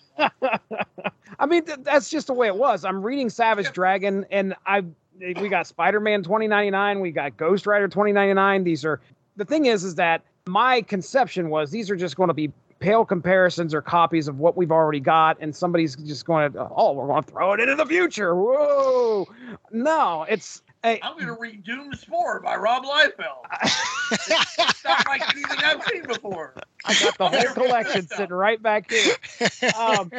[1.39, 2.85] I mean, th- that's just the way it was.
[2.85, 3.73] I'm reading Savage Yeah.
[3.73, 4.83] Dragon, and I
[5.19, 8.65] we got Spider Man 2099, we got Ghost Rider 2099.
[8.65, 9.01] These are
[9.37, 13.05] the thing is, is that my conception was these are just going to be pale
[13.05, 17.07] comparisons or copies of what we've already got, and somebody's just going to, oh, we're
[17.07, 18.35] going to throw it into the future.
[18.35, 19.27] Whoa,
[19.71, 20.63] no, it's.
[20.83, 23.47] Hey, I'm gonna read Doom's IV by Rob Liefeld.
[24.13, 26.55] It's not like anything I've seen before.
[26.85, 29.15] I got the whole collection sitting right back here.
[29.79, 30.13] Um,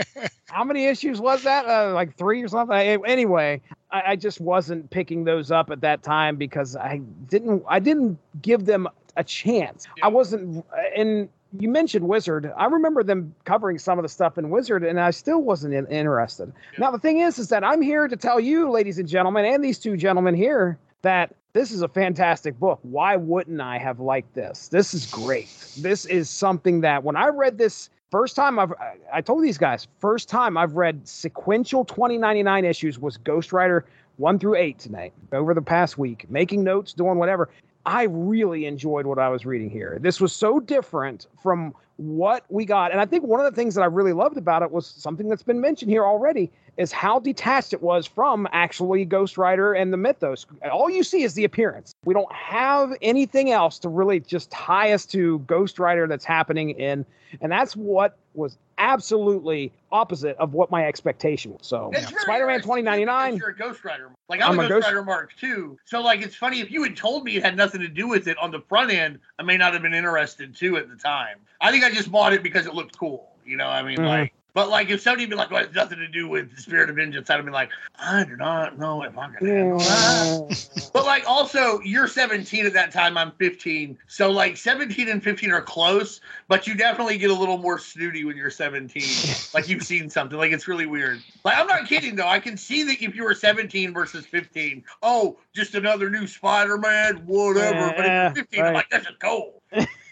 [0.50, 1.66] how many issues was that?
[1.68, 2.76] Uh, like three or something.
[2.76, 3.62] Anyway,
[3.92, 7.64] I, I just wasn't picking those up at that time because I didn't.
[7.68, 9.86] I didn't give them a chance.
[9.98, 10.06] Yeah.
[10.06, 10.66] I wasn't.
[10.96, 12.52] And you mentioned Wizard.
[12.58, 15.86] I remember them covering some of the stuff in Wizard, and I still wasn't in,
[15.88, 16.52] interested.
[16.78, 19.64] Now the thing is, is that I'm here to tell you, ladies and gentlemen, and
[19.64, 22.80] these two gentlemen here, that this is a fantastic book.
[22.82, 24.70] Why wouldn't I have liked this?
[24.70, 25.50] This is great.
[25.78, 28.74] This is something that when I read this first time I've
[29.14, 33.86] I- told these guys, first time I've read sequential 2099 issues was Ghost Rider
[34.18, 37.50] 1 through 8 tonight over the past week, making notes, doing whatever.
[37.86, 39.98] I really enjoyed what I was reading here.
[40.00, 41.74] This was so different from
[42.04, 42.92] what we got.
[42.92, 45.30] And I think one of the things that I really loved about it was something
[45.30, 49.94] that's been mentioned here already is how detached it was from actually Ghost Rider and
[49.94, 50.46] the mythos.
[50.72, 51.94] All you see is the appearance.
[52.06, 56.72] We don't have anything else to really just tie us to Ghost Rider that's happening
[56.72, 57.06] in,
[57.42, 61.60] and that's what was absolutely opposite of what my expectation was.
[61.62, 63.38] So, Spider-Man 2099.
[63.38, 64.10] You're a Ghost Rider.
[64.28, 65.78] Like I'm, I'm a a Ghost, Ghost- Rider Mark too.
[65.86, 68.28] So like it's funny if you had told me it had nothing to do with
[68.28, 71.38] it on the front end, I may not have been interested too at the time.
[71.62, 73.30] I think I just bought it because it looked cool.
[73.46, 74.08] You know, I mean, Mhm.
[74.08, 74.34] like.
[74.56, 76.96] But like, if somebody been like, "Well, it's nothing to do with the Spirit of
[76.98, 81.24] Vengeance," I'd be like, "I do not know if I can handle that." But like
[81.28, 83.18] also, you're 17 at that time.
[83.18, 83.98] I'm 15.
[84.06, 88.26] So like 17 and 15 are close, but you definitely get a little more snooty
[88.26, 89.02] when you're 17.
[89.56, 90.38] like you've seen something.
[90.38, 91.24] Like it's really weird.
[91.44, 92.28] Like I'm not kidding though.
[92.28, 97.24] I can see that if you were 17 versus 15, oh, just another new Spider-Man,
[97.26, 97.92] whatever.
[97.98, 99.63] but if you're 15, I'm like, this is cool.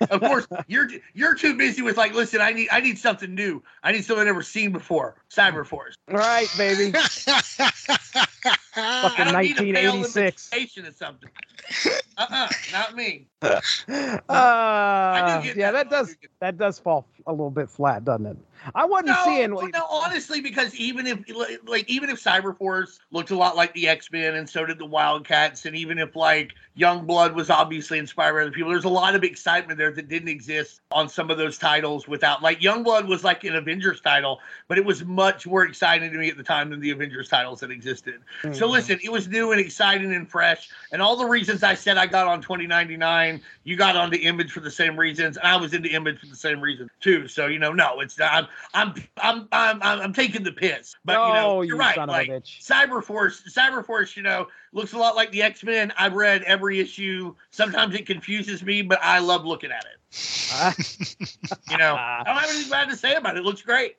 [0.10, 3.62] Of course, you're you're too busy with like, listen, I need I need something new.
[3.84, 5.16] I need something I've never seen before.
[5.30, 5.96] Cyberforce.
[6.10, 6.94] All right, baby.
[8.76, 10.50] I Fucking don't need a pale 1986.
[10.54, 11.30] imitation of something.
[12.18, 13.28] Uh-uh, not me.
[13.90, 16.06] Uh, I do get yeah, that though.
[16.06, 18.38] Does that does fall a little bit flat, doesn't it?
[18.76, 19.56] I wasn't No, seeing.
[19.56, 21.20] well, no, honestly, because even if
[21.66, 24.86] like even if Cyberforce looked a lot like the X Men, and so did the
[24.86, 28.90] Wildcats, and even if like Young Blood was obviously inspired by other people, there's a
[28.90, 32.08] lot of excitement there that didn't exist on some of those titles.
[32.08, 36.12] Without like Young Blood was like an Avengers title, but it was much more exciting
[36.12, 38.22] to me at the time than the Avengers titles that existed.
[38.62, 41.98] So listen, it was new and exciting and fresh, and all the reasons I said
[41.98, 45.74] I got on 2099, you got onto Image for the same reasons, and I was
[45.74, 47.28] into Image for the same reason too.
[47.28, 48.52] So you know, no, it's not.
[48.76, 51.96] I'm I'm I'm I'm, I'm taking the piss, but you know, No, you're you right.
[51.96, 52.44] son of a Like.
[52.44, 55.92] Cyberforce, Cyberforce, you know, looks a lot like the X Men.
[55.98, 57.34] I've read every issue.
[57.50, 59.98] Sometimes it confuses me, but I love looking at it.
[61.72, 63.40] You know, I don't have anything bad to say about it.
[63.40, 63.96] It looks great.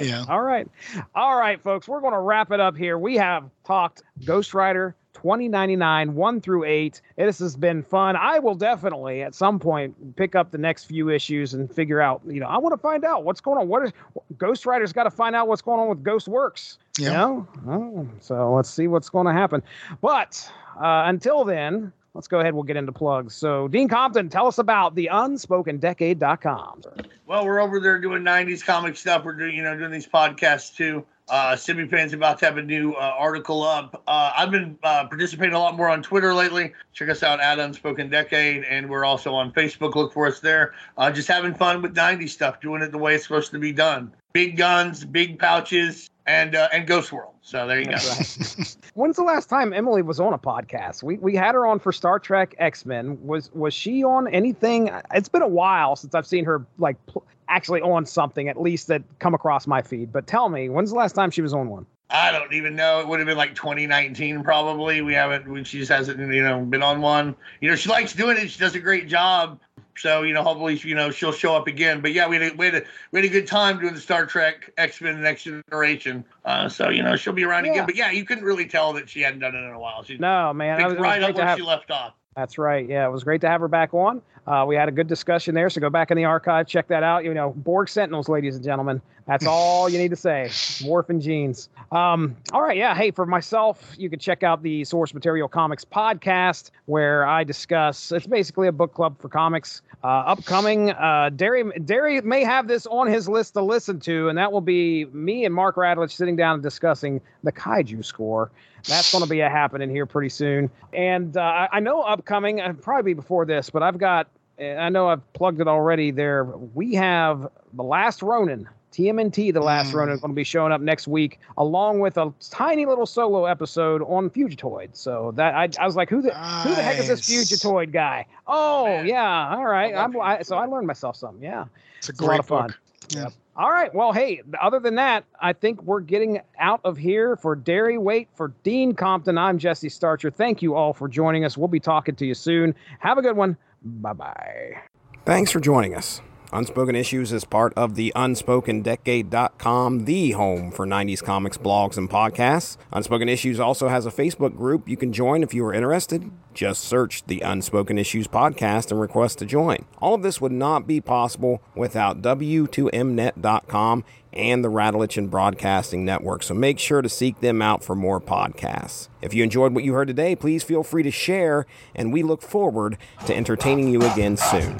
[0.00, 0.24] Yeah.
[0.28, 0.68] All right.
[1.14, 1.88] All right, folks.
[1.88, 2.98] We're going to wrap it up here.
[2.98, 7.00] We have talked Ghost Rider 2099, 1 through 8.
[7.16, 8.16] This has been fun.
[8.16, 12.20] I will definitely at some point pick up the next few issues and figure out,
[12.26, 13.68] you know, I want to find out what's going on.
[13.68, 13.92] What is
[14.36, 16.78] Ghost Rider's got to find out what's going on with Ghost Works.
[16.98, 17.12] You Yeah.
[17.12, 17.48] know?
[17.68, 19.62] Oh, so let's see what's going to happen.
[20.00, 22.54] But uh, until then, let's go ahead.
[22.54, 23.34] We'll get into plugs.
[23.34, 26.82] So, Dean Compton, tell us about the unspokendecade.com.
[27.26, 29.24] Well, we're over there doing 90s comic stuff.
[29.24, 31.04] We're doing, you know, doing these podcasts too.
[31.28, 34.02] Uh, Simi Pan's about to have a new uh, article up.
[34.06, 36.72] Uh, I've been uh, participating a lot more on Twitter lately.
[36.92, 39.96] Check us out at Unspoken Decade, and we're also on Facebook.
[39.96, 40.74] Look for us there.
[40.96, 43.72] Uh, just having fun with 90s stuff, doing it the way it's supposed to be
[43.72, 44.12] done.
[44.32, 47.34] Big guns, big pouches, and uh, and Ghost World.
[47.42, 47.92] So there you go.
[47.92, 48.76] Right.
[48.94, 51.02] When's the last time Emily was on a podcast?
[51.02, 53.18] We we had her on for Star Trek X Men.
[53.24, 54.90] Was was she on anything?
[55.14, 58.88] It's been a while since I've seen her like pl- actually on something at least
[58.88, 60.12] that come across my feed.
[60.12, 61.86] But tell me, when's the last time she was on one?
[62.08, 63.00] I don't even know.
[63.00, 65.02] It would have been like 2019 probably.
[65.02, 65.64] We haven't.
[65.64, 67.34] She just hasn't, you know, been on one.
[67.60, 68.48] You know, she likes doing it.
[68.50, 69.58] She does a great job.
[69.98, 72.00] So you know, hopefully, you know, she'll show up again.
[72.00, 72.82] But yeah, we had a, we had a,
[73.12, 76.24] we had a good time doing the Star Trek X Men Next Generation.
[76.44, 77.72] Uh, so you know, she'll be around Yeah.
[77.72, 77.86] again.
[77.86, 80.02] But yeah, you couldn't really tell that she hadn't done it in a while.
[80.02, 80.80] She No, man.
[80.80, 82.14] I was, right up to where have, she left off.
[82.34, 82.86] That's right.
[82.88, 84.20] Yeah, it was great to have her back on.
[84.46, 87.02] Uh, we had a good discussion there, so go back in the archive, check that
[87.02, 87.24] out.
[87.24, 89.02] You know, Borg Sentinels, ladies and gentlemen.
[89.26, 90.50] That's all you need to say.
[90.84, 91.68] Morphin Genes.
[91.90, 92.94] Um, all right, yeah.
[92.94, 98.12] Hey, for myself, you can check out the Source Material Comics podcast, where I discuss.
[98.12, 99.82] It's basically a book club for comics.
[100.04, 104.38] Uh, upcoming, uh, Darry Darry may have this on his list to listen to, and
[104.38, 108.52] that will be me and Mark Radulich sitting down and discussing the Kaiju score.
[108.88, 110.70] That's going to be a happening here pretty soon.
[110.92, 114.28] And uh, I- know upcoming, uh, probably before this, but I've got,
[114.60, 116.44] uh, I know I've plugged it already there.
[116.44, 119.94] We have The Last Ronin, TMNT The Last Mm.
[119.94, 124.02] Ronin, going to be showing up next week, along with a tiny little solo episode
[124.02, 124.90] on Fugitoid.
[124.96, 128.26] So that I, I was like, who the, who the heck is this Fugitoid guy?
[128.46, 129.06] Oh, man.
[129.06, 129.54] yeah.
[129.56, 129.94] All right.
[129.94, 131.42] I I'm, I, so I learned myself something.
[131.42, 131.64] Yeah.
[131.98, 132.66] It's a It's a lot of fun.
[132.68, 132.78] book.
[133.10, 133.28] Yeah.
[133.58, 133.94] All right.
[133.94, 138.28] Well, hey, other than that, I think we're getting out of here for Darry Wait
[138.34, 139.38] for Dean Compton.
[139.38, 140.30] I'm Jesse Starcher.
[140.30, 141.56] Thank you all for joining us.
[141.56, 142.74] We'll be talking to you soon.
[142.98, 143.56] Have a good one.
[143.82, 144.82] Bye bye.
[145.24, 146.20] Thanks for joining us.
[146.52, 152.76] Unspoken Issues is part of the UnspokenDecade.com, the home for 90s comics blogs and podcasts.
[152.92, 156.30] Unspoken Issues also has a Facebook group you can join if you are interested.
[156.54, 159.84] Just search the Unspoken Issues podcast and request to join.
[159.98, 166.42] All of this would not be possible without W2Mnet.com and the Radulich and Broadcasting Network,
[166.42, 169.08] so make sure to seek them out for more podcasts.
[169.22, 172.42] If you enjoyed what you heard today, please feel free to share, and we look
[172.42, 174.76] forward to entertaining you again soon.